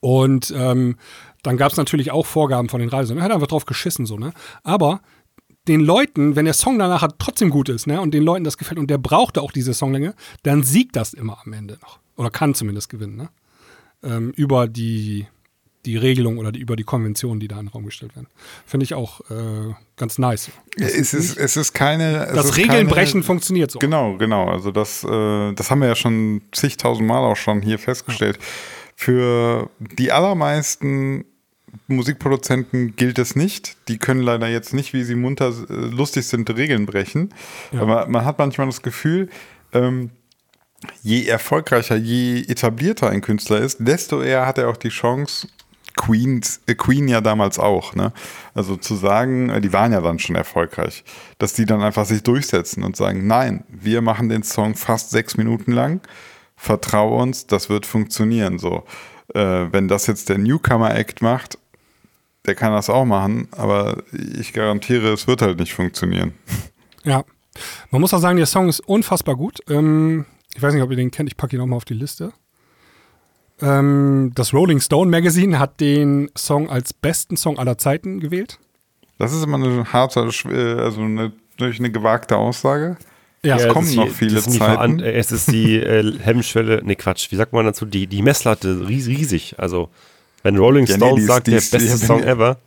Und 0.00 0.52
ähm, 0.56 0.96
dann 1.42 1.58
gab 1.58 1.72
es 1.72 1.76
natürlich 1.76 2.10
auch 2.10 2.24
Vorgaben 2.24 2.70
von 2.70 2.80
den 2.80 2.88
Radiosendern. 2.88 3.22
Er 3.22 3.26
hat 3.26 3.32
einfach 3.32 3.48
drauf 3.48 3.66
geschissen, 3.66 4.06
so, 4.06 4.16
ne? 4.16 4.32
Aber 4.62 5.00
den 5.68 5.80
Leuten, 5.80 6.36
wenn 6.36 6.44
der 6.44 6.54
Song 6.54 6.78
danach 6.78 7.02
halt 7.02 7.14
trotzdem 7.18 7.50
gut 7.50 7.68
ist, 7.68 7.86
ne, 7.86 8.00
und 8.00 8.12
den 8.12 8.22
Leuten 8.22 8.44
das 8.44 8.58
gefällt 8.58 8.78
und 8.78 8.90
der 8.90 8.98
brauchte 8.98 9.40
auch 9.42 9.52
diese 9.52 9.72
Songlänge, 9.72 10.14
dann 10.42 10.62
siegt 10.62 10.96
das 10.96 11.14
immer 11.14 11.38
am 11.44 11.52
Ende 11.52 11.78
noch. 11.80 11.98
Oder 12.16 12.30
kann 12.30 12.54
zumindest 12.54 12.88
gewinnen, 12.90 13.16
ne? 13.16 13.28
Ähm, 14.02 14.32
über 14.36 14.68
die, 14.68 15.26
die 15.86 15.96
Regelung 15.96 16.38
oder 16.38 16.52
die, 16.52 16.60
über 16.60 16.76
die 16.76 16.84
Konventionen, 16.84 17.40
die 17.40 17.48
da 17.48 17.58
in 17.58 17.66
den 17.66 17.72
Raum 17.72 17.86
gestellt 17.86 18.14
werden. 18.14 18.28
Finde 18.66 18.84
ich 18.84 18.94
auch 18.94 19.20
äh, 19.30 19.74
ganz 19.96 20.18
nice. 20.18 20.50
Es 20.76 21.14
ist, 21.14 21.38
es 21.38 21.56
ist 21.56 21.72
keine. 21.72 22.26
es 22.26 22.34
Das 22.34 22.46
ist 22.46 22.56
Regeln 22.56 22.70
keine, 22.70 22.88
brechen 22.88 23.22
funktioniert 23.22 23.70
so. 23.70 23.78
Genau, 23.78 24.16
genau. 24.18 24.48
Also 24.48 24.70
das, 24.70 25.02
äh, 25.04 25.52
das 25.54 25.70
haben 25.70 25.80
wir 25.80 25.88
ja 25.88 25.96
schon 25.96 26.42
zigtausend 26.52 27.08
Mal 27.08 27.20
auch 27.20 27.36
schon 27.36 27.62
hier 27.62 27.78
festgestellt. 27.78 28.38
Für 28.96 29.70
die 29.78 30.12
allermeisten 30.12 31.24
Musikproduzenten 31.86 32.96
gilt 32.96 33.18
es 33.18 33.36
nicht. 33.36 33.76
Die 33.88 33.98
können 33.98 34.20
leider 34.20 34.48
jetzt 34.48 34.74
nicht, 34.74 34.92
wie 34.92 35.02
sie 35.02 35.14
munter 35.14 35.48
äh, 35.48 35.72
lustig 35.72 36.26
sind, 36.26 36.48
Regeln 36.50 36.86
brechen. 36.86 37.32
Aber 37.76 38.06
man 38.06 38.24
hat 38.24 38.38
manchmal 38.38 38.66
das 38.66 38.82
Gefühl, 38.82 39.28
ähm, 39.72 40.10
je 41.02 41.26
erfolgreicher, 41.26 41.96
je 41.96 42.42
etablierter 42.42 43.10
ein 43.10 43.20
Künstler 43.20 43.58
ist, 43.58 43.78
desto 43.80 44.22
eher 44.22 44.46
hat 44.46 44.58
er 44.58 44.68
auch 44.68 44.76
die 44.76 44.90
Chance, 44.90 45.48
Queens, 45.96 46.60
äh 46.66 46.74
Queen 46.74 47.06
ja 47.06 47.20
damals 47.20 47.58
auch, 47.58 47.94
ne? 47.94 48.12
Also 48.52 48.76
zu 48.76 48.96
sagen, 48.96 49.48
äh, 49.50 49.60
die 49.60 49.72
waren 49.72 49.92
ja 49.92 50.00
dann 50.00 50.18
schon 50.18 50.36
erfolgreich, 50.36 51.04
dass 51.38 51.52
die 51.52 51.66
dann 51.66 51.82
einfach 51.82 52.04
sich 52.04 52.22
durchsetzen 52.22 52.82
und 52.82 52.96
sagen, 52.96 53.26
nein, 53.26 53.64
wir 53.68 54.02
machen 54.02 54.28
den 54.28 54.42
Song 54.42 54.74
fast 54.74 55.10
sechs 55.10 55.36
Minuten 55.36 55.72
lang, 55.72 56.00
vertrau 56.56 57.20
uns, 57.20 57.46
das 57.46 57.68
wird 57.68 57.86
funktionieren. 57.86 58.58
So, 58.58 58.84
äh, 59.34 59.66
wenn 59.70 59.88
das 59.88 60.06
jetzt 60.06 60.28
der 60.28 60.38
Newcomer 60.38 60.94
Act 60.94 61.22
macht, 61.22 61.58
der 62.46 62.54
kann 62.54 62.72
das 62.72 62.90
auch 62.90 63.04
machen, 63.04 63.48
aber 63.52 64.02
ich 64.12 64.52
garantiere, 64.52 65.12
es 65.12 65.26
wird 65.26 65.42
halt 65.42 65.58
nicht 65.58 65.72
funktionieren. 65.74 66.34
Ja. 67.04 67.24
Man 67.90 68.00
muss 68.00 68.12
auch 68.12 68.18
sagen, 68.20 68.36
der 68.36 68.46
Song 68.46 68.68
ist 68.68 68.80
unfassbar 68.80 69.36
gut. 69.36 69.60
Ähm, 69.68 70.26
ich 70.56 70.62
weiß 70.62 70.74
nicht, 70.74 70.82
ob 70.82 70.90
ihr 70.90 70.96
den 70.96 71.10
kennt, 71.10 71.28
ich 71.28 71.36
packe 71.36 71.54
ihn 71.56 71.62
auch 71.62 71.66
mal 71.66 71.76
auf 71.76 71.84
die 71.84 71.94
Liste. 71.94 72.32
Ähm, 73.60 74.32
das 74.34 74.52
Rolling 74.52 74.80
Stone 74.80 75.10
Magazine 75.10 75.58
hat 75.58 75.80
den 75.80 76.30
Song 76.36 76.68
als 76.68 76.92
besten 76.92 77.36
Song 77.36 77.58
aller 77.58 77.78
Zeiten 77.78 78.18
gewählt. 78.20 78.58
Das 79.18 79.32
ist 79.32 79.44
immer 79.44 79.56
eine 79.56 79.92
harte, 79.92 80.28
äh, 80.50 80.80
also 80.80 81.00
eine, 81.00 81.32
durch 81.56 81.78
eine 81.78 81.90
gewagte 81.92 82.36
Aussage. 82.36 82.96
Ja, 83.44 83.56
es 83.56 83.64
Ja, 83.64 83.72
kommen 83.72 83.86
ist 83.86 83.94
noch 83.94 84.04
die- 84.06 84.10
viele 84.10 84.40
Zeiten. 84.42 84.58
Veran- 84.58 85.00
äh, 85.00 85.12
Es 85.12 85.30
ist 85.30 85.52
die 85.52 85.76
äh, 85.76 86.18
Hemmschwelle, 86.18 86.82
ne 86.84 86.96
Quatsch, 86.96 87.30
wie 87.30 87.36
sagt 87.36 87.52
man 87.52 87.64
dazu? 87.64 87.84
Die, 87.86 88.06
die 88.08 88.22
Messlatte 88.22 88.88
ries, 88.88 89.06
riesig. 89.06 89.54
Also, 89.58 89.88
wenn 90.44 90.56
Rolling 90.56 90.86
Ja, 90.86 90.96
nee, 90.96 90.98
Stone 91.04 91.14
die 91.16 91.20
ist- 91.22 91.26
sagt, 91.26 91.46
die 91.48 91.50
der 91.50 91.56
beste 91.56 91.78
die- 91.78 91.86
Song 91.88 92.22
ever, 92.22 92.58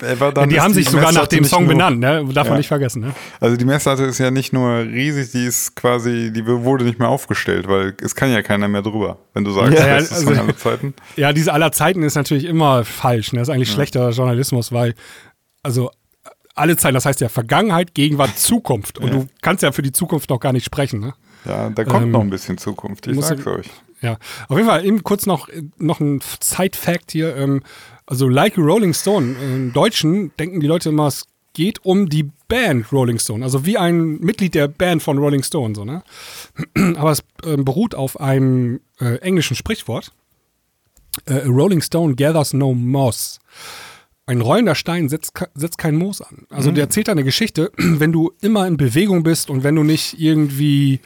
Ever, 0.00 0.32
dann 0.32 0.48
die 0.48 0.60
haben 0.60 0.74
sich 0.74 0.88
sogar 0.90 1.12
nach 1.12 1.28
dem 1.28 1.44
Song 1.44 1.64
nur- 1.66 1.74
benannt, 1.74 2.00
ne? 2.00 2.24
Darf 2.34 2.46
Ja. 2.46 2.50
man 2.52 2.58
nicht 2.58 2.66
vergessen, 2.68 3.02
ne? 3.02 3.14
Also 3.40 3.56
die 3.56 3.64
Messlatte 3.64 4.02
ist 4.04 4.18
ja 4.18 4.30
nicht 4.32 4.52
nur 4.52 4.78
riesig, 4.78 5.30
die 5.30 5.44
ist 5.46 5.76
quasi, 5.76 6.32
die 6.32 6.44
wurde 6.46 6.84
nicht 6.84 6.98
mehr 6.98 7.08
aufgestellt, 7.08 7.68
weil 7.68 7.94
es 8.02 8.14
kann 8.16 8.32
ja 8.32 8.42
keiner 8.42 8.66
mehr 8.66 8.82
drüber, 8.82 9.18
wenn 9.34 9.44
du 9.44 9.52
sagst, 9.52 9.74
Ja, 9.78 9.86
ja, 9.86 9.94
also- 9.94 10.14
Song 10.24 10.36
aller 10.38 10.56
Zeiten. 10.56 10.94
Ja, 11.16 11.32
diese 11.32 11.52
aller 11.52 11.70
Zeiten 11.70 12.02
ist 12.02 12.16
natürlich 12.16 12.44
immer 12.44 12.84
falsch. 12.84 13.32
Ne? 13.32 13.38
Das 13.38 13.48
ist 13.48 13.54
eigentlich 13.54 13.70
schlechter 13.70 14.10
Journalismus, 14.10 14.72
weil, 14.72 14.94
also 15.62 15.90
alle 16.54 16.76
Zeiten, 16.76 16.94
das 16.94 17.04
heißt 17.06 17.20
ja 17.20 17.28
Vergangenheit, 17.28 17.94
Gegenwart, 17.94 18.36
Zukunft. 18.38 18.98
Und 18.98 19.06
Ja. 19.08 19.12
du 19.14 19.26
kannst 19.42 19.62
ja 19.62 19.70
für 19.70 19.82
die 19.82 19.92
Zukunft 19.92 20.28
noch 20.30 20.40
gar 20.40 20.52
nicht 20.52 20.64
sprechen. 20.64 20.98
Ne? 20.98 21.14
Ja, 21.44 21.70
da 21.70 21.84
kommt 21.84 22.04
Ähm, 22.06 22.10
noch 22.10 22.20
ein 22.22 22.30
bisschen 22.30 22.58
Zukunft, 22.58 23.06
ich 23.06 23.20
sag's 23.20 23.46
euch. 23.46 23.66
Ja, 24.00 24.18
auf 24.48 24.56
jeden 24.56 24.68
Fall 24.68 24.84
eben 24.84 25.02
kurz 25.02 25.26
noch, 25.26 25.48
noch 25.78 26.00
ein 26.00 26.20
Side-Fact 26.40 27.12
hier. 27.12 27.36
Ähm, 27.36 27.62
also, 28.06 28.28
like 28.28 28.56
a 28.56 28.60
Rolling 28.60 28.94
Stone, 28.94 29.36
im 29.38 29.72
Deutschen 29.72 30.32
denken 30.38 30.60
die 30.60 30.66
Leute 30.66 30.90
immer, 30.90 31.08
es 31.08 31.26
geht 31.52 31.84
um 31.84 32.08
die 32.08 32.30
Band 32.46 32.92
Rolling 32.92 33.18
Stone, 33.18 33.44
also 33.44 33.66
wie 33.66 33.76
ein 33.76 34.20
Mitglied 34.20 34.54
der 34.54 34.68
Band 34.68 35.02
von 35.02 35.18
Rolling 35.18 35.42
Stone, 35.42 35.74
so, 35.74 35.84
ne? 35.84 36.02
Aber 36.96 37.10
es 37.10 37.22
ähm, 37.44 37.64
beruht 37.64 37.94
auf 37.94 38.20
einem 38.20 38.80
äh, 39.00 39.16
englischen 39.16 39.56
Sprichwort. 39.56 40.12
Äh, 41.26 41.40
a 41.40 41.46
Rolling 41.46 41.82
Stone 41.82 42.14
gathers 42.14 42.54
no 42.54 42.74
moss. 42.74 43.40
Ein 44.26 44.40
rollender 44.40 44.74
Stein 44.74 45.08
setzt, 45.08 45.32
setzt 45.54 45.78
kein 45.78 45.96
Moos 45.96 46.20
an. 46.20 46.46
Also 46.50 46.70
der 46.70 46.84
erzählt 46.84 47.08
eine 47.08 47.24
Geschichte, 47.24 47.72
wenn 47.76 48.12
du 48.12 48.32
immer 48.40 48.66
in 48.66 48.76
Bewegung 48.76 49.22
bist 49.22 49.50
und 49.50 49.64
wenn 49.64 49.74
du 49.74 49.82
nicht 49.82 50.20
irgendwie 50.20 51.00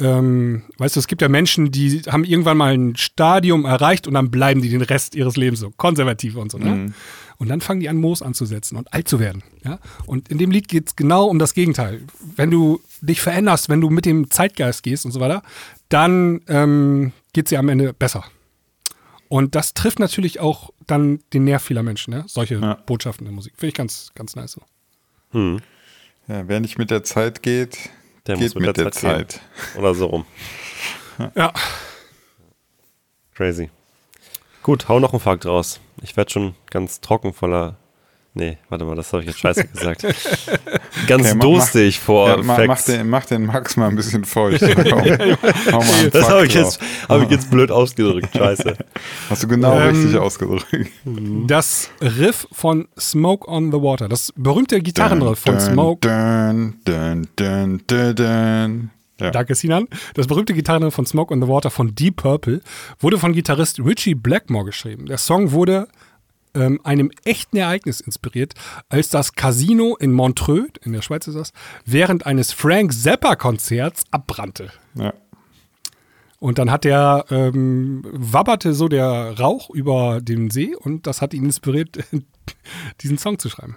ähm, 0.00 0.62
weißt 0.78 0.96
du, 0.96 1.00
es 1.00 1.06
gibt 1.06 1.22
ja 1.22 1.28
Menschen, 1.28 1.70
die 1.70 2.02
haben 2.08 2.24
irgendwann 2.24 2.56
mal 2.56 2.74
ein 2.74 2.96
Stadium 2.96 3.64
erreicht 3.64 4.06
und 4.08 4.14
dann 4.14 4.30
bleiben 4.30 4.60
die 4.60 4.68
den 4.68 4.82
Rest 4.82 5.14
ihres 5.14 5.36
Lebens 5.36 5.60
so 5.60 5.70
konservativ 5.70 6.36
und 6.36 6.50
so. 6.50 6.58
Ne? 6.58 6.92
Und 7.38 7.48
dann 7.48 7.60
fangen 7.60 7.80
die 7.80 7.88
an, 7.88 7.96
Moos 7.98 8.20
anzusetzen 8.22 8.76
und 8.76 8.92
alt 8.92 9.06
zu 9.08 9.20
werden. 9.20 9.42
Ja? 9.64 9.78
Und 10.06 10.28
in 10.28 10.38
dem 10.38 10.50
Lied 10.50 10.68
geht 10.68 10.88
es 10.88 10.96
genau 10.96 11.26
um 11.26 11.38
das 11.38 11.54
Gegenteil. 11.54 12.02
Wenn 12.36 12.50
du 12.50 12.80
dich 13.02 13.20
veränderst, 13.20 13.68
wenn 13.68 13.80
du 13.80 13.90
mit 13.90 14.04
dem 14.04 14.30
Zeitgeist 14.30 14.82
gehst 14.82 15.04
und 15.04 15.12
so 15.12 15.20
weiter, 15.20 15.42
dann 15.88 16.40
ähm, 16.48 17.12
geht 17.32 17.46
es 17.46 17.50
dir 17.50 17.58
am 17.60 17.68
Ende 17.68 17.92
besser. 17.92 18.24
Und 19.28 19.54
das 19.54 19.74
trifft 19.74 19.98
natürlich 19.98 20.38
auch 20.40 20.70
dann 20.86 21.20
den 21.32 21.44
Nerv 21.44 21.62
vieler 21.62 21.82
Menschen, 21.82 22.12
ne? 22.14 22.24
solche 22.26 22.56
Ja. 22.56 22.74
Botschaften 22.86 23.24
der 23.26 23.34
Musik. 23.34 23.54
Finde 23.56 23.68
ich 23.68 23.74
ganz, 23.74 24.10
ganz 24.14 24.36
nice 24.36 24.52
so. 24.52 24.62
hm, 25.32 25.60
Ja, 26.28 26.46
wer 26.48 26.60
nicht 26.60 26.78
mit 26.78 26.90
der 26.90 27.02
Zeit 27.04 27.42
geht, 27.42 27.90
der 28.26 28.36
geht 28.36 28.54
muss 28.54 28.66
mit, 28.66 28.76
der, 28.76 28.92
Zeit. 28.92 28.94
Zeit. 28.94 29.40
gehen. 29.72 29.80
Oder 29.80 29.94
so 29.94 30.06
rum. 30.06 30.26
Ja, 31.36 31.52
Crazy. 33.34 33.68
Gut, 34.62 34.88
hau 34.88 35.00
noch 35.00 35.12
einen 35.12 35.20
Fakt 35.20 35.44
raus. 35.44 35.80
Ich 36.02 36.16
werde 36.16 36.30
schon 36.30 36.54
ganz 36.70 37.00
trocken 37.00 37.34
voller. 37.34 37.76
Nee, 38.36 38.58
warte 38.68 38.84
mal, 38.84 38.96
das 38.96 39.12
habe 39.12 39.22
ich 39.22 39.28
jetzt 39.28 39.38
scheiße 39.38 39.64
gesagt. 39.68 40.02
ganz 41.06 41.26
Okay, 41.26 41.34
mach- 41.34 41.40
durstig 41.40 42.00
vor 42.00 42.28
Ja, 42.30 42.36
ma, 42.38 42.42
mach, 42.42 42.56
Facts. 42.56 42.84
den, 42.86 43.08
mach 43.08 43.24
den 43.26 43.46
Max 43.46 43.76
mal 43.76 43.88
ein 43.88 43.94
bisschen 43.94 44.24
feucht. 44.24 44.60
Komm, 44.60 44.72
einen 45.00 46.10
das 46.10 46.28
habe 46.28 46.44
ich, 46.46 46.54
jetzt, 46.54 46.80
hab 47.08 47.22
ich 47.22 47.30
jetzt 47.30 47.48
blöd 47.50 47.70
ausgedrückt. 47.70 48.30
Scheiße. 48.36 48.76
Hast 49.30 49.42
du 49.44 49.46
genau 49.46 49.78
Ähm, 49.78 49.94
richtig 49.94 50.16
ausgedrückt. 50.18 50.66
das 51.46 51.90
Riff 52.00 52.48
von 52.50 52.88
Smoke 52.98 53.48
on 53.48 53.70
the 53.70 53.78
Water, 53.80 54.08
das 54.08 54.32
berühmte 54.34 54.80
Gitarrenriff 54.80 55.38
von 55.38 55.60
Smoke 55.60 56.00
Dun, 56.00 56.74
dun, 56.84 57.28
dun, 57.36 57.82
dun, 57.86 58.14
dun. 58.16 58.90
Ja. 59.20 59.30
Danke, 59.30 59.54
Sinan. 59.54 59.86
Das 60.14 60.26
berühmte 60.26 60.54
Gitarrenriff 60.54 60.94
von 60.94 61.06
Smoke 61.06 61.32
on 61.32 61.40
the 61.40 61.46
Water 61.46 61.70
von 61.70 61.94
Deep 61.94 62.16
Purple 62.16 62.62
wurde 62.98 63.16
von 63.18 63.32
Gitarrist 63.32 63.78
Richie 63.78 64.16
Blackmore 64.16 64.64
geschrieben. 64.64 65.06
Der 65.06 65.18
Song 65.18 65.52
wurde 65.52 65.86
ähm, 66.54 66.80
einem 66.84 67.10
echten 67.24 67.56
Ereignis 67.56 68.00
inspiriert, 68.00 68.54
als 68.88 69.08
das 69.08 69.34
Casino 69.34 69.96
in 69.96 70.12
Montreux, 70.12 70.70
in 70.82 70.92
der 70.92 71.02
Schweiz 71.02 71.26
ist 71.26 71.36
das, 71.36 71.52
während 71.84 72.26
eines 72.26 72.52
Frank 72.52 72.92
Zappa-Konzerts 72.92 74.04
abbrannte. 74.10 74.70
Ja. 74.94 75.12
Und 76.38 76.58
dann 76.58 76.70
hat 76.70 76.84
der, 76.84 77.24
ähm, 77.30 78.02
wabberte 78.04 78.74
so 78.74 78.88
der 78.88 79.38
Rauch 79.38 79.70
über 79.70 80.20
den 80.20 80.50
See 80.50 80.74
und 80.74 81.06
das 81.06 81.22
hat 81.22 81.32
ihn 81.32 81.44
inspiriert, 81.44 81.98
diesen 83.00 83.18
Song 83.18 83.38
zu 83.38 83.48
schreiben. 83.48 83.76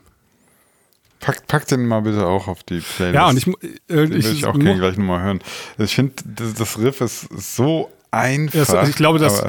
Pack, 1.19 1.47
pack 1.47 1.67
den 1.67 1.87
mal 1.87 2.01
bitte 2.01 2.25
auch 2.25 2.47
auf 2.47 2.63
die 2.63 2.79
Playlist. 2.79 3.15
Ja, 3.15 3.29
und 3.29 3.37
ich, 3.37 3.47
äh, 3.47 4.07
Den 4.07 4.11
will 4.11 4.19
ich 4.19 4.45
auch 4.45 4.57
gerne 4.57 4.77
gleich 4.77 4.97
nochmal 4.97 5.23
hören. 5.23 5.39
Ich 5.77 5.95
finde, 5.95 6.13
das, 6.25 6.53
das 6.53 6.77
Riff 6.77 7.01
ist 7.01 7.55
so 7.55 7.91
einfach. 8.11 8.65
das, 8.65 8.89
ich 8.89 8.95
glaube, 8.95 9.17
das, 9.17 9.43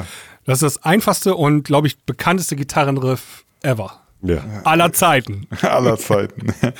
das 0.49 0.61
ist 0.61 0.75
das 0.77 0.83
einfachste 0.83 1.35
und, 1.35 1.63
glaube 1.63 1.87
ich, 1.87 1.97
bekannteste 2.03 2.55
Gitarrenriff 2.55 3.45
ever. 3.61 4.01
Ja. 4.21 4.43
Aller 4.65 4.91
Zeiten. 4.93 5.47
aller 5.61 5.97
Zeiten. 5.97 6.53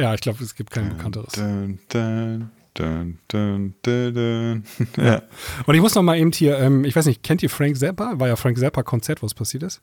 Ja, 0.00 0.14
ich 0.14 0.20
glaube, 0.20 0.44
es 0.44 0.54
gibt 0.54 0.70
kein 0.70 0.90
bekannteres. 0.90 1.32
dun, 1.32 1.80
dun, 1.88 3.74
dun. 3.82 4.64
Ja. 4.96 5.22
Und 5.66 5.74
ich 5.74 5.80
muss 5.80 5.96
noch 5.96 6.04
mal 6.04 6.16
eben 6.16 6.30
hier, 6.30 6.56
ähm, 6.60 6.84
ich 6.84 6.94
weiß 6.94 7.06
nicht, 7.06 7.24
kennt 7.24 7.42
ihr 7.42 7.50
Frank 7.50 7.76
Zappa? 7.76 8.12
War 8.20 8.28
ja 8.28 8.36
Frank 8.36 8.58
Zappa 8.58 8.84
Konzert, 8.84 9.22
wo 9.22 9.26
es 9.26 9.34
passiert 9.34 9.64
ist. 9.64 9.80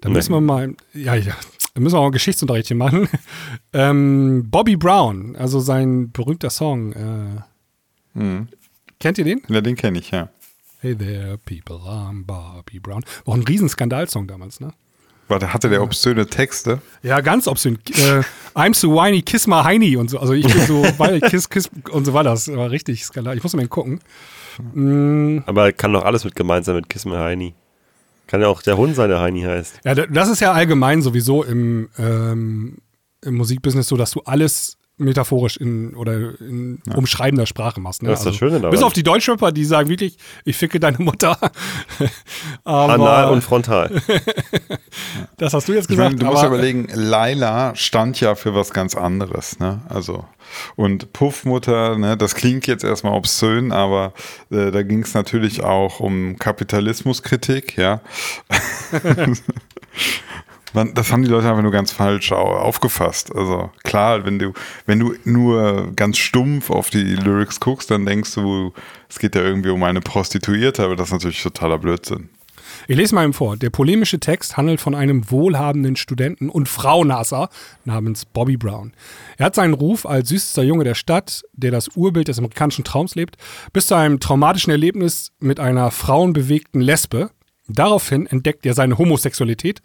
Da 0.00 0.08
Nee. 0.08 0.14
müssen 0.14 0.32
wir 0.32 0.40
mal, 0.40 0.74
ja, 0.94 1.14
ja, 1.14 1.34
da 1.74 1.80
müssen 1.82 1.94
wir 1.96 2.00
auch 2.00 2.06
ein 2.06 2.12
Geschichtsunterricht 2.12 2.68
hier 2.68 2.76
machen. 2.78 3.06
ähm, 3.74 4.46
Bobby 4.50 4.76
Brown, 4.76 5.36
also 5.36 5.60
sein 5.60 6.10
berühmter 6.10 6.48
Song. 6.48 6.92
Äh, 6.94 8.18
Mhm. 8.18 8.48
kennt 8.98 9.18
ihr 9.18 9.24
den? 9.24 9.42
ja, 9.48 9.60
den 9.60 9.76
kenne 9.76 9.98
ich, 9.98 10.10
ja. 10.10 10.30
Hey 10.80 10.94
there, 10.96 11.38
people, 11.38 11.80
I'm 11.88 12.24
Bobby 12.24 12.78
Brown. 12.78 13.02
War 13.24 13.34
auch 13.34 13.38
ein 13.38 13.42
riesen 13.42 13.68
Skandalsong 13.68 14.28
damals, 14.28 14.60
ne? 14.60 14.70
Warte, 15.26 15.52
hatte 15.52 15.68
der 15.68 15.82
obszöne 15.82 16.26
Texte? 16.26 16.80
Ja, 17.02 17.20
ganz 17.20 17.48
obszön. 17.48 17.78
Äh, 17.90 18.22
I'm 18.54 18.74
so 18.74 18.90
whiny, 18.94 19.20
kiss 19.22 19.46
my 19.46 19.62
Heini 19.64 19.96
und 19.96 20.08
so. 20.08 20.18
Also 20.18 20.32
ich 20.32 20.46
bin 20.46 20.66
so, 20.66 20.82
weil 20.98 21.20
kiss, 21.20 21.50
kiss 21.50 21.68
und 21.90 22.04
so 22.04 22.14
war 22.14 22.22
das. 22.24 22.48
War 22.48 22.70
richtig 22.70 23.04
skandal. 23.04 23.36
Ich 23.36 23.42
muss 23.42 23.54
mal 23.54 23.66
gucken. 23.68 24.00
Mm, 24.72 25.40
Aber 25.46 25.72
kann 25.72 25.92
doch 25.92 26.04
alles 26.04 26.24
mit 26.24 26.34
gemeint 26.36 26.64
sein 26.64 26.76
mit 26.76 26.88
Kiss 26.88 27.04
Me 27.04 27.18
Heini. 27.18 27.54
Kann 28.28 28.40
ja 28.40 28.46
auch 28.48 28.62
der 28.62 28.76
Hund 28.76 28.94
sein, 28.94 29.08
der 29.10 29.20
Heini 29.20 29.42
heißt. 29.42 29.80
Ja, 29.84 29.94
da- 29.94 30.06
das 30.06 30.28
ist 30.28 30.40
ja 30.40 30.52
allgemein 30.52 31.02
sowieso 31.02 31.42
im, 31.42 31.88
ähm, 31.98 32.78
im 33.22 33.34
Musikbusiness 33.36 33.88
so, 33.88 33.96
dass 33.96 34.12
du 34.12 34.20
alles 34.22 34.77
metaphorisch 34.98 35.56
in 35.56 35.94
oder 35.94 36.38
in 36.40 36.80
umschreibender 36.94 37.46
Sprache 37.46 37.80
machst. 37.80 38.02
Ne? 38.02 38.10
Das 38.10 38.20
ist 38.20 38.26
das 38.26 38.36
Schöne 38.36 38.56
daran. 38.56 38.70
Bis 38.70 38.82
auf 38.82 38.92
die 38.92 39.02
Deutschrapper, 39.02 39.52
die 39.52 39.64
sagen 39.64 39.88
wirklich, 39.88 40.18
ich 40.44 40.56
ficke 40.56 40.80
deine 40.80 40.98
Mutter. 40.98 41.38
aber 42.64 42.94
Anal 42.94 43.30
und 43.30 43.42
frontal. 43.42 43.90
das 45.36 45.54
hast 45.54 45.68
du 45.68 45.72
jetzt 45.72 45.90
Ich 45.90 45.96
meine, 45.96 46.16
gesagt. 46.16 46.22
du 46.22 46.26
musst 46.26 46.42
ja 46.42 46.48
überlegen, 46.48 46.88
Laila 46.92 47.74
stand 47.74 48.20
ja 48.20 48.34
für 48.34 48.54
was 48.54 48.72
ganz 48.72 48.94
anderes, 48.96 49.58
ne? 49.58 49.80
Also, 49.88 50.24
und 50.76 51.12
Puffmutter, 51.12 51.96
ne, 51.98 52.16
das 52.16 52.34
klingt 52.34 52.66
jetzt 52.66 52.84
erstmal 52.84 53.14
obszön, 53.14 53.72
aber 53.72 54.12
äh, 54.50 54.70
da 54.70 54.82
ging 54.82 55.02
es 55.02 55.14
natürlich 55.14 55.62
auch 55.62 56.00
um 56.00 56.38
Kapitalismuskritik, 56.38 57.76
ja. 57.76 58.00
Das 60.94 61.12
haben 61.12 61.22
die 61.22 61.28
Leute 61.30 61.48
einfach 61.48 61.62
nur 61.62 61.72
ganz 61.72 61.92
falsch 61.92 62.32
au- 62.32 62.36
aufgefasst. 62.56 63.34
Also 63.34 63.70
klar, 63.84 64.24
wenn 64.26 64.38
du, 64.38 64.52
wenn 64.86 64.98
du 64.98 65.14
nur 65.24 65.92
ganz 65.96 66.18
stumpf 66.18 66.70
auf 66.70 66.90
die 66.90 67.02
Lyrics 67.16 67.58
guckst, 67.60 67.90
dann 67.90 68.04
denkst 68.06 68.34
du, 68.34 68.72
es 69.08 69.18
geht 69.18 69.34
ja 69.34 69.42
irgendwie 69.42 69.70
um 69.70 69.82
eine 69.82 70.00
Prostituierte, 70.00 70.84
aber 70.84 70.96
das 70.96 71.08
ist 71.08 71.12
natürlich 71.14 71.42
totaler 71.42 71.78
Blödsinn. 71.78 72.28
ich 72.86 72.96
lese 72.96 73.14
mal 73.14 73.24
eben 73.24 73.32
vor. 73.32 73.56
Der 73.56 73.70
polemische 73.70 74.20
Text 74.20 74.56
handelt 74.58 74.80
von 74.80 74.94
einem 74.94 75.30
wohlhabenden 75.30 75.96
Studenten 75.96 76.50
und 76.50 76.68
Frauenhasser 76.68 77.48
namens 77.86 78.26
Bobby 78.26 78.56
Brown. 78.58 78.92
Er 79.38 79.46
hat 79.46 79.54
seinen 79.54 79.72
Ruf 79.74 80.04
als 80.04 80.28
süßester 80.28 80.62
Junge 80.64 80.84
der 80.84 80.94
Stadt, 80.94 81.42
der 81.54 81.70
das 81.70 81.88
Urbild 81.96 82.28
des 82.28 82.38
amerikanischen 82.38 82.84
Traums 82.84 83.14
lebt, 83.14 83.36
bis 83.72 83.86
zu 83.86 83.94
einem 83.94 84.20
traumatischen 84.20 84.70
Erlebnis 84.70 85.32
mit 85.40 85.60
einer 85.60 85.90
frauenbewegten 85.90 86.80
Lesbe. 86.82 87.30
Daraufhin 87.68 88.26
entdeckt 88.26 88.64
er 88.66 88.74
seine 88.74 88.96
Homosexualität 88.98 89.80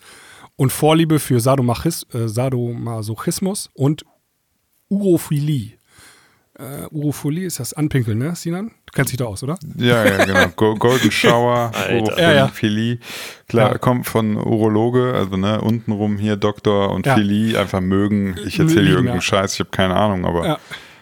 und 0.56 0.72
Vorliebe 0.72 1.20
für 1.20 1.40
Sadomachis, 1.40 2.06
äh, 2.14 2.28
Sadomasochismus 2.28 3.70
und 3.74 4.04
Urophilie. 4.90 5.74
äh, 6.60 6.86
Urofoli 6.92 7.46
ist 7.46 7.60
das 7.60 7.74
Anpinkeln, 7.74 8.20
ne, 8.20 8.36
Sinan? 8.36 8.68
Du 8.86 8.92
kennst 8.94 9.12
dich 9.12 9.18
da 9.18 9.26
aus, 9.26 9.42
oder? 9.42 9.58
Ja, 9.76 10.06
ja, 10.06 10.24
genau. 10.24 10.48
Go 10.56 10.76
Golden 10.76 11.10
Shower, 11.12 11.72
Alter. 11.74 12.22
Ja, 12.22 12.32
ja. 12.34 12.44
Urophilie. 12.44 13.00
Klar, 13.48 13.72
Ja. 13.72 13.78
kommt 13.80 14.06
von 14.06 14.36
Urologe, 14.38 15.14
also 15.16 15.36
ne, 15.36 15.60
untenrum 15.62 16.18
hier 16.20 16.36
Doktor 16.36 16.92
und 16.92 17.08
Ja. 17.08 17.16
Philie, 17.16 17.60
einfach 17.60 17.82
mögen. 17.82 18.36
Ich 18.46 18.60
erzähle 18.60 18.88
irgendeinen 18.90 19.16
ja. 19.18 19.22
Scheiß, 19.22 19.56
ich 19.56 19.60
habe 19.62 19.72
keine 19.72 19.96
Ahnung, 19.96 20.26
aber 20.26 20.46
Ja. 20.46 20.60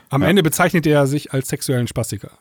Am 0.09 0.21
Ja. 0.21 0.29
Ende 0.29 0.41
bezeichnet 0.41 0.87
er 0.87 1.05
sich 1.05 1.33
als 1.33 1.49
sexuellen 1.49 1.87
Spastiker. 1.87 2.31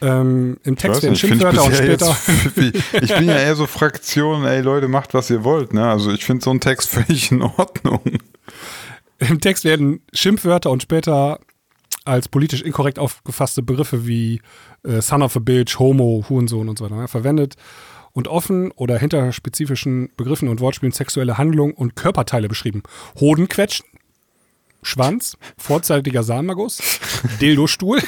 Ähm, 0.00 0.58
Im 0.62 0.76
Text 0.76 1.02
werden 1.02 1.16
Schimpfwörter 1.16 1.64
und 1.64 1.74
später. 1.74 2.06
jetzt, 2.56 2.94
ich 3.02 3.14
bin 3.14 3.28
ja 3.28 3.38
eher 3.38 3.56
so 3.56 3.66
Fraktion, 3.66 4.44
ey 4.44 4.60
Leute, 4.60 4.88
macht 4.88 5.14
was 5.14 5.30
ihr 5.30 5.44
wollt, 5.44 5.72
ne? 5.72 5.88
Also 5.88 6.12
ich 6.12 6.24
finde 6.24 6.44
so 6.44 6.50
einen 6.50 6.60
Text 6.60 6.88
völlig 6.90 7.32
in 7.32 7.42
Ordnung. 7.42 8.00
Im 9.18 9.40
Text 9.40 9.64
werden 9.64 10.00
Schimpfwörter 10.12 10.70
und 10.70 10.82
später 10.82 11.40
als 12.04 12.28
politisch 12.28 12.62
inkorrekt 12.62 12.98
aufgefasste 12.98 13.62
Begriffe 13.62 14.06
wie 14.06 14.40
äh, 14.84 15.00
Son 15.02 15.22
of 15.22 15.36
a 15.36 15.40
Bitch, 15.40 15.78
Homo, 15.78 16.24
Hurensohn 16.28 16.68
und 16.68 16.78
so 16.78 16.84
weiter 16.84 16.96
ne, 16.96 17.08
verwendet 17.08 17.56
und 18.12 18.28
offen 18.28 18.70
oder 18.72 18.98
hinter 18.98 19.32
spezifischen 19.32 20.10
Begriffen 20.16 20.48
und 20.48 20.60
Wortspielen 20.60 20.92
sexuelle 20.92 21.38
Handlungen 21.38 21.74
und 21.74 21.96
Körperteile 21.96 22.48
beschrieben. 22.48 22.82
Hodenquetschen, 23.20 23.86
Schwanz, 24.82 25.36
vorzeitiger 25.58 26.22
Samenerguss, 26.22 26.78
Dildostuhl, 27.40 28.00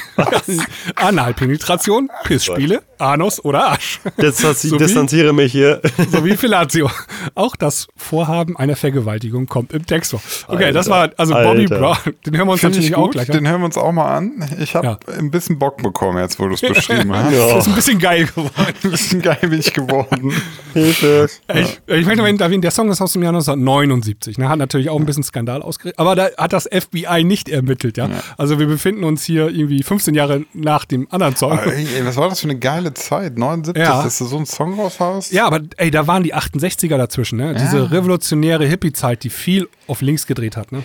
Analpenetration, 0.95 2.09
Pissspiele, 2.23 2.81
Anus 2.97 3.43
oder 3.43 3.65
Arsch. 3.71 3.99
Distanzi 4.21 4.69
So 4.69 4.75
wie- 4.75 4.83
distanziere 4.83 5.33
mich 5.33 5.51
hier. 5.51 5.81
sowie 6.11 6.35
Fellatio. 6.37 6.89
Auch 7.35 7.55
das 7.55 7.87
Vorhaben 7.95 8.55
einer 8.57 8.75
Vergewaltigung 8.75 9.47
kommt 9.47 9.73
im 9.73 9.85
Text 9.85 10.11
vor. 10.11 10.21
Okay, 10.47 10.71
das 10.71 10.89
war 10.89 11.09
also 11.17 11.33
Bobby 11.33 11.61
Alter. 11.63 11.77
Brown. 11.79 11.97
Den 12.25 12.37
hören 12.37 12.47
wir 12.47 12.51
uns 12.53 12.61
Finde 12.61 12.77
ich 12.79 12.89
natürlich 12.91 12.95
auch 12.95 13.11
gleich 13.11 13.27
den 13.27 13.45
an. 13.45 13.51
hören 13.51 13.61
wir 13.61 13.65
uns 13.65 13.77
auch 13.77 13.91
mal 13.91 14.15
an. 14.15 14.49
Ich 14.59 14.75
habe 14.75 14.87
Ja. 14.87 14.99
ein 15.17 15.31
bisschen 15.31 15.59
Bock 15.59 15.77
bekommen, 15.81 16.17
jetzt 16.19 16.39
wo 16.39 16.47
du 16.47 16.53
es 16.53 16.61
beschrieben 16.61 17.13
hast. 17.15 17.33
Ja. 17.33 17.47
Das 17.47 17.65
ist 17.65 17.67
ein 17.69 17.75
bisschen 17.75 17.99
geil 17.99 18.25
geworden. 18.25 18.51
Ein 18.83 18.91
bisschen 18.91 19.21
geil 19.21 19.37
bin 19.41 19.59
ich 19.59 19.73
geworden. 19.73 20.33
Hilfe. 20.73 21.27
Ich, 21.53 21.81
ich 21.85 22.05
möchte 22.05 22.21
mal 22.21 22.33
erwähnen, 22.39 22.61
der 22.61 22.71
Song 22.71 22.89
ist 22.89 23.01
aus 23.01 23.13
dem 23.13 23.23
Jahr 23.23 23.33
1979. 23.33 24.37
Ne? 24.37 24.47
Hat 24.47 24.57
natürlich 24.59 24.89
auch 24.89 24.97
ein 24.99 25.05
bisschen 25.05 25.23
Skandal 25.23 25.61
ausgerichtet. 25.61 25.99
Aber 25.99 26.15
da 26.15 26.29
hat 26.37 26.53
das 26.53 26.60
FBI 26.71 27.23
nicht 27.23 27.49
ermittelt. 27.49 27.97
Ja? 27.97 28.09
Also 28.37 28.59
wir 28.59 28.67
befinden 28.67 29.03
uns 29.03 29.23
hier 29.23 29.49
irgendwie 29.49 29.83
15 29.83 30.13
Jahre 30.15 30.45
nach 30.53 30.85
dem 30.85 31.07
anderen 31.11 31.35
Song. 31.35 31.57
Ey, 31.59 31.87
was 32.05 32.15
war 32.17 32.29
das 32.29 32.39
für 32.41 32.47
eine 32.49 32.57
geile 32.59 32.93
Zeit? 32.93 33.37
79, 33.37 33.81
Ja. 33.81 34.03
dass 34.03 34.17
du 34.17 34.25
so 34.25 34.37
einen 34.37 34.45
Song 34.45 34.79
raushaust? 34.79 35.31
Ja, 35.31 35.45
aber 35.47 35.61
ey, 35.77 35.91
da 35.91 36.07
waren 36.07 36.23
die 36.23 36.33
68er 36.35 36.97
dazwischen. 36.97 37.37
Ne? 37.37 37.53
Diese 37.55 37.91
revolutionäre 37.91 38.65
Hippie-Zeit, 38.65 39.23
die 39.23 39.29
viel 39.29 39.67
auf 39.87 40.01
links 40.01 40.25
gedreht 40.27 40.57
hat. 40.57 40.71
Ne? 40.71 40.83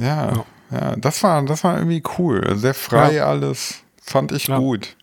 Ja, 0.00 0.44
ja, 0.70 0.96
das, 0.96 1.22
war, 1.22 1.42
das 1.44 1.64
war 1.64 1.76
irgendwie 1.78 2.02
cool. 2.18 2.42
Sehr 2.56 2.74
frei 2.74 3.14
Ja. 3.16 3.26
alles. 3.26 3.82
Fand 4.02 4.32
ich 4.32 4.46
Ja. 4.48 4.58
gut. 4.58 4.96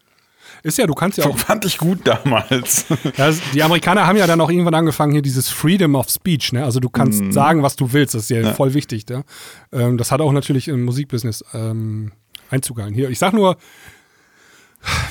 Ist 0.63 0.77
ja, 0.77 0.87
du 0.87 0.93
kannst 0.93 1.17
ja 1.17 1.25
auch 1.25 1.37
Fand 1.49 1.65
ich 1.65 1.77
gut 1.77 1.99
damals. 2.05 2.85
Ja, 3.17 3.27
das- 3.27 3.39
die 3.53 3.61
Amerikaner 3.61 4.07
haben 4.07 4.15
ja 4.17 4.25
dann 4.27 4.39
auch 4.41 4.49
irgendwann 4.49 4.73
angefangen, 4.75 5.11
hier 5.11 5.21
dieses 5.21 5.49
Freedom 5.49 5.95
of 5.95 6.09
Speech, 6.09 6.53
ne? 6.53 6.63
Also 6.63 6.79
du 6.79 6.89
kannst 6.89 7.21
Mhm. 7.21 7.31
sagen, 7.33 7.63
was 7.63 7.75
du 7.75 7.91
willst, 7.93 8.15
das 8.15 8.23
ist 8.23 8.29
ja, 8.29 8.53
voll 8.53 8.73
wichtig, 8.73 9.05
ne? 9.09 9.23
ähm, 9.71 9.97
Das 9.97 10.11
hat 10.11 10.21
auch 10.21 10.31
natürlich 10.31 10.67
im 10.69 10.83
Musikbusiness 10.85 11.43
ähm, 11.53 12.11
Einzug 12.49 12.77
gehalten. 12.77 12.95
Hier, 12.95 13.09
ich 13.09 13.19
sag 13.19 13.33
nur, 13.33 13.57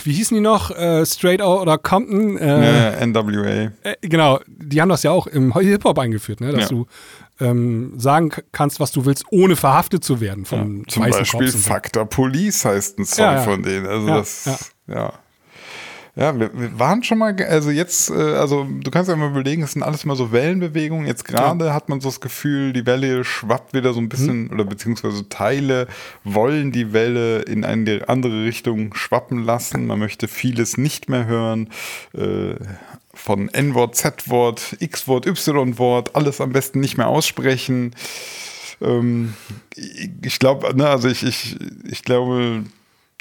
wie 0.05 0.13
hießen 0.13 0.35
die 0.35 0.41
noch? 0.43 0.71
Äh, 0.71 1.07
Straight 1.07 1.41
Out 1.41 1.63
oder 1.63 1.79
Compton? 1.79 2.37
Äh, 2.37 2.93
ja, 3.01 3.07
NWA. 3.07 3.49
äh, 3.49 3.97
genau, 4.03 4.39
die 4.47 4.81
haben 4.83 4.91
das 4.91 5.03
ja 5.03 5.11
auch 5.13 5.27
im 5.27 5.55
Hip-Hop 5.59 5.99
eingeführt, 5.99 6.41
ne? 6.43 6.53
Dass 6.53 6.65
Ja. 6.65 6.69
du 6.69 6.87
ähm, 7.41 7.95
sagen 7.99 8.31
kannst, 8.53 8.81
was 8.81 8.93
du 8.93 9.07
willst, 9.07 9.25
ohne 9.31 9.57
verhaftet 9.57 10.05
zu 10.05 10.21
werden 10.21 10.45
von 10.45 10.85
Zum 10.89 11.03
weißen 11.05 11.21
Beispiel 11.21 11.51
Cops. 11.51 11.67
Factor 11.67 12.05
Police 12.07 12.65
heißt 12.67 12.99
ein 12.99 13.07
Song 13.07 13.25
Ja, 13.25 13.35
ja. 13.37 13.41
von 13.43 13.63
denen. 13.63 13.87
Also 13.87 14.09
Ja, 14.09 14.17
das, 14.19 14.73
ja. 14.87 15.13
Ja, 16.15 16.39
wir, 16.39 16.51
wir 16.53 16.79
waren 16.79 17.03
schon 17.03 17.17
mal, 17.17 17.35
also 17.49 17.71
jetzt, 17.71 18.11
äh, 18.11 18.13
also 18.13 18.65
du 18.69 18.91
kannst 18.91 19.09
ja 19.09 19.17
mal 19.17 19.31
überlegen, 19.31 19.63
es 19.63 19.73
sind 19.73 19.83
alles 19.83 20.05
mal 20.05 20.15
so 20.15 20.31
Wellenbewegungen. 20.31 21.07
Jetzt 21.07 21.25
gerade 21.25 21.73
hat 21.73 21.89
man 21.89 22.03
so 22.03 22.09
das 22.11 22.21
Gefühl, 22.21 22.75
die 22.75 22.85
Welle 22.85 23.25
schwappt 23.25 23.73
wieder 23.73 23.95
so 23.95 24.01
ein 24.01 24.11
bisschen, 24.11 24.51
oder 24.51 24.65
beziehungsweise 24.65 25.27
Teile 25.31 25.87
wollen 26.23 26.71
die 26.71 26.93
Welle 26.93 27.41
in 27.43 27.65
eine 27.65 28.09
andere 28.09 28.45
Richtung 28.45 28.93
schwappen 28.95 29.43
lassen. 29.43 29.87
Man 29.87 30.01
möchte 30.01 30.29
vieles 30.29 30.77
nicht 30.77 31.09
mehr 31.09 31.25
hören. 31.25 31.71
Äh, 32.15 32.57
von 33.15 33.49
N-Wort, 33.49 33.95
Z-Wort, 33.97 34.77
X-Wort, 34.81 35.27
Y-Wort, 35.27 36.15
alles 36.17 36.41
am 36.43 36.53
besten 36.53 36.81
nicht 36.81 36.97
mehr 36.99 37.09
aussprechen. 37.09 37.95
Ähm, 38.83 39.33
ich- 39.77 40.11
ich 40.23 40.39
glaube, 40.39 40.75
ne, 40.77 40.89
also 40.89 41.09
ich, 41.09 41.23
ich, 41.23 41.57
ich 41.91 42.03
glaube, 42.05 42.65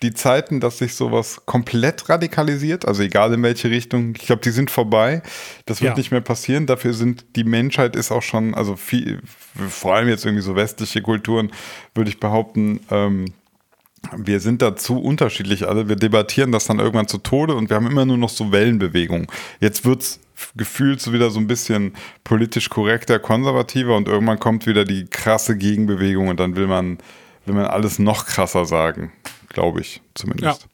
die 0.01 0.13
Zeiten, 0.13 0.59
dass 0.59 0.79
sich 0.79 0.95
sowas 0.95 1.41
komplett 1.45 2.09
radikalisiert, 2.09 2.87
also 2.87 3.03
egal 3.03 3.33
in 3.33 3.43
welche 3.43 3.69
Richtung, 3.69 4.15
ich 4.15 4.25
glaube, 4.25 4.41
die 4.41 4.49
sind 4.49 4.71
vorbei. 4.71 5.21
Das 5.65 5.81
wird 5.81 5.93
Ja. 5.93 5.97
nicht 5.97 6.11
mehr 6.11 6.21
passieren. 6.21 6.65
Dafür 6.65 6.93
sind 6.93 7.25
die 7.35 7.43
Menschheit 7.43 7.95
ist 7.95 8.11
auch 8.11 8.23
schon, 8.23 8.53
also 8.55 8.75
viel, 8.75 9.21
vor 9.69 9.95
allem 9.95 10.07
jetzt 10.07 10.25
irgendwie 10.25 10.43
so 10.43 10.55
westliche 10.55 11.01
Kulturen, 11.01 11.51
würde 11.93 12.09
ich 12.09 12.19
behaupten, 12.19 12.79
ähm, 12.89 13.25
wir 14.17 14.39
sind 14.39 14.63
da 14.63 14.75
zu 14.75 14.99
unterschiedlich 14.99 15.67
alle. 15.67 15.87
Wir 15.87 15.95
debattieren 15.95 16.51
das 16.51 16.65
dann 16.65 16.79
irgendwann 16.79 17.07
zu 17.07 17.19
Tode 17.19 17.53
und 17.53 17.69
wir 17.69 17.75
haben 17.75 17.85
immer 17.85 18.03
nur 18.05 18.17
noch 18.17 18.29
so 18.29 18.51
Wellenbewegungen. 18.51 19.27
Jetzt 19.59 19.85
wird's 19.85 20.19
gefühlt 20.55 20.99
so 20.99 21.13
wieder 21.13 21.29
so 21.29 21.39
ein 21.39 21.45
bisschen 21.45 21.93
politisch 22.23 22.69
korrekter, 22.69 23.19
konservativer 23.19 23.95
und 23.95 24.07
irgendwann 24.07 24.39
kommt 24.39 24.65
wieder 24.65 24.85
die 24.85 25.05
krasse 25.05 25.55
Gegenbewegung 25.55 26.29
und 26.29 26.39
dann 26.39 26.55
will 26.55 26.65
man, 26.65 26.97
will 27.45 27.53
man 27.53 27.65
alles 27.65 27.99
noch 27.99 28.25
krasser 28.25 28.65
sagen, 28.65 29.11
glaube 29.53 29.81
ich 29.81 30.01
zumindest. 30.13 30.67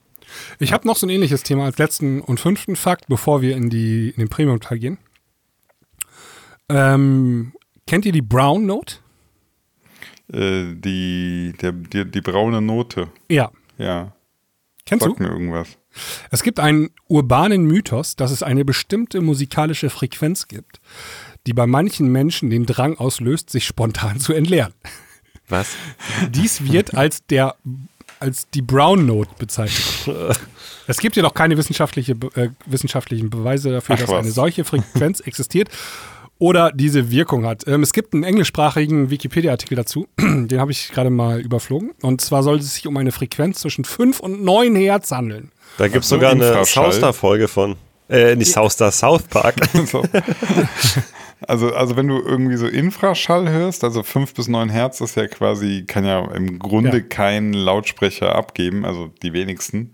Ich 0.60 0.74
habe 0.74 0.86
noch 0.88 0.98
so 0.98 1.06
ein 1.08 1.10
ähnliches 1.10 1.44
Thema 1.44 1.66
als 1.66 1.78
letzten 1.78 2.20
und 2.22 2.40
fünften 2.40 2.76
Fakt, 2.76 3.08
bevor 3.08 3.42
wir 3.42 3.56
in, 3.56 3.70
die, 3.70 4.10
in 4.10 4.18
den 4.20 4.30
Premium-Teil 4.30 4.80
gehen. 4.80 4.98
Ähm, 6.70 7.54
kennt 7.86 8.06
ihr 8.06 8.12
die 8.12 8.22
Brown 8.22 8.66
Note? 8.66 8.96
Äh, 10.32 10.74
die, 10.76 11.54
der, 11.62 11.72
die, 11.72 12.04
die 12.10 12.22
braune 12.22 12.62
Note, 12.62 13.08
Ja. 13.30 13.52
ja, 13.78 14.14
Kennst 14.86 15.06
sagt 15.06 15.20
du? 15.20 15.24
mir 15.24 15.30
irgendwas. 15.30 15.78
Es 16.30 16.44
gibt 16.44 16.60
einen 16.60 16.90
urbanen 17.08 17.64
Mythos, 17.66 18.18
dass 18.18 18.32
es 18.32 18.44
eine 18.44 18.66
bestimmte 18.66 19.22
musikalische 19.22 19.90
Frequenz 19.90 20.48
gibt, 20.50 20.80
die 21.48 21.54
bei 21.54 21.66
manchen 21.66 22.12
Menschen 22.12 22.50
den 22.50 22.66
Drang 22.66 22.98
auslöst, 22.98 23.50
sich 23.50 23.66
spontan 23.66 24.20
zu 24.20 24.34
entleeren. 24.34 24.74
Was? 25.48 25.76
Dies 26.30 26.62
wird 26.72 26.94
als 26.94 27.26
der 27.26 27.56
als 28.20 28.48
die 28.54 28.62
Brown 28.62 29.06
Note 29.06 29.30
bezeichnet. 29.38 30.16
Es 30.90 31.00
gibt 31.00 31.18
jedoch 31.18 31.34
keine 31.34 31.58
wissenschaftliche, 31.58 32.16
Be- 32.16 32.30
äh, 32.42 32.50
wissenschaftlichen 32.66 33.30
Beweise 33.30 33.72
dafür, 33.72 33.96
Ach 33.96 34.00
dass 34.00 34.10
was. 34.10 34.20
eine 34.20 34.32
solche 34.32 34.64
Frequenz 34.64 35.20
existiert 35.26 35.68
oder 36.40 36.72
diese 36.72 37.12
Wirkung 37.12 37.46
hat. 37.46 37.68
Ähm, 37.68 37.84
es 37.84 37.92
gibt 37.92 38.14
einen 38.14 38.24
englischsprachigen 38.24 39.10
Wikipedia-Artikel 39.10 39.76
dazu, 39.76 40.08
den 40.18 40.60
habe 40.62 40.72
ich 40.72 40.88
gerade 40.94 41.10
mal 41.10 41.42
überflogen. 41.42 41.92
Und 42.02 42.22
zwar 42.22 42.42
soll 42.42 42.60
es 42.60 42.74
sich 42.76 42.88
um 42.88 42.96
eine 42.96 43.12
Frequenz 43.12 43.60
zwischen 43.60 43.84
5 43.84 44.22
und 44.22 44.46
9 44.46 44.78
Hertz 44.78 45.12
handeln. 45.12 45.52
Da 45.78 45.90
gibt 45.90 46.06
es 46.06 46.10
so, 46.10 46.16
sogar 46.16 46.32
eine 46.32 46.48
Infraschall. 46.48 46.86
Southstar-Folge 46.94 47.50
von. 47.50 47.76
Äh, 48.10 48.38
nicht 48.38 48.54
Southstar, 48.54 48.92
South 48.94 49.24
Park. 49.24 49.56
So. 51.40 51.46
Also, 51.48 51.74
also 51.74 51.96
wenn 51.96 52.08
du 52.08 52.20
irgendwie 52.20 52.58
so 52.58 52.68
Infraschall 52.68 53.50
hörst, 53.50 53.84
also 53.84 54.02
5 54.04 54.34
bis 54.34 54.48
9 54.48 54.70
Hertz 54.70 55.02
ist 55.02 55.16
ja 55.16 55.28
quasi, 55.28 55.84
kann 55.88 56.04
ja 56.06 56.26
im 56.34 56.58
Grunde 56.60 56.98
Ja. 56.98 57.04
kein 57.04 57.54
Lautsprecher 57.54 58.36
abgeben, 58.36 58.86
also 58.86 59.12
die 59.22 59.34
wenigsten. 59.34 59.94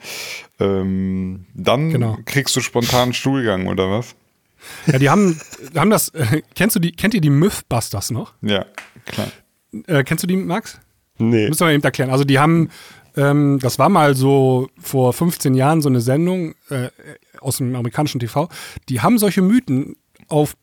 Ähm, 0.60 1.46
dann 1.54 1.90
Genau. 1.90 2.18
kriegst 2.26 2.56
du 2.56 2.62
spontan 2.62 3.14
Stuhlgang 3.14 3.68
oder 3.68 3.90
was? 3.92 4.16
Ja, 4.88 4.98
die 4.98 5.10
haben, 5.10 5.40
haben 5.76 5.90
das, 5.90 6.10
äh, 6.10 6.42
kennst 6.56 6.76
du 6.76 6.80
die, 6.80 6.92
kennt 6.94 7.14
ihr 7.14 7.22
die 7.22 7.30
Mythbusters 7.30 8.12
noch? 8.12 8.34
Ja, 8.42 8.66
klar. 9.06 9.28
Äh, 9.88 10.04
kennst 10.04 10.24
du 10.24 10.28
die, 10.28 10.38
Max? 10.38 10.80
nee. 11.18 11.50
Müssen 11.50 11.68
wir 11.68 11.74
eben 11.74 11.84
erklären. 11.84 12.10
Also 12.10 12.24
die 12.24 12.40
haben, 12.40 12.70
ähm, 13.18 13.60
das 13.62 13.78
war 13.80 13.90
mal 13.90 14.16
so 14.16 14.70
vor 14.80 15.12
15 15.14 15.54
Jahren 15.56 15.82
so 15.82 15.90
eine 15.90 16.00
Sendung 16.02 16.56
äh, 16.70 16.90
aus 17.42 17.58
dem 17.58 17.76
amerikanischen 17.76 18.20
TV. 18.20 18.48
Die 18.90 19.02
haben 19.02 19.18
solche 19.18 19.42
Mythen 19.42 19.98
auf 20.30 20.56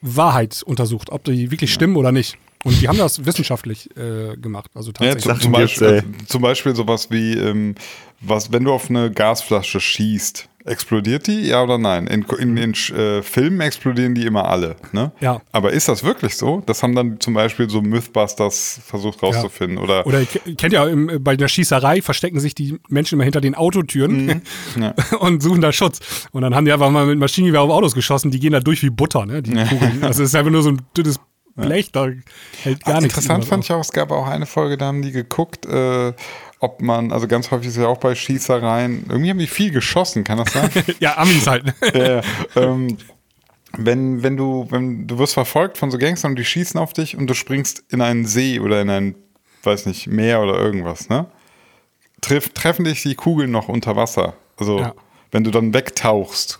Wahrheit 0.00 0.62
untersucht, 0.62 1.10
ob 1.10 1.24
die 1.24 1.50
wirklich 1.50 1.72
stimmen 1.72 1.96
oder 1.96 2.12
nicht. 2.12 2.38
Und 2.64 2.80
die 2.80 2.88
haben 2.88 2.98
das 2.98 3.24
wissenschaftlich 3.24 3.88
äh, 3.96 4.36
gemacht. 4.36 4.70
Also 4.74 4.90
Ja, 5.00 5.14
tatsächlich. 5.14 5.22
zum, 5.22 5.30
Sachen 5.32 5.42
zum, 5.42 5.52
Beispiel, 5.52 6.04
zum 6.26 6.42
Beispiel 6.42 6.76
sowas 6.76 7.10
wie, 7.10 7.32
ähm, 7.34 7.74
was, 8.20 8.52
wenn 8.52 8.64
du 8.64 8.72
auf 8.72 8.90
eine 8.90 9.10
Gasflasche 9.10 9.80
schießt, 9.80 10.46
explodiert 10.66 11.26
die, 11.26 11.40
ja 11.48 11.62
oder 11.62 11.78
nein? 11.78 12.06
In, 12.06 12.22
in, 12.38 12.56
in 12.58 12.74
äh, 12.94 13.22
Filmen 13.22 13.62
explodieren 13.62 14.14
die 14.14 14.26
immer 14.26 14.44
alle, 14.46 14.76
ne? 14.92 15.10
Ja. 15.20 15.40
Aber 15.52 15.72
ist 15.72 15.88
das 15.88 16.04
wirklich 16.04 16.36
so? 16.36 16.62
Das 16.66 16.82
haben 16.82 16.94
dann 16.94 17.18
zum 17.18 17.32
Beispiel 17.32 17.70
so 17.70 17.80
Mythbusters 17.80 18.78
versucht 18.84 19.22
rauszufinden. 19.22 19.78
Oder, 19.78 20.06
Oder 20.06 20.20
ihr 20.20 20.26
ke- 20.26 20.54
kennt 20.56 20.74
ja, 20.74 20.84
im, 20.86 21.10
bei 21.24 21.34
der 21.36 21.48
Schießerei 21.48 22.02
verstecken 22.02 22.40
sich 22.40 22.54
die 22.54 22.78
Menschen 22.90 23.14
immer 23.14 23.24
hinter 23.24 23.40
den 23.40 23.54
Autotüren 23.54 24.26
Mhm. 24.26 24.42
Ja. 24.82 24.94
und 25.20 25.42
suchen 25.42 25.62
da 25.62 25.72
Schutz. 25.72 26.28
Und 26.32 26.42
dann 26.42 26.54
haben 26.54 26.66
die 26.66 26.72
einfach 26.72 26.90
mal 26.90 27.06
mit 27.06 27.18
Maschinengewehr 27.18 27.62
auf 27.62 27.70
Autos 27.70 27.94
geschossen, 27.94 28.30
die 28.30 28.38
gehen 28.38 28.52
da 28.52 28.60
durch 28.60 28.82
wie 28.82 28.90
Butter, 28.90 29.24
ne? 29.24 29.42
Die 29.42 29.52
Kugeln. 29.54 30.02
Das 30.02 30.18
ist 30.18 30.34
einfach 30.34 30.50
nur 30.52 30.62
so 30.62 30.68
ein 30.72 30.82
dünnes 30.94 31.18
Blech, 31.56 31.92
da 31.92 32.06
hält 32.62 32.84
gar 32.84 32.96
Ah, 32.96 33.00
nichts. 33.00 33.16
Interessant 33.16 33.44
fand 33.44 33.64
ich 33.64 33.72
auch, 33.72 33.80
es 33.80 33.92
gab 33.92 34.10
auch 34.10 34.26
eine 34.26 34.46
Folge, 34.46 34.76
da 34.78 34.86
haben 34.86 35.02
die 35.02 35.12
geguckt, 35.12 35.66
äh, 35.66 36.12
ob 36.60 36.80
man, 36.82 37.12
also 37.12 37.26
ganz 37.26 37.50
häufig 37.50 37.68
ist 37.68 37.76
ja 37.76 37.86
auch 37.88 37.98
bei 37.98 38.14
Schießereien, 38.14 39.06
irgendwie 39.08 39.30
haben 39.30 39.38
die 39.38 39.46
viel 39.46 39.70
geschossen, 39.70 40.24
kann 40.24 40.38
das 40.38 40.52
sein? 40.52 40.70
Ja, 41.00 41.16
Amis 41.18 41.46
halt. 41.46 41.74
ja, 41.94 42.20
ähm, 42.56 42.96
wenn, 43.76 44.22
wenn 44.22 44.36
du, 44.36 44.66
wenn 44.70 45.06
du 45.06 45.18
wirst 45.18 45.34
verfolgt 45.34 45.78
von 45.78 45.90
so 45.90 45.98
Gangstern 45.98 46.32
und 46.32 46.38
die 46.38 46.44
schießen 46.44 46.78
auf 46.80 46.92
dich 46.92 47.16
und 47.16 47.28
du 47.28 47.34
springst 47.34 47.84
in 47.90 48.00
einen 48.00 48.26
See 48.26 48.58
oder 48.60 48.80
in 48.82 48.90
ein, 48.90 49.14
weiß 49.62 49.86
nicht, 49.86 50.06
Meer 50.08 50.40
oder 50.42 50.58
irgendwas, 50.58 51.08
ne? 51.08 51.26
Treff, 52.20 52.48
treffen 52.50 52.84
dich 52.84 53.02
die 53.02 53.14
Kugeln 53.14 53.50
noch 53.50 53.68
unter 53.68 53.96
Wasser. 53.96 54.34
Also, 54.58 54.80
Ja. 54.80 54.94
wenn 55.30 55.44
du 55.44 55.50
dann 55.50 55.72
wegtauchst, 55.72 56.58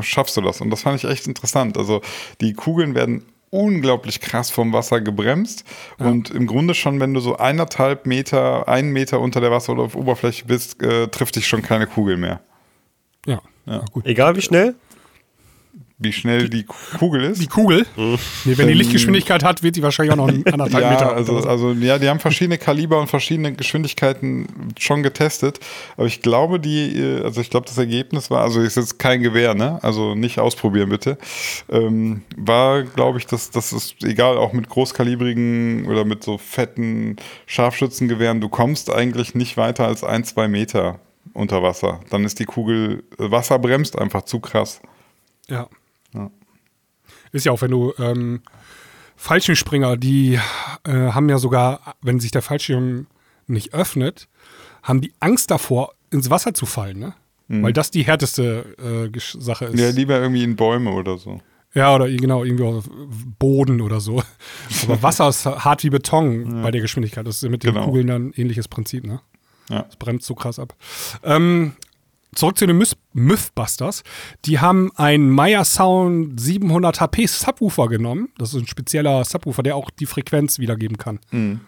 schaffst 0.00 0.36
du 0.36 0.40
das. 0.40 0.60
Und 0.60 0.70
das 0.70 0.82
fand 0.82 1.02
ich 1.02 1.10
echt 1.10 1.26
interessant. 1.26 1.76
Also, 1.76 2.00
die 2.40 2.52
Kugeln 2.52 2.94
werden 2.94 3.24
unglaublich 3.54 4.20
krass 4.20 4.50
vom 4.50 4.72
Wasser 4.72 5.00
gebremst. 5.00 5.64
Und 5.98 6.30
im 6.30 6.46
Grunde 6.46 6.74
schon, 6.74 6.98
wenn 7.00 7.14
du 7.14 7.20
so 7.20 7.36
eineinhalb 7.36 8.04
Meter, 8.04 8.68
einen 8.68 8.90
Meter 8.90 9.20
unter 9.20 9.40
der 9.40 9.52
Wasseroberfläche 9.52 10.44
bist, 10.46 10.82
äh, 10.82 11.06
trifft 11.08 11.36
dich 11.36 11.46
schon 11.46 11.62
keine 11.62 11.86
Kugel 11.86 12.16
mehr. 12.16 12.40
Ja, 13.26 13.40
ja. 13.66 13.84
gut. 13.92 14.04
Egal 14.06 14.36
wie 14.36 14.42
schnell. 14.42 14.74
Wie 15.96 16.12
schnell 16.12 16.48
die 16.48 16.64
Kugel 16.64 17.22
ist. 17.22 17.40
Die 17.40 17.46
Kugel, 17.46 17.86
nee, 17.96 18.18
wenn 18.58 18.66
die 18.66 18.74
Lichtgeschwindigkeit 18.74 19.44
hat, 19.44 19.62
wird 19.62 19.76
die 19.76 19.82
wahrscheinlich 19.82 20.12
auch 20.12 20.26
noch 20.26 20.28
anderthalb 20.28 20.72
ja, 20.82 20.90
Meter. 20.90 21.12
also, 21.12 21.36
also 21.38 21.70
ja, 21.70 22.00
die 22.00 22.08
haben 22.08 22.18
verschiedene 22.18 22.58
Kaliber 22.58 23.00
und 23.00 23.06
verschiedene 23.06 23.52
Geschwindigkeiten 23.52 24.48
schon 24.76 25.04
getestet. 25.04 25.60
Aber 25.96 26.06
ich 26.06 26.20
glaube, 26.20 26.58
die, 26.58 26.98
äh, 26.98 27.22
also 27.22 27.40
ich 27.40 27.48
glaube, 27.48 27.66
das 27.66 27.78
Ergebnis 27.78 28.28
war, 28.28 28.42
also 28.42 28.60
ist 28.60 28.76
jetzt 28.76 28.98
kein 28.98 29.22
Gewehr, 29.22 29.54
ne? 29.54 29.78
Also 29.82 30.16
nicht 30.16 30.40
ausprobieren 30.40 30.88
bitte. 30.88 31.16
Ähm, 31.70 32.22
war, 32.36 32.82
glaube 32.82 33.18
ich, 33.18 33.26
dass 33.26 33.52
das 33.52 33.72
ist 33.72 34.02
egal, 34.02 34.36
auch 34.36 34.52
mit 34.52 34.68
großkalibrigen 34.68 35.86
oder 35.86 36.04
mit 36.04 36.24
so 36.24 36.38
fetten 36.38 37.16
Scharfschützengewehren, 37.46 38.40
du 38.40 38.48
kommst 38.48 38.92
eigentlich 38.92 39.36
nicht 39.36 39.56
weiter 39.56 39.86
als 39.86 40.02
ein, 40.02 40.24
zwei 40.24 40.48
Meter 40.48 40.98
unter 41.34 41.62
Wasser. 41.62 42.00
Dann 42.10 42.24
ist 42.24 42.40
die 42.40 42.46
Kugel, 42.46 43.04
äh, 43.18 43.30
Wasser 43.30 43.60
bremst 43.60 43.96
einfach 43.96 44.22
zu 44.22 44.40
krass. 44.40 44.80
Ja. 45.48 45.68
Ja. 47.34 47.36
Ist 47.36 47.44
ja 47.46 47.52
auch, 47.52 47.62
wenn 47.62 47.70
du 47.70 47.92
ähm, 47.98 48.42
Fallschirmspringer, 49.16 49.96
die 49.96 50.38
äh, 50.84 50.90
haben 50.92 51.28
ja 51.28 51.38
sogar, 51.38 51.94
wenn 52.02 52.20
sich 52.20 52.30
der 52.30 52.42
Fallschirm 52.42 53.06
nicht 53.46 53.74
öffnet, 53.74 54.28
haben 54.82 55.00
die 55.00 55.12
Angst 55.20 55.50
davor, 55.50 55.94
ins 56.10 56.30
Wasser 56.30 56.54
zu 56.54 56.66
fallen, 56.66 56.98
ne? 56.98 57.14
Weil 57.46 57.74
das 57.74 57.90
die 57.90 58.04
härteste 58.04 59.10
äh, 59.14 59.18
Sache 59.38 59.66
ist. 59.66 59.78
Ja, 59.78 59.90
lieber 59.90 60.18
irgendwie 60.18 60.42
in 60.42 60.56
Bäume 60.56 60.90
oder 60.92 61.18
so. 61.18 61.42
Ja, 61.74 61.94
oder 61.94 62.08
genau, 62.08 62.42
irgendwie 62.42 62.64
auf 62.64 62.88
Boden 63.38 63.82
oder 63.82 64.00
so. 64.00 64.22
Aber 64.84 65.02
Wasser 65.02 65.28
ist 65.28 65.44
hart 65.44 65.84
wie 65.84 65.90
Beton 65.90 66.62
bei 66.62 66.70
der 66.70 66.80
Geschwindigkeit. 66.80 67.26
Das 67.26 67.42
ist 67.42 67.50
mit 67.50 67.62
den 67.62 67.74
Genau. 67.74 67.84
Kugeln 67.84 68.06
dann 68.06 68.28
ein 68.28 68.32
ähnliches 68.34 68.66
Prinzip, 68.66 69.04
ne? 69.04 69.20
Ja. 69.68 69.82
Das 69.82 69.96
bremst 69.96 70.26
so 70.26 70.34
krass 70.34 70.58
ab. 70.58 70.74
Ähm, 71.22 71.72
zurück 72.34 72.58
zu 72.58 72.66
den 72.66 72.76
Myth 72.78 72.96
Mythbusters. 73.12 74.02
Die 74.44 74.58
haben 74.60 74.90
einen 74.96 75.30
Meyer 75.30 75.64
Sound 75.64 76.38
700 76.40 77.00
HP 77.00 77.26
Subwoofer 77.26 77.88
genommen. 77.88 78.28
Das 78.38 78.54
ist 78.54 78.60
ein 78.60 78.66
spezieller 78.66 79.24
Subwoofer, 79.24 79.62
der 79.62 79.76
auch 79.76 79.90
die 79.90 80.06
Frequenz 80.06 80.58
wiedergeben 80.58 80.98
kann. 80.98 81.20
Mhm. 81.30 81.60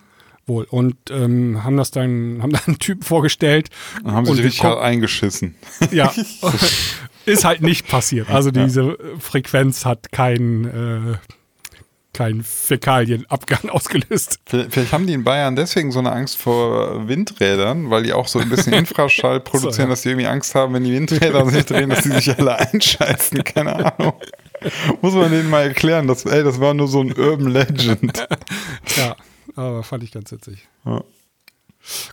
Wohl. 0.46 0.64
Und 0.70 0.96
ähm, 1.10 1.64
haben 1.64 1.76
das 1.76 1.90
dann, 1.90 2.38
haben 2.42 2.52
dann 2.52 2.62
einen 2.66 2.78
Typen 2.78 3.02
vorgestellt. 3.02 3.68
Dann 4.04 4.12
haben 4.12 4.24
sie 4.26 4.30
und 4.32 4.36
sich 4.36 4.46
richtig 4.46 4.62
geguckt- 4.62 4.82
eingeschissen. 4.82 5.54
ja. 5.90 6.12
ist 7.26 7.44
halt 7.44 7.62
nicht 7.62 7.88
passiert. 7.88 8.30
Also 8.30 8.50
diese 8.50 8.82
äh, 8.82 8.96
Frequenz 9.18 9.84
hat 9.84 10.12
kein, 10.12 10.64
äh, 10.64 11.14
kein 12.16 12.42
Fäkalienabgang 12.42 13.68
ausgelöst. 13.68 14.40
Vielleicht 14.46 14.72
vielleicht 14.72 14.92
haben 14.92 15.06
die 15.06 15.12
in 15.12 15.22
Bayern 15.22 15.54
deswegen 15.54 15.92
so 15.92 15.98
eine 15.98 16.10
Angst 16.12 16.38
vor 16.38 17.06
Windrädern, 17.08 17.90
weil 17.90 18.04
die 18.04 18.12
auch 18.14 18.26
so 18.26 18.38
ein 18.38 18.48
bisschen 18.48 18.72
Infraschall 18.72 19.40
produzieren, 19.40 19.72
So, 19.74 19.82
ja. 19.82 19.88
dass 19.88 20.00
die 20.02 20.08
irgendwie 20.08 20.26
Angst 20.26 20.54
haben, 20.54 20.72
wenn 20.74 20.84
die 20.84 20.92
Windräder 20.94 21.44
sich 21.50 21.66
drehen, 21.66 21.90
dass 21.90 22.02
die 22.02 22.10
sich 22.10 22.36
alle 22.38 22.58
einscheißen. 22.72 23.44
Keine 23.44 23.92
Ahnung. 23.98 24.14
Muss 25.02 25.12
man 25.14 25.30
denen 25.30 25.50
mal 25.50 25.64
erklären, 25.68 26.06
dass, 26.06 26.24
ey, 26.24 26.42
das 26.42 26.58
war 26.58 26.72
nur 26.72 26.88
so 26.88 27.02
ein 27.02 27.12
Urban 27.12 27.48
Legend. 27.48 28.26
Ja, 28.96 29.14
aber 29.54 29.82
fand 29.82 30.02
ich 30.02 30.12
ganz 30.12 30.32
witzig. 30.32 30.66
Ja. 30.86 31.04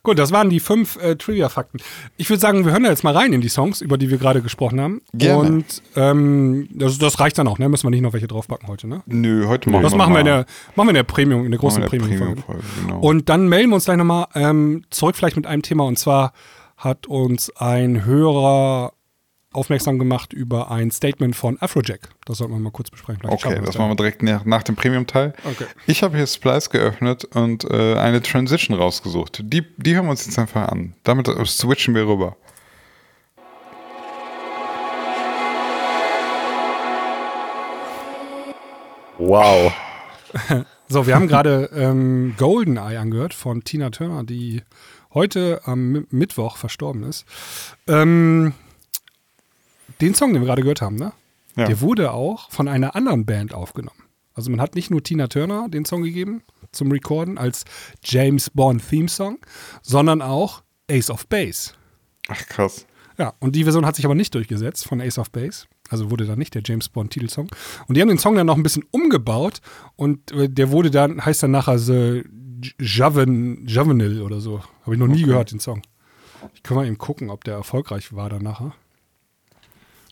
Gut, 0.04 0.20
das 0.20 0.32
waren 0.32 0.50
die 0.50 0.60
fünf 0.60 0.98
äh, 0.98 1.16
Trivia-Fakten. 1.16 1.80
Ich 2.18 2.30
würde 2.30 2.40
sagen, 2.40 2.66
wir 2.66 2.72
hören 2.72 2.84
da 2.84 2.90
jetzt 2.90 3.04
mal 3.04 3.16
rein 3.16 3.34
in 3.34 3.42
die 3.42 3.50
Songs, 3.50 3.82
über 3.82 3.98
die 3.98 4.10
wir 4.10 4.18
gerade 4.18 4.42
gesprochen 4.42 4.80
haben. 4.80 5.02
Gerne. 5.14 5.40
Und 5.40 5.84
ähm, 5.96 6.68
das, 6.72 6.98
das 6.98 7.20
reicht 7.20 7.38
dann 7.38 7.48
auch, 7.48 7.60
ne? 7.60 7.70
Müssen 7.70 7.86
wir 7.86 7.92
nicht 7.92 8.02
noch 8.02 8.14
welche 8.14 8.28
draufpacken 8.28 8.68
heute, 8.68 8.88
ne? 8.88 9.04
Nö, 9.06 9.48
heute 9.48 9.70
machen 9.70 9.84
Das 9.84 9.94
wir 9.94 9.98
machen 9.98 10.14
wir, 10.14 10.20
in 10.20 10.26
der, 10.26 10.46
machen 10.76 10.88
wir 10.88 10.92
in 10.92 10.96
der 10.96 11.04
Premium, 11.04 11.46
in 11.46 11.52
der 11.52 11.60
großen 11.60 11.84
Premium-Folge. 11.86 12.42
Premium-Folge, 12.42 12.64
genau. 12.82 13.00
Und 13.00 13.30
dann 13.30 13.48
melden 13.48 13.70
wir 13.70 13.76
uns 13.76 13.86
gleich 13.86 13.98
nochmal 13.98 14.28
ähm, 14.36 14.84
zurück 14.90 15.16
vielleicht 15.16 15.36
mit 15.36 15.48
einem 15.48 15.62
Thema. 15.62 15.86
Und 15.86 15.98
zwar 15.98 16.34
hat 16.78 17.08
uns 17.08 17.50
ein 17.56 18.06
Hörer 18.06 18.94
aufmerksam 19.54 20.00
gemacht 20.00 20.34
über 20.34 20.72
ein 20.72 20.92
Statement 20.92 21.36
von 21.36 21.58
Afrojack. 21.62 22.10
Das 22.26 22.38
sollten 22.38 22.54
wir 22.54 22.60
mal 22.60 22.72
kurz 22.72 22.90
besprechen. 22.90 23.22
Vielleicht 23.22 23.46
Okay, 23.46 23.62
das 23.66 23.78
machen 23.78 23.92
wir 23.92 23.96
direkt 23.96 24.24
nach, 24.24 24.46
nach 24.46 24.64
dem 24.64 24.76
Premium-Teil. 24.76 25.34
Okay. 25.46 25.66
Ich 25.88 26.04
habe 26.04 26.18
hier 26.18 26.28
Splice 26.28 26.70
geöffnet 26.70 27.26
und 27.36 27.64
äh, 27.70 27.96
eine 27.96 28.22
Transition 28.22 28.78
rausgesucht. 28.78 29.42
Die, 29.44 29.64
die 29.78 29.96
hören 29.96 30.06
wir 30.06 30.12
uns 30.12 30.26
jetzt 30.26 30.40
einfach 30.40 30.68
an. 30.70 30.94
Damit 31.04 31.28
äh, 31.28 31.46
switchen 31.46 31.96
wir 31.96 32.08
rüber. 32.08 32.36
Wow. 39.18 39.74
So, 40.90 41.08
wir 41.08 41.16
haben 41.16 41.28
gerade 41.28 41.72
ähm, 41.74 42.36
Goldeneye 42.38 43.00
angehört 43.00 43.34
von 43.34 43.64
Tina 43.64 43.90
Turner, 43.90 44.24
die 44.24 44.62
heute 45.14 45.62
am 45.64 45.92
Mi- 45.92 46.06
Mittwoch 46.12 46.58
verstorben 46.58 47.04
ist. 47.04 47.26
Ähm, 47.88 48.54
den 50.04 50.16
Song, 50.16 50.34
den 50.34 50.42
wir 50.42 50.48
gerade 50.48 50.62
gehört 50.62 50.82
haben, 50.82 50.96
ne? 50.96 51.14
Ja. 51.56 51.66
Der 51.66 51.82
wurde 51.82 52.12
auch 52.12 52.50
von 52.52 52.68
einer 52.68 52.96
anderen 52.96 53.26
Band 53.26 53.54
aufgenommen. 53.54 54.04
Also 54.34 54.50
man 54.50 54.60
hat 54.60 54.76
nicht 54.76 54.90
nur 54.90 55.04
Tina 55.04 55.28
Turner 55.28 55.70
den 55.70 55.86
Song 55.86 56.02
gegeben 56.02 56.42
zum 56.72 56.92
Recorden 56.92 57.38
als 57.38 57.66
James 58.04 58.50
Bond 58.50 58.88
Theme 58.88 59.08
Song, 59.08 59.38
sondern 59.84 60.22
auch 60.22 60.64
Ace 60.90 61.12
of 61.12 61.28
Base. 61.28 61.74
Ach, 62.28 62.46
krass. 62.48 62.88
Ja, 63.20 63.34
und 63.40 63.56
die 63.56 63.64
Version 63.64 63.86
hat 63.86 63.96
sich 63.96 64.06
aber 64.06 64.16
nicht 64.16 64.34
durchgesetzt 64.34 64.88
von 64.88 65.00
Ace 65.00 65.20
of 65.20 65.30
Base. 65.30 65.68
Also 65.90 66.10
wurde 66.10 66.26
dann 66.26 66.40
nicht 66.40 66.56
der 66.56 66.64
James 66.66 66.90
Bond 66.90 67.12
Titelsong. 67.12 67.52
Und 67.88 67.96
die 67.96 68.02
haben 68.02 68.10
den 68.10 68.18
Song 68.18 68.36
dann 68.36 68.48
noch 68.48 68.58
ein 68.58 68.64
bisschen 68.64 68.86
umgebaut 68.90 69.62
und 69.96 70.32
äh, 70.32 70.50
der 70.50 70.72
wurde 70.72 70.90
dann, 70.90 71.24
heißt 71.24 71.44
dann 71.44 71.52
nachher 71.52 71.78
The 71.78 72.24
Javen, 72.80 73.68
Javenil 73.68 74.22
oder 74.22 74.40
so. 74.40 74.64
Habe 74.82 74.96
ich 74.96 75.00
noch 75.00 75.08
nie 75.08 75.24
gehört, 75.24 75.52
den 75.52 75.60
Song. 75.60 75.84
Ich 76.56 76.64
kann 76.64 76.76
mal 76.76 76.88
eben 76.88 76.98
gucken, 76.98 77.30
ob 77.30 77.44
der 77.44 77.56
erfolgreich 77.56 78.14
war 78.14 78.30
dann 78.30 78.42
nachher. 78.42 78.74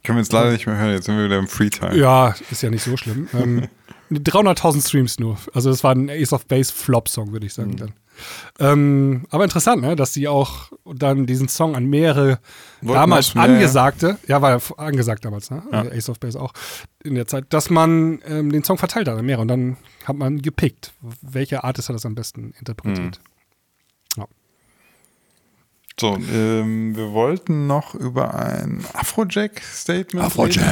Können 0.03 0.17
wir 0.17 0.21
jetzt 0.23 0.33
leider 0.33 0.51
nicht 0.51 0.65
mehr 0.67 0.77
hören, 0.77 0.91
jetzt 0.93 1.05
sind 1.05 1.17
wir 1.17 1.25
wieder 1.25 1.37
im 1.39 1.47
Freetime. 1.47 1.95
Ja, 1.95 2.35
ist 2.49 2.61
ja 2.63 2.69
nicht 2.69 2.83
so 2.83 2.97
schlimm. 2.97 3.27
Ähm, 3.33 3.67
300.000 4.11 4.85
Streams 4.87 5.19
nur. 5.19 5.37
Also 5.53 5.69
das 5.69 5.83
war 5.83 5.93
ein 5.95 6.09
Ace 6.09 6.33
of 6.33 6.45
Base 6.47 6.73
Flop-Song, 6.73 7.31
würde 7.31 7.45
ich 7.45 7.53
sagen 7.53 7.77
dann. 7.77 7.93
Ähm, 8.59 9.25
aber 9.29 9.45
interessant, 9.45 9.81
ne? 9.81 9.95
dass 9.95 10.13
sie 10.13 10.27
auch 10.27 10.71
dann 10.85 11.25
diesen 11.25 11.47
Song 11.47 11.75
an 11.75 11.85
mehrere 11.85 12.39
Wollten 12.81 12.93
damals 12.99 13.33
mehr- 13.35 13.43
angesagte, 13.45 14.17
ja, 14.27 14.41
war 14.41 14.51
ja 14.51 14.59
angesagt 14.77 15.23
damals, 15.25 15.49
ne? 15.49 15.63
Ja. 15.71 15.81
Ace 15.83 16.09
of 16.09 16.19
Base 16.19 16.39
auch 16.39 16.53
in 17.03 17.15
der 17.15 17.25
Zeit, 17.25 17.45
dass 17.49 17.69
man 17.69 18.19
ähm, 18.27 18.51
den 18.51 18.63
Song 18.63 18.77
verteilt 18.77 19.07
hat 19.07 19.17
an 19.17 19.25
mehrere 19.25 19.41
und 19.41 19.47
dann 19.47 19.77
hat 20.05 20.17
man 20.17 20.41
gepickt, 20.41 20.91
welcher 21.21 21.63
Artist 21.63 21.89
hat 21.89 21.95
das 21.95 22.05
am 22.05 22.13
besten 22.13 22.53
interpretiert. 22.59 23.19
Mhm. 23.19 23.31
So, 26.01 26.17
ähm, 26.33 26.95
wir 26.95 27.11
wollten 27.11 27.67
noch 27.67 27.93
über 27.93 28.33
ein 28.33 28.83
Afrojack-Statement 28.93 30.35
reden. 30.35 30.63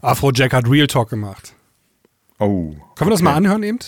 Afrojack 0.00 0.54
hat 0.54 0.66
Real 0.66 0.86
Talk 0.86 1.10
gemacht. 1.10 1.52
Oh. 2.38 2.74
Können 2.94 3.10
wir 3.10 3.10
das 3.10 3.20
mal 3.20 3.34
anhören 3.34 3.62
eben? 3.62 3.80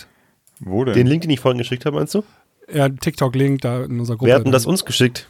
Wo 0.59 0.85
denn? 0.85 0.93
Den 0.93 1.07
Link, 1.07 1.23
den 1.23 1.31
ich 1.31 1.39
vorhin 1.39 1.57
geschickt 1.57 1.87
habe, 1.87 1.95
meinst 1.95 2.13
du? 2.13 2.23
Ja, 2.71 2.87
TikTok-Link 2.87 3.61
da 3.61 3.83
in 3.85 3.99
unserer 3.99 4.17
Gruppe. 4.17 4.29
Wer 4.29 4.35
hat 4.35 4.45
denn 4.45 4.51
das 4.51 4.67
uns 4.67 4.85
geschickt? 4.85 5.27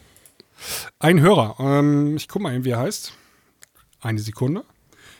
Ein 0.99 1.21
Hörer. 1.21 1.55
Ähm, 1.57 2.17
ich 2.17 2.27
guck 2.27 2.41
mal 2.41 2.53
eben, 2.53 2.65
wie 2.65 2.71
er 2.71 2.79
heißt. 2.79 3.13
Eine 4.01 4.19
Sekunde. 4.19 4.65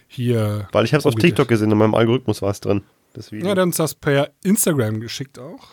Hier. 0.09 0.67
Weil 0.73 0.83
ich 0.83 0.91
habe 0.93 0.99
es 0.99 1.05
auf 1.05 1.15
TikTok 1.15 1.47
gesehen, 1.47 1.71
in 1.71 1.77
meinem 1.77 1.95
Algorithmus 1.95 2.41
war 2.41 2.51
es 2.51 2.59
drin. 2.59 2.83
Das 3.13 3.27
er. 3.27 3.31
Video. 3.31 3.47
Ja, 3.47 3.55
der 3.55 3.61
hat 3.61 3.67
uns 3.67 3.77
das 3.77 3.95
per 3.95 4.31
Instagram 4.43 4.99
geschickt 4.99 5.39
auch. 5.39 5.65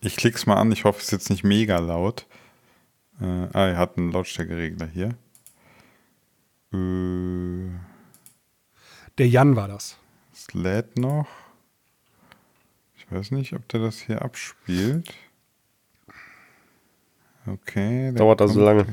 Ich 0.00 0.16
klick's 0.16 0.46
mal 0.46 0.56
an, 0.56 0.72
ich 0.72 0.82
hoffe, 0.82 0.98
es 0.98 1.04
ist 1.04 1.12
jetzt 1.12 1.30
nicht 1.30 1.44
mega 1.44 1.78
laut. 1.78 2.26
Äh, 3.20 3.24
ah, 3.52 3.66
er 3.68 3.76
hat 3.76 3.96
einen 3.98 4.10
Lautstärkeregler 4.12 4.86
hier. 4.86 5.08
Äh, 6.72 7.70
Der 9.18 9.28
Jan 9.28 9.56
war 9.56 9.68
das. 9.68 9.96
es 10.32 10.52
lädt 10.54 10.98
noch. 10.98 11.28
Ich 12.96 13.10
weiß 13.10 13.30
nicht, 13.32 13.52
ob 13.52 13.68
der 13.68 13.80
das 13.80 14.00
hier 14.00 14.22
abspielt. 14.22 15.12
Okay. 17.46 18.12
Dauert 18.12 18.40
also 18.40 18.54
kommt- 18.54 18.64
lange. 18.66 18.86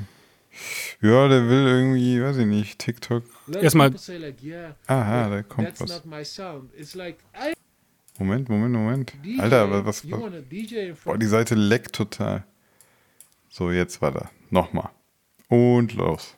Ja, 1.01 1.27
der 1.29 1.47
will 1.47 1.67
irgendwie, 1.67 2.21
weiß 2.21 2.37
ich 2.37 2.45
nicht, 2.45 2.79
TikTok. 2.79 3.23
Erstmal- 3.61 3.93
Aha, 4.87 5.29
da 5.29 5.43
kommt 5.43 5.67
That's 5.69 5.79
was. 5.81 5.89
not 5.91 6.05
my 6.05 6.25
sound. 6.25 6.73
It's 6.75 6.95
like 6.95 7.19
I 7.35 7.53
Moment, 8.17 8.49
Moment, 8.49 8.73
Moment. 8.73 9.13
Alter, 9.39 9.61
aber 9.63 9.85
was. 9.85 10.03
was 10.11 11.03
boah, 11.05 11.17
die 11.17 11.25
Seite 11.27 11.55
leckt 11.55 11.95
total. 11.95 12.43
So, 13.49 13.71
jetzt 13.71 14.01
weiter. 14.01 14.29
Nochmal. 14.51 14.91
Und 15.49 15.95
los. 15.95 16.35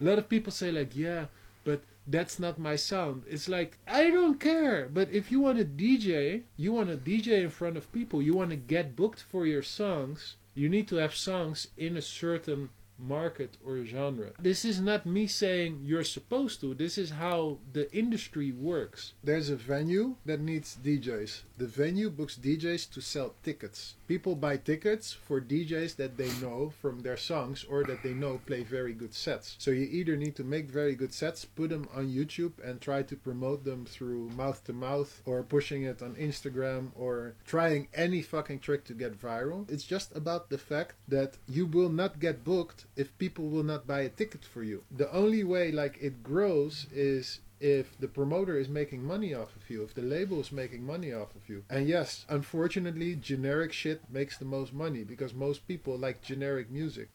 A 0.00 0.04
lot 0.04 0.18
of 0.18 0.28
people 0.28 0.52
say 0.52 0.70
like, 0.70 0.96
yeah, 0.96 1.26
but 1.64 1.82
that's 2.06 2.38
not 2.38 2.58
my 2.58 2.76
sound. 2.76 3.22
It's 3.28 3.48
like 3.48 3.78
I 3.86 4.10
don't 4.10 4.40
care. 4.40 4.88
But 4.92 5.10
if 5.12 5.30
you 5.30 5.40
want 5.40 5.58
to 5.58 5.64
DJ, 5.64 6.42
you 6.56 6.72
want 6.72 6.88
to 6.88 6.96
DJ 6.96 7.42
in 7.42 7.50
front 7.50 7.76
of 7.76 7.92
people. 7.92 8.22
You 8.22 8.34
want 8.34 8.50
to 8.50 8.56
get 8.56 8.96
booked 8.96 9.22
for 9.22 9.46
your 9.46 9.62
songs. 9.62 10.36
You 10.54 10.68
need 10.68 10.88
to 10.88 10.96
have 10.96 11.14
songs 11.14 11.68
in 11.76 11.96
a 11.96 12.02
certain 12.02 12.70
market 12.98 13.56
or 13.64 13.84
genre. 13.84 14.30
This 14.40 14.64
is 14.64 14.80
not 14.80 15.06
me 15.06 15.26
saying 15.26 15.82
you're 15.84 16.04
supposed 16.04 16.60
to. 16.60 16.74
This 16.74 16.98
is 16.98 17.10
how 17.10 17.58
the 17.72 17.90
industry 17.96 18.52
works. 18.52 19.12
There's 19.22 19.50
a 19.50 19.56
venue 19.56 20.16
that 20.26 20.40
needs 20.40 20.76
DJs. 20.82 21.42
The 21.56 21.66
venue 21.66 22.10
books 22.10 22.38
DJs 22.40 22.90
to 22.92 23.00
sell 23.00 23.34
tickets. 23.42 23.94
People 24.06 24.34
buy 24.34 24.56
tickets 24.56 25.12
for 25.12 25.40
DJs 25.40 25.96
that 25.96 26.16
they 26.16 26.30
know 26.40 26.72
from 26.80 27.00
their 27.00 27.16
songs 27.16 27.64
or 27.68 27.84
that 27.84 28.02
they 28.02 28.14
know 28.14 28.40
play 28.46 28.62
very 28.62 28.92
good 28.92 29.14
sets. 29.14 29.56
So 29.58 29.70
you 29.70 29.86
either 29.90 30.16
need 30.16 30.36
to 30.36 30.44
make 30.44 30.70
very 30.70 30.94
good 30.94 31.12
sets, 31.12 31.44
put 31.44 31.70
them 31.70 31.88
on 31.94 32.08
YouTube, 32.08 32.52
and 32.64 32.80
try 32.80 33.02
to 33.02 33.16
promote 33.16 33.64
them 33.64 33.84
through 33.84 34.30
mouth 34.30 34.64
to 34.64 34.72
mouth 34.72 35.22
or 35.26 35.42
pushing 35.42 35.82
it 35.82 36.02
on 36.02 36.14
Instagram 36.14 36.90
or 36.94 37.34
trying 37.46 37.88
any 37.94 38.22
fucking 38.22 38.60
trick 38.60 38.84
to 38.84 38.94
get 38.94 39.20
viral. 39.20 39.70
It's 39.70 39.84
just 39.84 40.14
about 40.16 40.50
the 40.50 40.58
fact 40.58 40.94
that 41.08 41.36
you 41.48 41.66
will 41.66 41.88
not 41.88 42.20
get 42.20 42.44
booked 42.44 42.86
if 42.98 43.16
people 43.16 43.48
will 43.48 43.62
not 43.62 43.86
buy 43.86 44.00
a 44.00 44.08
ticket 44.08 44.44
for 44.44 44.62
you. 44.62 44.82
The 44.90 45.10
only 45.12 45.44
way 45.44 45.70
like 45.70 45.98
it 46.02 46.22
grows 46.22 46.86
is 46.92 47.40
if 47.60 47.98
the 48.00 48.08
promoter 48.08 48.58
is 48.58 48.68
making 48.68 49.06
money 49.06 49.32
off 49.34 49.54
of 49.56 49.70
you, 49.70 49.84
if 49.84 49.94
the 49.94 50.02
label 50.02 50.40
is 50.40 50.50
making 50.52 50.84
money 50.84 51.12
off 51.12 51.34
of 51.34 51.48
you. 51.48 51.62
And 51.70 51.88
yes, 51.88 52.26
unfortunately, 52.28 53.16
generic 53.16 53.72
shit 53.72 54.00
makes 54.10 54.36
the 54.38 54.44
most 54.44 54.72
money 54.72 55.04
because 55.04 55.32
most 55.32 55.66
people 55.66 55.96
like 55.96 56.20
generic 56.22 56.70
music. 56.70 57.08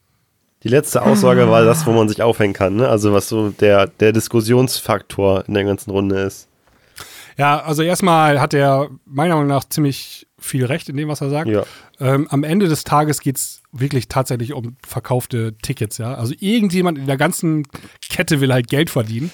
Die 0.62 0.70
letzte 0.70 1.02
Aussage 1.02 1.46
war 1.50 1.62
das, 1.62 1.86
wo 1.86 1.92
man 1.92 2.08
sich 2.08 2.22
aufhängen 2.22 2.54
kann, 2.54 2.76
ne? 2.76 2.88
Also 2.88 3.12
was 3.12 3.28
so 3.28 3.50
der, 3.50 3.86
der 3.86 4.12
Diskussionsfaktor 4.12 5.44
in 5.46 5.52
der 5.52 5.64
ganzen 5.64 5.90
Runde 5.90 6.18
ist. 6.20 6.48
Ja, 7.36 7.60
also 7.60 7.82
erstmal 7.82 8.40
hat 8.40 8.54
er 8.54 8.88
meiner 9.04 9.34
Meinung 9.34 9.48
nach 9.48 9.64
ziemlich 9.64 10.26
viel 10.44 10.64
Recht 10.64 10.88
in 10.88 10.96
dem, 10.96 11.08
was 11.08 11.20
er 11.20 11.30
sagt. 11.30 11.48
Ja. 11.48 11.64
Ähm, 12.00 12.26
am 12.30 12.44
Ende 12.44 12.68
des 12.68 12.84
Tages 12.84 13.20
geht 13.20 13.36
es 13.36 13.62
wirklich 13.72 14.08
tatsächlich 14.08 14.52
um 14.52 14.76
verkaufte 14.86 15.54
Tickets, 15.62 15.98
ja. 15.98 16.14
Also 16.14 16.34
irgendjemand 16.38 16.98
in 16.98 17.06
der 17.06 17.16
ganzen 17.16 17.66
Kette 18.08 18.40
will 18.40 18.52
halt 18.52 18.68
Geld 18.68 18.90
verdienen. 18.90 19.30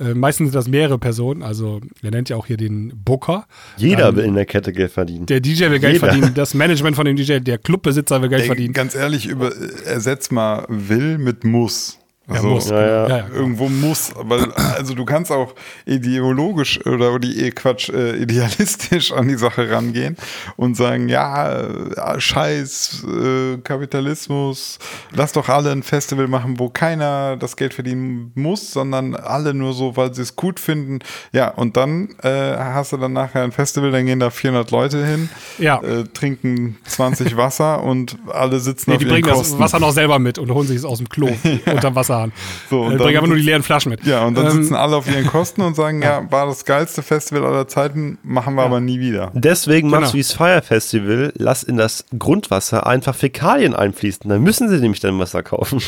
Äh, 0.00 0.14
meistens 0.14 0.48
sind 0.48 0.54
das 0.56 0.66
mehrere 0.66 0.98
Personen, 0.98 1.42
also 1.44 1.80
er 2.02 2.10
nennt 2.10 2.28
ja 2.28 2.36
auch 2.36 2.46
hier 2.46 2.56
den 2.56 2.92
Booker. 3.04 3.46
Jeder 3.76 4.08
Ähm, 4.08 4.16
will 4.16 4.24
in 4.24 4.34
der 4.34 4.46
Kette 4.46 4.72
Geld 4.72 4.90
verdienen. 4.90 5.26
Der 5.26 5.38
DJ 5.40 5.70
will 5.70 5.78
Geld 5.78 5.94
Jeder. 5.94 6.06
verdienen, 6.08 6.34
das 6.34 6.54
Management 6.54 6.96
von 6.96 7.04
dem 7.04 7.14
DJ, 7.16 7.38
der 7.38 7.58
Clubbesitzer 7.58 8.20
will 8.20 8.28
Geld 8.28 8.42
Ey, 8.42 8.46
verdienen. 8.48 8.72
ganz 8.74 8.96
ehrlich, 8.96 9.26
über, 9.26 9.52
ersetz 9.84 10.30
mal 10.32 10.64
will 10.68 11.18
mit 11.18 11.44
muss. 11.44 11.98
Ja, 12.26 12.34
Also, 12.36 12.48
muss. 12.48 12.70
Ja, 12.70 12.80
ja. 12.80 13.08
Ja, 13.08 13.16
ja. 13.18 13.26
Irgendwo 13.34 13.68
muss, 13.68 14.12
weil 14.16 14.50
also 14.52 14.94
du 14.94 15.04
kannst 15.04 15.30
auch 15.30 15.54
ideologisch 15.84 16.84
oder 16.86 17.18
die 17.18 17.44
eh, 17.44 17.50
Quatsch 17.50 17.90
äh, 17.90 18.16
idealistisch 18.16 19.12
an 19.12 19.28
die 19.28 19.36
Sache 19.36 19.70
rangehen 19.70 20.16
und 20.56 20.76
sagen, 20.76 21.08
ja, 21.08 21.60
äh, 21.60 22.20
Scheiß 22.20 23.04
äh, 23.06 23.58
Kapitalismus, 23.58 24.78
lass 25.12 25.32
doch 25.32 25.48
alle 25.48 25.70
ein 25.72 25.82
Festival 25.82 26.28
machen, 26.28 26.58
wo 26.58 26.68
keiner 26.68 27.36
das 27.36 27.56
Geld 27.56 27.74
verdienen 27.74 28.32
muss, 28.34 28.70
sondern 28.72 29.14
alle 29.14 29.54
nur 29.54 29.72
so, 29.72 29.96
weil 29.96 30.14
sie 30.14 30.22
es 30.22 30.36
gut 30.36 30.58
finden. 30.60 31.00
Ja, 31.32 31.48
und 31.50 31.76
dann 31.76 32.14
äh, 32.22 32.56
hast 32.56 32.92
du 32.92 32.96
dann 32.96 33.12
nachher 33.12 33.42
ein 33.42 33.52
Festival, 33.52 33.90
dann 33.92 34.06
gehen 34.06 34.20
da 34.20 34.30
400 34.30 34.70
Leute 34.70 35.04
hin, 35.04 35.28
Ja. 35.58 35.80
äh, 35.82 36.04
trinken 36.04 36.78
20 36.86 37.36
Wasser 37.36 37.82
und 37.82 38.16
alle 38.32 38.60
sitzen 38.60 38.90
Nee, 38.90 38.96
auf 38.96 38.98
die 39.00 39.04
ihren 39.06 39.14
bringen 39.14 39.28
das 39.28 39.38
Kosten. 39.38 39.58
Wasser 39.58 39.78
noch 39.80 39.92
selber 39.92 40.18
mit 40.18 40.38
und 40.38 40.50
holen 40.50 40.66
sich 40.66 40.76
es 40.78 40.84
aus 40.84 40.98
dem 40.98 41.08
Klo 41.08 41.28
unterm 41.66 41.94
Wasserhahn. 42.14 42.32
So, 42.70 42.82
und 42.82 42.86
äh, 42.92 42.96
dann 42.96 43.04
bringen 43.06 43.18
aber 43.18 43.26
nur 43.26 43.36
die 43.36 43.42
leeren 43.42 43.62
Flaschen 43.62 43.90
mit. 43.90 44.04
Ja, 44.04 44.24
und 44.24 44.36
dann 44.36 44.46
Ähm, 44.46 44.52
sitzen 44.62 44.74
alle 44.74 44.96
auf 44.96 45.06
ihren 45.08 45.26
Kosten 45.26 45.62
und 45.62 45.74
sagen, 45.76 46.02
ja, 46.02 46.26
war 46.30 46.46
das 46.46 46.64
geilste 46.64 47.02
Festival 47.02 47.44
aller 47.44 47.68
Zeiten, 47.68 48.18
machen 48.22 48.54
wir 48.54 48.62
aber 48.62 48.80
nie 48.80 49.00
wieder. 49.00 49.30
Deswegen 49.34 49.88
Genau. 49.88 50.00
machst 50.00 50.14
du 50.14 50.18
wie 50.18 50.22
das 50.22 50.32
Fire 50.32 50.62
Festival, 50.62 51.32
lass 51.36 51.62
in 51.62 51.76
das 51.76 52.04
Grundwasser 52.18 52.86
einfach 52.86 53.14
Fäkalien 53.14 53.74
einfließen. 53.74 54.28
Dann 54.28 54.42
müssen 54.42 54.68
sie 54.68 54.76
nämlich 54.78 55.00
dann 55.00 55.18
Wasser 55.18 55.42
kaufen. 55.42 55.80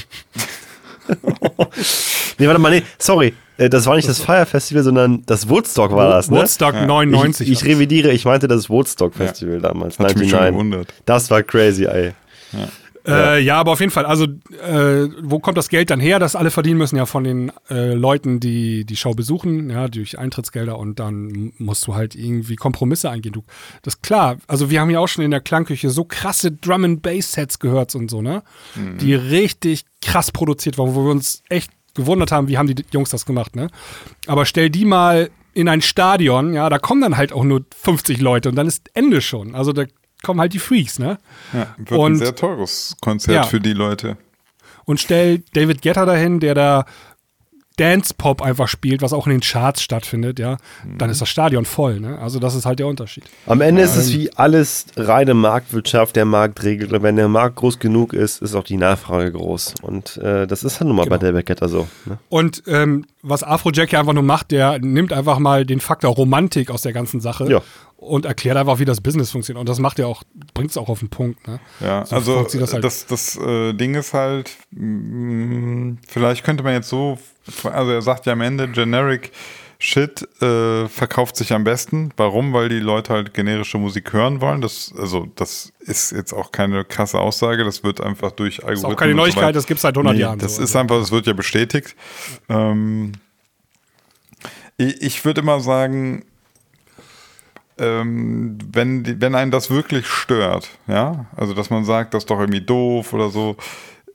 nee, 2.39 2.47
warte 2.47 2.61
mal, 2.61 2.71
nee, 2.71 2.83
sorry. 2.99 3.35
Äh, 3.59 3.69
Das 3.71 3.87
war 3.87 3.97
nicht 3.97 4.09
das 4.09 4.21
Fire 4.21 4.45
Festival, 4.47 4.83
sondern 4.83 5.23
das 5.27 5.49
Woodstock 5.49 5.93
war 5.93 6.11
das, 6.11 6.31
ne? 6.31 6.39
Woodstock 6.39 6.75
99. 6.75 7.49
Ich, 7.49 7.63
ich 7.63 7.65
revidiere, 7.65 8.11
ich 8.11 8.25
meinte 8.25 8.49
das 8.49 8.69
Woodstock 8.69 9.15
Festival 9.15 9.61
damals, 9.61 9.99
Hat 9.99 10.17
mich 10.17 10.31
schon 10.31 10.39
99. 10.41 10.53
gewundert. 10.53 10.95
Das 11.07 11.31
war 11.31 11.43
crazy, 11.43 11.85
ey. 11.85 12.13
Äh, 13.07 13.41
ja, 13.41 13.59
aber 13.59 13.73
auf 13.73 13.81
jeden 13.81 13.93
Fall, 13.93 14.07
also 14.07 14.25
äh, 14.25 15.09
wo 15.23 15.39
kommt 15.39 15.57
das 15.57 15.69
Geld 15.69 15.91
dann 15.91 16.01
her? 16.01 16.19
Das 16.19 16.35
alle 16.35 16.51
verdienen 16.51 16.79
müssen 16.79 16.97
ja 16.97 17.07
von 17.07 17.25
den 17.25 17.53
äh, 17.71 17.95
Leuten, 17.95 18.41
die 18.41 18.85
die 18.85 18.97
Show 18.97 19.15
besuchen, 19.15 19.71
ja, 19.71 19.89
durch 19.89 20.19
Eintrittsgelder 20.19 20.79
und 20.79 20.99
dann 20.99 21.53
musst 21.59 21.87
du 21.87 21.95
halt 21.95 22.15
irgendwie 22.15 22.57
Kompromisse 22.57 23.11
eingehen. 23.11 23.33
Du, 23.33 23.45
das 23.83 23.95
ist 23.95 24.03
klar, 24.03 24.39
also 24.47 24.71
wir 24.71 24.81
haben 24.81 24.91
ja 24.91 24.99
auch 24.99 25.09
schon 25.09 25.25
in 25.25 25.31
der 25.31 25.41
Klangküche 25.41 25.91
so 25.91 26.05
krasse 26.05 26.53
Drum 26.53 26.85
and 26.85 27.03
Bass 27.03 27.33
Sets 27.33 27.59
gehört 27.59 27.95
und 27.95 28.11
so, 28.11 28.23
ne? 28.23 28.43
Die 29.01 29.15
richtig 29.15 29.85
krass 30.03 30.33
produziert 30.33 30.79
waren, 30.79 30.95
wo 30.95 31.05
wir 31.05 31.11
uns 31.11 31.43
echt 31.49 31.71
gewundert 31.95 32.33
haben, 32.33 32.49
wie 32.49 32.59
haben 32.59 32.67
die 32.73 32.85
Jungs 32.91 33.11
das 33.11 33.27
gemacht, 33.27 33.57
ne? 33.57 33.69
Aber 34.27 34.47
stell 34.47 34.71
die 34.71 34.85
mal 34.85 35.31
in 35.55 35.69
ein 35.69 35.81
Stadion, 35.81 36.53
ja, 36.53 36.69
da 36.69 36.79
kommen 36.79 37.01
dann 37.01 37.17
halt 37.17 37.33
auch 37.33 37.45
nur 37.45 37.65
50 37.75 38.21
Leute 38.21 38.51
und 38.51 38.57
dann 38.57 38.67
ist 38.67 38.91
Ende 38.95 39.23
schon. 39.23 39.55
Also 39.55 39.73
da 39.73 39.85
kommen 40.23 40.41
halt 40.41 40.53
die 40.53 40.59
Freaks, 40.59 40.99
ne? 40.99 41.19
Ja, 41.53 41.67
wird 41.77 41.91
Und- 42.01 42.13
ein 42.13 42.17
sehr 42.19 42.35
teures 42.35 42.97
Konzert 43.01 43.35
Ja. 43.35 43.43
für 43.45 43.61
die 43.61 43.73
Leute. 43.75 44.17
und 44.85 45.01
stell 45.01 45.43
David 45.55 45.83
Guetta 45.83 46.05
dahin, 46.07 46.39
der 46.41 46.55
da 46.55 46.85
Dance 47.79 48.15
Pop 48.17 48.41
einfach 48.41 48.69
spielt, 48.69 49.03
was 49.03 49.13
auch 49.13 49.27
in 49.27 49.33
den 49.33 49.41
Charts 49.43 49.83
stattfindet, 49.83 50.39
ja, 50.39 50.57
dann 50.97 51.11
ist 51.11 51.21
das 51.21 51.29
Stadion 51.29 51.67
voll, 51.67 52.01
ne? 52.01 52.19
Also 52.21 52.39
das 52.39 52.55
ist 52.55 52.65
halt 52.65 52.79
der 52.79 52.87
Unterschied. 52.87 53.25
Am 53.45 53.61
Ende 53.61 53.83
ist 53.83 53.97
es 53.97 54.15
wie 54.15 54.33
alles 54.35 54.87
reine 54.97 55.35
Marktwirtschaft, 55.35 56.17
der 56.17 56.25
Markt 56.25 56.63
regelt. 56.63 56.91
Und 56.95 57.03
wenn 57.03 57.17
der 57.17 57.29
Markt 57.29 57.57
groß 57.57 57.79
genug 57.79 58.15
ist, 58.15 58.41
ist 58.41 58.55
auch 58.55 58.65
die 58.65 58.79
Nachfrage 58.79 59.31
groß. 59.33 59.75
Und 59.83 60.17
äh, 60.17 60.47
das 60.47 60.65
ist 60.65 60.81
halt 60.81 60.87
nun 60.89 60.97
mal 60.97 61.05
bei 61.05 61.19
Genau. 61.19 61.33
der 61.33 61.43
Getter 61.43 61.69
so. 61.69 61.87
Ne? 62.07 62.19
Und 62.31 62.63
ähm, 62.67 63.05
was 63.21 63.43
Afrojack 63.43 63.93
ja 63.93 64.01
einfach 64.01 64.15
nur 64.15 64.23
macht, 64.23 64.53
der 64.53 64.79
nimmt 64.79 65.13
einfach 65.13 65.39
mal 65.39 65.67
den 65.67 65.81
Faktor 65.81 66.15
Romantik 66.15 66.71
aus 66.71 66.81
der 66.81 66.95
ganzen 66.95 67.21
Sache 67.21 67.45
Ja. 67.51 67.61
Und 67.97 68.27
erklärt 68.27 68.57
einfach, 68.57 68.79
wie 68.79 68.85
das 68.85 69.01
Business 69.01 69.31
funktioniert. 69.31 69.61
Und 69.61 69.69
das 69.69 69.79
macht 69.79 69.99
er 69.99 70.07
auch, 70.09 70.23
bringt 70.55 70.71
es 70.71 70.77
auch 70.77 70.89
auf 70.89 70.99
den 71.01 71.09
Punkt, 71.09 71.47
ne? 71.49 71.59
Ja, 71.81 72.05
So 72.07 72.17
also 72.17 72.43
das, 72.43 72.71
das 72.81 73.07
das, 73.07 73.39
halt. 73.41 73.49
äh, 73.49 73.73
Ding 73.75 73.95
ist 73.95 74.13
halt, 74.15 74.51
mh, 74.71 75.97
vielleicht 76.07 76.45
könnte 76.45 76.63
man 76.63 76.75
jetzt 76.75 76.89
so, 76.89 77.19
also 77.65 77.91
er 77.93 78.03
sagt 78.03 78.27
ja 78.27 78.33
am 78.35 78.41
Ende, 78.43 78.69
generic 78.69 79.33
Shit 79.79 80.23
äh, 80.43 80.89
verkauft 80.89 81.37
sich 81.37 81.53
am 81.53 81.63
besten. 81.65 82.11
Warum? 82.17 82.55
Weil 82.55 82.71
die 82.71 82.79
Leute 82.81 83.13
halt 83.13 83.35
generische 83.35 83.77
Musik 83.77 84.11
hören 84.15 84.41
wollen. 84.41 84.63
Das, 84.63 84.91
also 84.99 85.29
das 85.37 85.71
ist 85.81 86.13
jetzt 86.13 86.33
auch 86.33 86.51
keine 86.51 86.83
krasse 86.87 87.19
Aussage. 87.21 87.63
Das 87.63 87.85
wird 87.85 88.01
einfach 88.01 88.31
durch 88.33 88.61
Algorithmen. 88.65 88.83
Das 88.83 88.91
ist 88.91 88.95
auch 88.95 88.99
keine 88.99 89.13
so 89.13 89.17
Neuigkeit, 89.19 89.43
weiter- 89.43 89.53
das 89.53 89.67
gibt 89.67 89.77
es 89.77 89.83
seit 89.83 89.95
100 89.95 90.15
Nee, 90.15 90.21
Jahren. 90.21 90.39
Das 90.39 90.57
so. 90.57 90.63
ist 90.63 90.75
einfach, 90.77 90.99
das 90.99 91.11
wird 91.13 91.27
ja 91.27 91.35
bestätigt. 91.35 91.95
Ähm, 92.49 93.13
ich 94.79 95.03
ich 95.03 95.25
würde 95.27 95.43
immer 95.43 95.61
sagen, 95.61 96.25
ähm, 97.79 98.59
wenn, 98.73 99.21
wenn 99.21 99.35
einen 99.35 99.51
das 99.51 99.71
wirklich 99.71 100.07
stört, 100.07 100.71
ja, 100.87 101.27
also 101.37 101.55
dass 101.55 101.71
man 101.71 101.85
sagt, 101.85 102.15
das 102.15 102.23
ist 102.25 102.31
doch 102.31 102.41
irgendwie 102.41 102.63
doof 102.63 103.13
oder 103.13 103.31
so, 103.31 103.57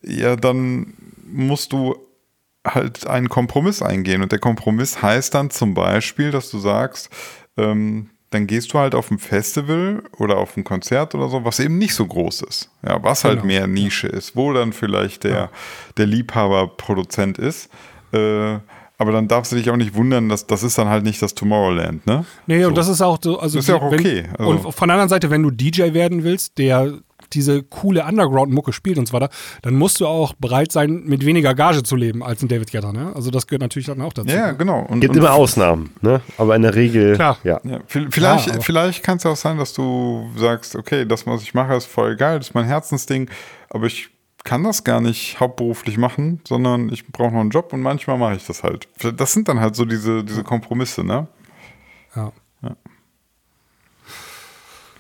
ja, 0.02 0.36
dann 0.36 0.94
musst 1.26 1.72
du 1.74 1.96
halt 2.66 3.08
einen 3.08 3.30
Kompromiss 3.30 3.82
eingehen. 3.82 4.22
Und 4.22 4.32
der 4.32 4.40
Kompromiss 4.40 5.02
heißt 5.02 5.34
dann 5.34 5.50
zum 5.50 5.74
Beispiel, 5.74 6.32
dass 6.32 6.50
du 6.52 6.60
sagst, 6.60 7.10
ähm, 7.58 8.10
dann 8.30 8.48
gehst 8.48 8.72
du 8.74 8.80
halt 8.80 8.96
auf 8.96 9.12
ein 9.12 9.20
Festival 9.20 10.04
oder 10.18 10.38
auf 10.38 10.56
ein 10.56 10.64
Konzert 10.64 11.16
oder 11.16 11.28
so, 11.28 11.44
was 11.44 11.60
eben 11.60 11.78
nicht 11.78 11.94
so 11.94 12.06
groß 12.06 12.44
ist. 12.44 12.70
Ja, 12.88 13.04
was 13.04 13.24
halt 13.26 13.38
Genau. 13.42 13.48
mehr 13.48 13.68
Nische 13.68 14.08
ist, 14.08 14.36
wo 14.36 14.54
dann 14.54 14.74
vielleicht 14.74 15.24
der, 15.26 15.50
der 15.98 16.06
Liebhaber-Produzent 16.06 17.38
ist. 17.38 17.70
Äh, 18.14 18.60
aber 19.02 19.12
dann 19.12 19.28
darfst 19.28 19.52
du 19.52 19.56
dich 19.58 19.70
auch 19.70 19.76
nicht 19.78 19.96
wundern, 19.96 20.30
dass 20.30 20.48
das 20.48 20.64
ist 20.64 20.78
dann 20.78 20.88
halt 20.88 21.04
nicht 21.04 21.22
das 21.22 21.36
Tomorrowland, 21.36 22.06
ne? 22.08 22.24
Nee, 22.48 22.62
So. 22.62 22.70
und 22.70 22.78
das 22.78 22.88
ist 22.88 23.02
auch 23.02 23.18
so, 23.22 23.40
also 23.40 23.58
Das 23.58 23.66
ist 23.66 23.70
ja 23.70 23.76
auch 23.76 23.92
wenn, 23.92 24.00
okay, 24.00 24.24
also- 24.38 24.50
und 24.52 24.74
von 24.74 24.88
der 24.88 24.94
anderen 24.96 25.10
Seite, 25.10 25.30
wenn 25.30 25.44
du 25.44 25.52
DJ 25.52 25.94
werden 25.94 26.24
willst, 26.24 26.58
der 26.58 26.94
diese 27.34 27.64
coole 27.64 28.04
Underground-Mucke 28.04 28.74
spielt 28.74 28.98
und 28.98 29.08
so 29.08 29.14
weiter, 29.14 29.30
dann 29.62 29.76
musst 29.76 30.02
du 30.02 30.08
auch 30.08 30.34
bereit 30.34 30.72
sein, 30.74 31.04
mit 31.06 31.26
weniger 31.26 31.54
Gage 31.54 31.82
zu 31.82 31.96
leben 31.96 32.24
als 32.24 32.42
ein 32.42 32.50
David 32.50 32.72
Guetta, 32.72 32.92
ne? 32.92 33.12
Also 33.16 33.32
das 33.32 33.48
gehört 33.48 33.62
natürlich 33.62 33.86
dann 33.86 34.02
auch 34.02 34.12
dazu. 34.12 34.28
Ja, 34.36 34.52
genau. 34.52 34.82
Und, 34.82 35.00
Gibt 35.00 35.14
und 35.16 35.20
immer 35.22 35.32
Ausnahmen, 35.34 35.92
ne? 36.02 36.20
Aber 36.38 36.56
in 36.58 36.62
der 36.64 36.76
Regel, 36.76 37.16
Klar. 37.16 37.38
ja. 37.46 37.62
Ja, 37.64 37.78
vi- 37.88 38.08
vielleicht, 38.10 38.48
Ja, 38.48 38.60
vielleicht 38.60 39.04
kann 39.04 39.16
es 39.18 39.24
ja 39.24 39.32
auch 39.32 39.36
sein, 39.38 39.58
dass 39.58 39.72
du 39.74 40.30
sagst, 40.36 40.76
okay, 40.76 41.06
das, 41.06 41.26
was 41.26 41.42
ich 41.44 41.54
mache, 41.54 41.74
ist 41.76 41.86
voll 41.86 42.16
geil, 42.18 42.40
das 42.40 42.50
ist 42.50 42.54
mein 42.54 42.66
Herzensding, 42.66 43.30
aber 43.70 43.86
ich 43.86 44.10
kann 44.44 44.64
das 44.64 44.84
gar 44.84 45.02
nicht 45.02 45.40
hauptberuflich 45.40 45.98
machen, 45.98 46.42
sondern 46.48 46.90
ich 46.90 47.08
brauche 47.08 47.34
noch 47.34 47.42
einen 47.42 47.50
Job 47.52 47.74
und 47.74 47.82
manchmal 47.82 48.18
mache 48.18 48.36
ich 48.36 48.46
das 48.46 48.64
halt. 48.64 48.88
Das 49.18 49.34
sind 49.34 49.48
dann 49.48 49.60
halt 49.60 49.76
so 49.76 49.86
diese, 49.86 50.24
diese 50.24 50.44
Kompromisse, 50.44 51.04
ne? 51.04 51.28
Ja. 52.16 52.32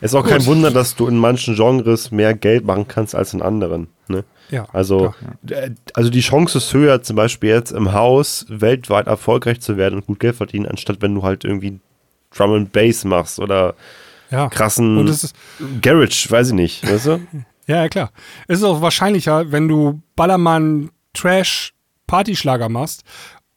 Es 0.01 0.11
ist 0.11 0.15
auch 0.15 0.27
kein 0.27 0.43
Wunder, 0.47 0.71
dass 0.71 0.95
du 0.95 1.07
in 1.07 1.15
manchen 1.15 1.55
Genres 1.55 2.09
mehr 2.09 2.33
Geld 2.33 2.65
machen 2.65 2.87
kannst 2.87 3.13
als 3.13 3.35
in 3.35 3.43
anderen. 3.43 3.87
Ne? 4.07 4.23
Ja. 4.49 4.65
Also, 4.73 5.13
äh, 5.47 5.69
also 5.93 6.09
die 6.09 6.21
Chance 6.21 6.57
ist 6.57 6.73
höher, 6.73 7.03
zum 7.03 7.15
Beispiel 7.15 7.51
jetzt 7.51 7.71
im 7.71 7.93
Haus 7.93 8.47
weltweit 8.49 9.05
erfolgreich 9.05 9.61
zu 9.61 9.77
werden 9.77 9.99
und 9.99 10.07
gut 10.07 10.19
Geld 10.19 10.35
verdienen, 10.35 10.65
anstatt 10.65 11.03
wenn 11.03 11.13
du 11.13 11.21
halt 11.21 11.45
irgendwie 11.45 11.79
Drum 12.35 12.53
and 12.53 12.71
Bass 12.71 13.05
machst 13.05 13.39
oder 13.39 13.75
ja. 14.31 14.49
krassen 14.49 14.97
Und 14.97 15.07
es 15.07 15.23
ist, 15.23 15.35
Garage, 15.83 16.31
weiß 16.31 16.47
ich 16.47 16.55
nicht, 16.55 16.89
weißt 16.89 17.05
du? 17.05 17.19
ja, 17.71 17.81
ja, 17.83 17.89
klar. 17.89 18.11
Es 18.47 18.59
ist 18.59 18.63
auch 18.65 18.81
wahrscheinlicher, 18.81 19.51
wenn 19.51 19.67
du 19.67 20.01
Ballermann 20.15 20.91
Trash 21.13 21.73
Partyschlager 22.07 22.67
machst, 22.69 23.03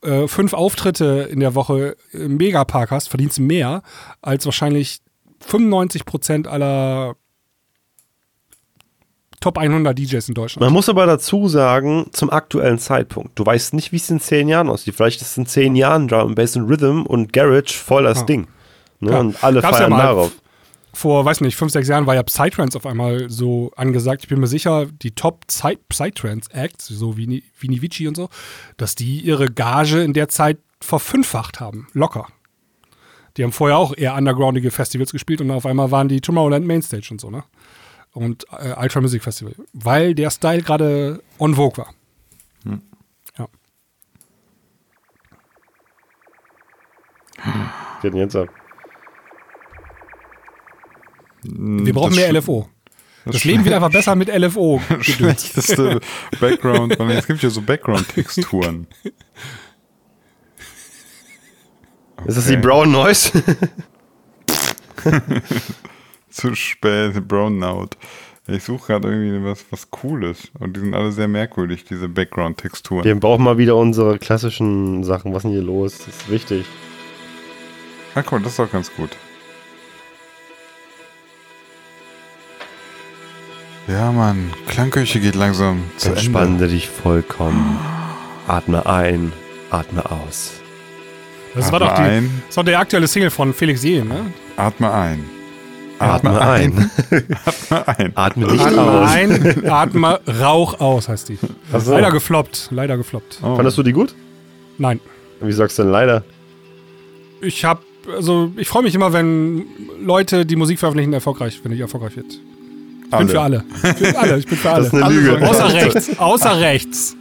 äh, 0.02 0.28
fünf 0.28 0.52
Auftritte 0.52 1.28
in 1.30 1.40
der 1.40 1.54
Woche 1.54 1.96
im 2.12 2.36
Megapark 2.36 2.90
hast, 2.90 3.08
verdienst 3.08 3.38
du 3.38 3.42
mehr 3.42 3.82
als 4.22 4.44
wahrscheinlich 4.46 5.00
95% 5.44 6.46
aller 6.46 7.16
Top 9.40 9.58
100 9.58 9.98
DJs 9.98 10.28
in 10.28 10.34
Deutschland. 10.34 10.62
Man 10.64 10.72
muss 10.72 10.88
aber 10.88 11.04
dazu 11.04 11.48
sagen, 11.48 12.06
zum 12.12 12.30
aktuellen 12.30 12.78
Zeitpunkt, 12.78 13.38
du 13.38 13.44
weißt 13.44 13.74
nicht, 13.74 13.92
wie 13.92 13.96
es 13.96 14.08
in 14.08 14.18
zehn 14.20 14.48
Jahren 14.48 14.70
aussieht. 14.70 14.94
Vielleicht 14.94 15.20
ist 15.20 15.36
in 15.36 15.44
zehn 15.46 15.76
Jahren 15.76 16.08
Drum 16.08 16.28
and 16.28 16.36
Bass 16.36 16.56
und 16.56 16.64
Rhythm 16.70 17.02
und 17.02 17.32
Garage 17.34 17.74
voll 17.74 18.04
das 18.04 18.20
Ja. 18.20 18.24
Ding. 18.24 18.46
Ne? 19.00 19.10
Ja. 19.10 19.18
Und 19.20 19.44
alle 19.44 19.60
Gab's 19.60 19.72
ja 19.72 19.78
feiern 19.86 19.90
mal. 19.90 20.02
darauf. 20.02 20.32
Vor, 20.94 21.24
weiß 21.24 21.40
nicht, 21.40 21.56
fünf, 21.56 21.72
sechs 21.72 21.88
Jahren 21.88 22.06
war 22.06 22.14
ja 22.14 22.22
Psytrance 22.22 22.78
auf 22.78 22.86
einmal 22.86 23.28
so 23.28 23.72
angesagt. 23.76 24.22
Ich 24.22 24.28
bin 24.28 24.38
mir 24.40 24.46
sicher, 24.46 24.86
die 24.86 25.10
Top 25.10 25.44
Psy- 25.48 25.78
Psytrance-Acts, 25.88 26.86
so 26.86 27.16
wie 27.16 27.26
Ni- 27.26 27.42
Vini 27.58 27.82
Vici 27.82 28.06
und 28.06 28.16
so, 28.16 28.28
dass 28.76 28.94
die 28.94 29.20
ihre 29.20 29.46
Gage 29.50 30.02
in 30.02 30.12
der 30.12 30.28
Zeit 30.28 30.58
verfünffacht 30.80 31.58
haben. 31.60 31.88
Locker. 31.94 32.28
Die 33.36 33.42
haben 33.42 33.50
vorher 33.52 33.76
auch 33.76 33.96
eher 33.96 34.14
undergroundige 34.14 34.70
Festivals 34.70 35.10
gespielt 35.10 35.40
und 35.40 35.50
auf 35.50 35.66
einmal 35.66 35.90
waren 35.90 36.06
die 36.08 36.20
Tomorrowland 36.20 36.64
Mainstage 36.64 37.08
und 37.10 37.20
so, 37.20 37.30
ne? 37.30 37.42
Und 38.12 38.46
äh, 38.52 38.74
Ultra 38.80 39.00
Music 39.00 39.24
Festival. 39.24 39.56
Weil 39.72 40.14
der 40.14 40.30
Style 40.30 40.62
gerade 40.62 41.20
on 41.40 41.56
vogue 41.56 41.78
war. 41.78 41.92
Ja. 43.36 43.48
Geht 48.00 48.12
denn 48.12 48.20
jetzt 48.20 48.36
ab? 48.36 48.48
Wir 51.44 51.92
brauchen 51.92 52.14
mehr 52.14 52.32
LFO. 52.32 52.68
Das, 53.24 53.36
Das 53.36 53.44
Leben 53.44 53.64
wird 53.64 53.74
einfach 53.74 53.90
besser 53.90 54.14
mit 54.16 54.28
LFO. 54.28 54.82
schlechteste 55.00 56.00
Background. 56.40 56.98
Es 57.00 57.26
gibt 57.26 57.42
ja 57.42 57.48
so 57.50 57.62
Background-Texturen. 57.62 58.86
Ist 62.26 62.36
das 62.36 62.46
die 62.46 62.56
Brown 62.56 62.90
Noise? 62.90 63.32
Zu 66.30 66.54
spät, 66.54 67.28
Brownout. 67.28 67.90
Ich 68.46 68.62
suche 68.64 68.86
gerade 68.88 69.08
irgendwie 69.08 69.42
was, 69.44 69.64
was 69.70 69.90
Cooles. 69.90 70.50
Und 70.58 70.76
die 70.76 70.80
sind 70.80 70.94
alle 70.94 71.12
sehr 71.12 71.28
merkwürdig, 71.28 71.84
diese 71.84 72.08
Background-Texturen. 72.08 73.04
Wir 73.04 73.14
brauchen 73.14 73.44
mal 73.44 73.56
wieder 73.56 73.76
unsere 73.76 74.18
klassischen 74.18 75.02
Sachen. 75.04 75.32
Was 75.32 75.38
ist 75.38 75.42
denn 75.44 75.52
hier 75.52 75.62
los? 75.62 75.98
Das 75.98 76.08
ist 76.08 76.30
wichtig. 76.30 76.66
Ah, 78.14 78.22
guck 78.22 78.32
mal, 78.32 78.42
das 78.42 78.52
ist 78.52 78.58
doch 78.58 78.70
ganz 78.70 78.94
gut. 78.94 79.10
Ja, 83.86 84.10
Mann. 84.12 84.50
Klangküche 84.66 85.20
geht 85.20 85.34
langsam 85.34 85.82
zu 85.96 86.08
Ende. 86.08 86.20
Entspanne 86.20 86.68
dich 86.68 86.88
vollkommen. 86.88 87.78
Atme 88.48 88.86
ein, 88.86 89.32
atme 89.70 90.10
aus. 90.10 90.52
Das 91.54 91.70
war 91.70 91.80
Atme 91.82 91.88
doch 91.88 91.94
die, 91.96 92.02
ein. 92.02 92.42
das 92.48 92.56
war 92.56 92.64
der 92.64 92.78
aktuelle 92.78 93.06
Single 93.06 93.30
von 93.30 93.52
Felix 93.54 93.82
Jähn, 93.84 94.08
ne? 94.08 94.26
Atme 94.56 94.90
ein. 94.90 95.24
Atme 95.98 96.40
ein. 96.40 96.90
Atme 97.44 97.88
ein. 97.98 98.12
Atme 98.16 98.46
nicht 98.52 98.64
Atme 98.64 98.82
aus. 98.82 99.10
ein, 99.10 99.70
atme 99.70 100.20
Rauch 100.40 100.80
aus, 100.80 101.08
heißt 101.08 101.28
die. 101.28 101.38
So. 101.78 101.92
Leider 101.92 102.10
gefloppt, 102.10 102.68
leider 102.70 102.96
gefloppt. 102.96 103.38
Oh. 103.42 103.54
Fandest 103.56 103.78
du 103.78 103.82
die 103.82 103.92
gut? 103.92 104.14
Nein. 104.78 104.98
Wie 105.40 105.52
sagst 105.52 105.78
du 105.78 105.82
denn 105.82 105.92
leider? 105.92 106.24
Ich 107.40 107.64
hab, 107.64 107.82
also 108.12 108.50
ich 108.56 108.66
freue 108.66 108.82
mich 108.82 108.94
immer, 108.94 109.12
wenn 109.12 109.64
Leute 110.02 110.44
die 110.46 110.56
Musik 110.56 110.78
veröffentlichen, 110.78 111.12
erfolgreich, 111.12 111.60
wenn 111.62 111.72
ich 111.72 111.80
erfolgreich 111.80 112.16
wird. 112.16 112.40
Ich 113.20 113.26
bin 113.26 113.28
für 113.28 113.40
alle. 113.40 113.64
Für 113.80 114.18
alle, 114.18 114.38
ich 114.38 114.46
bin 114.46 114.58
für 114.58 114.70
alle. 114.70 114.84
Das 114.84 114.86
ist 114.88 114.94
eine 114.94 115.04
Alle 115.04 115.14
Lüge. 115.14 115.48
außer 115.48 115.72
rechts, 115.74 116.18
außer 116.18 116.60
rechts. 116.60 117.16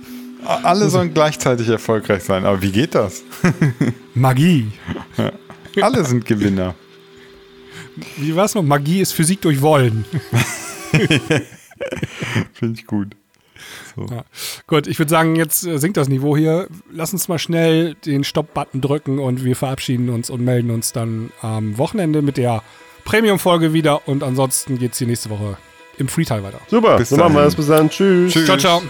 Alle 0.45 0.89
sollen 0.89 1.13
gleichzeitig 1.13 1.69
erfolgreich 1.69 2.23
sein. 2.23 2.45
Aber 2.45 2.61
wie 2.61 2.71
geht 2.71 2.95
das? 2.95 3.23
Magie. 4.13 4.71
Alle 5.81 6.03
sind 6.03 6.25
Gewinner. 6.25 6.75
Wie 8.17 8.35
war's 8.35 8.55
noch? 8.55 8.63
Magie 8.63 8.99
ist 9.01 9.13
Physik 9.13 9.41
durch 9.41 9.61
Wollen. 9.61 10.05
Finde 12.53 12.79
ich 12.79 12.85
gut. 12.85 13.15
Ja. 13.95 14.25
Gut, 14.67 14.87
ich 14.87 14.97
würde 14.97 15.09
sagen, 15.09 15.35
jetzt 15.35 15.65
äh, 15.65 15.77
sinkt 15.77 15.97
das 15.97 16.09
Niveau 16.09 16.35
hier. 16.35 16.67
Lass 16.91 17.13
uns 17.13 17.27
mal 17.27 17.37
schnell 17.37 17.93
den 18.05 18.23
Stopp-Button 18.23 18.81
drücken 18.81 19.19
und 19.19 19.43
wir 19.43 19.55
verabschieden 19.55 20.09
uns 20.09 20.29
und 20.29 20.43
melden 20.43 20.71
uns 20.71 20.91
dann 20.91 21.31
am 21.41 21.77
Wochenende 21.77 22.21
mit 22.21 22.37
der 22.37 22.63
Premium-Folge 23.05 23.73
wieder. 23.73 24.07
Und 24.07 24.23
ansonsten 24.23 24.79
geht's 24.79 24.97
hier 24.97 25.07
nächste 25.07 25.29
Woche 25.29 25.57
im 25.97 26.07
Freeteil 26.07 26.43
weiter. 26.43 26.59
Super, 26.67 26.97
Bis 26.97 27.09
so 27.09 27.17
machen 27.17 27.33
wir 27.33 27.43
das. 27.43 27.55
Bis 27.55 27.67
dann. 27.67 27.89
Tschüss. 27.89 28.33
Tschüss. 28.33 28.45
Ciao, 28.45 28.57
ciao. 28.57 28.81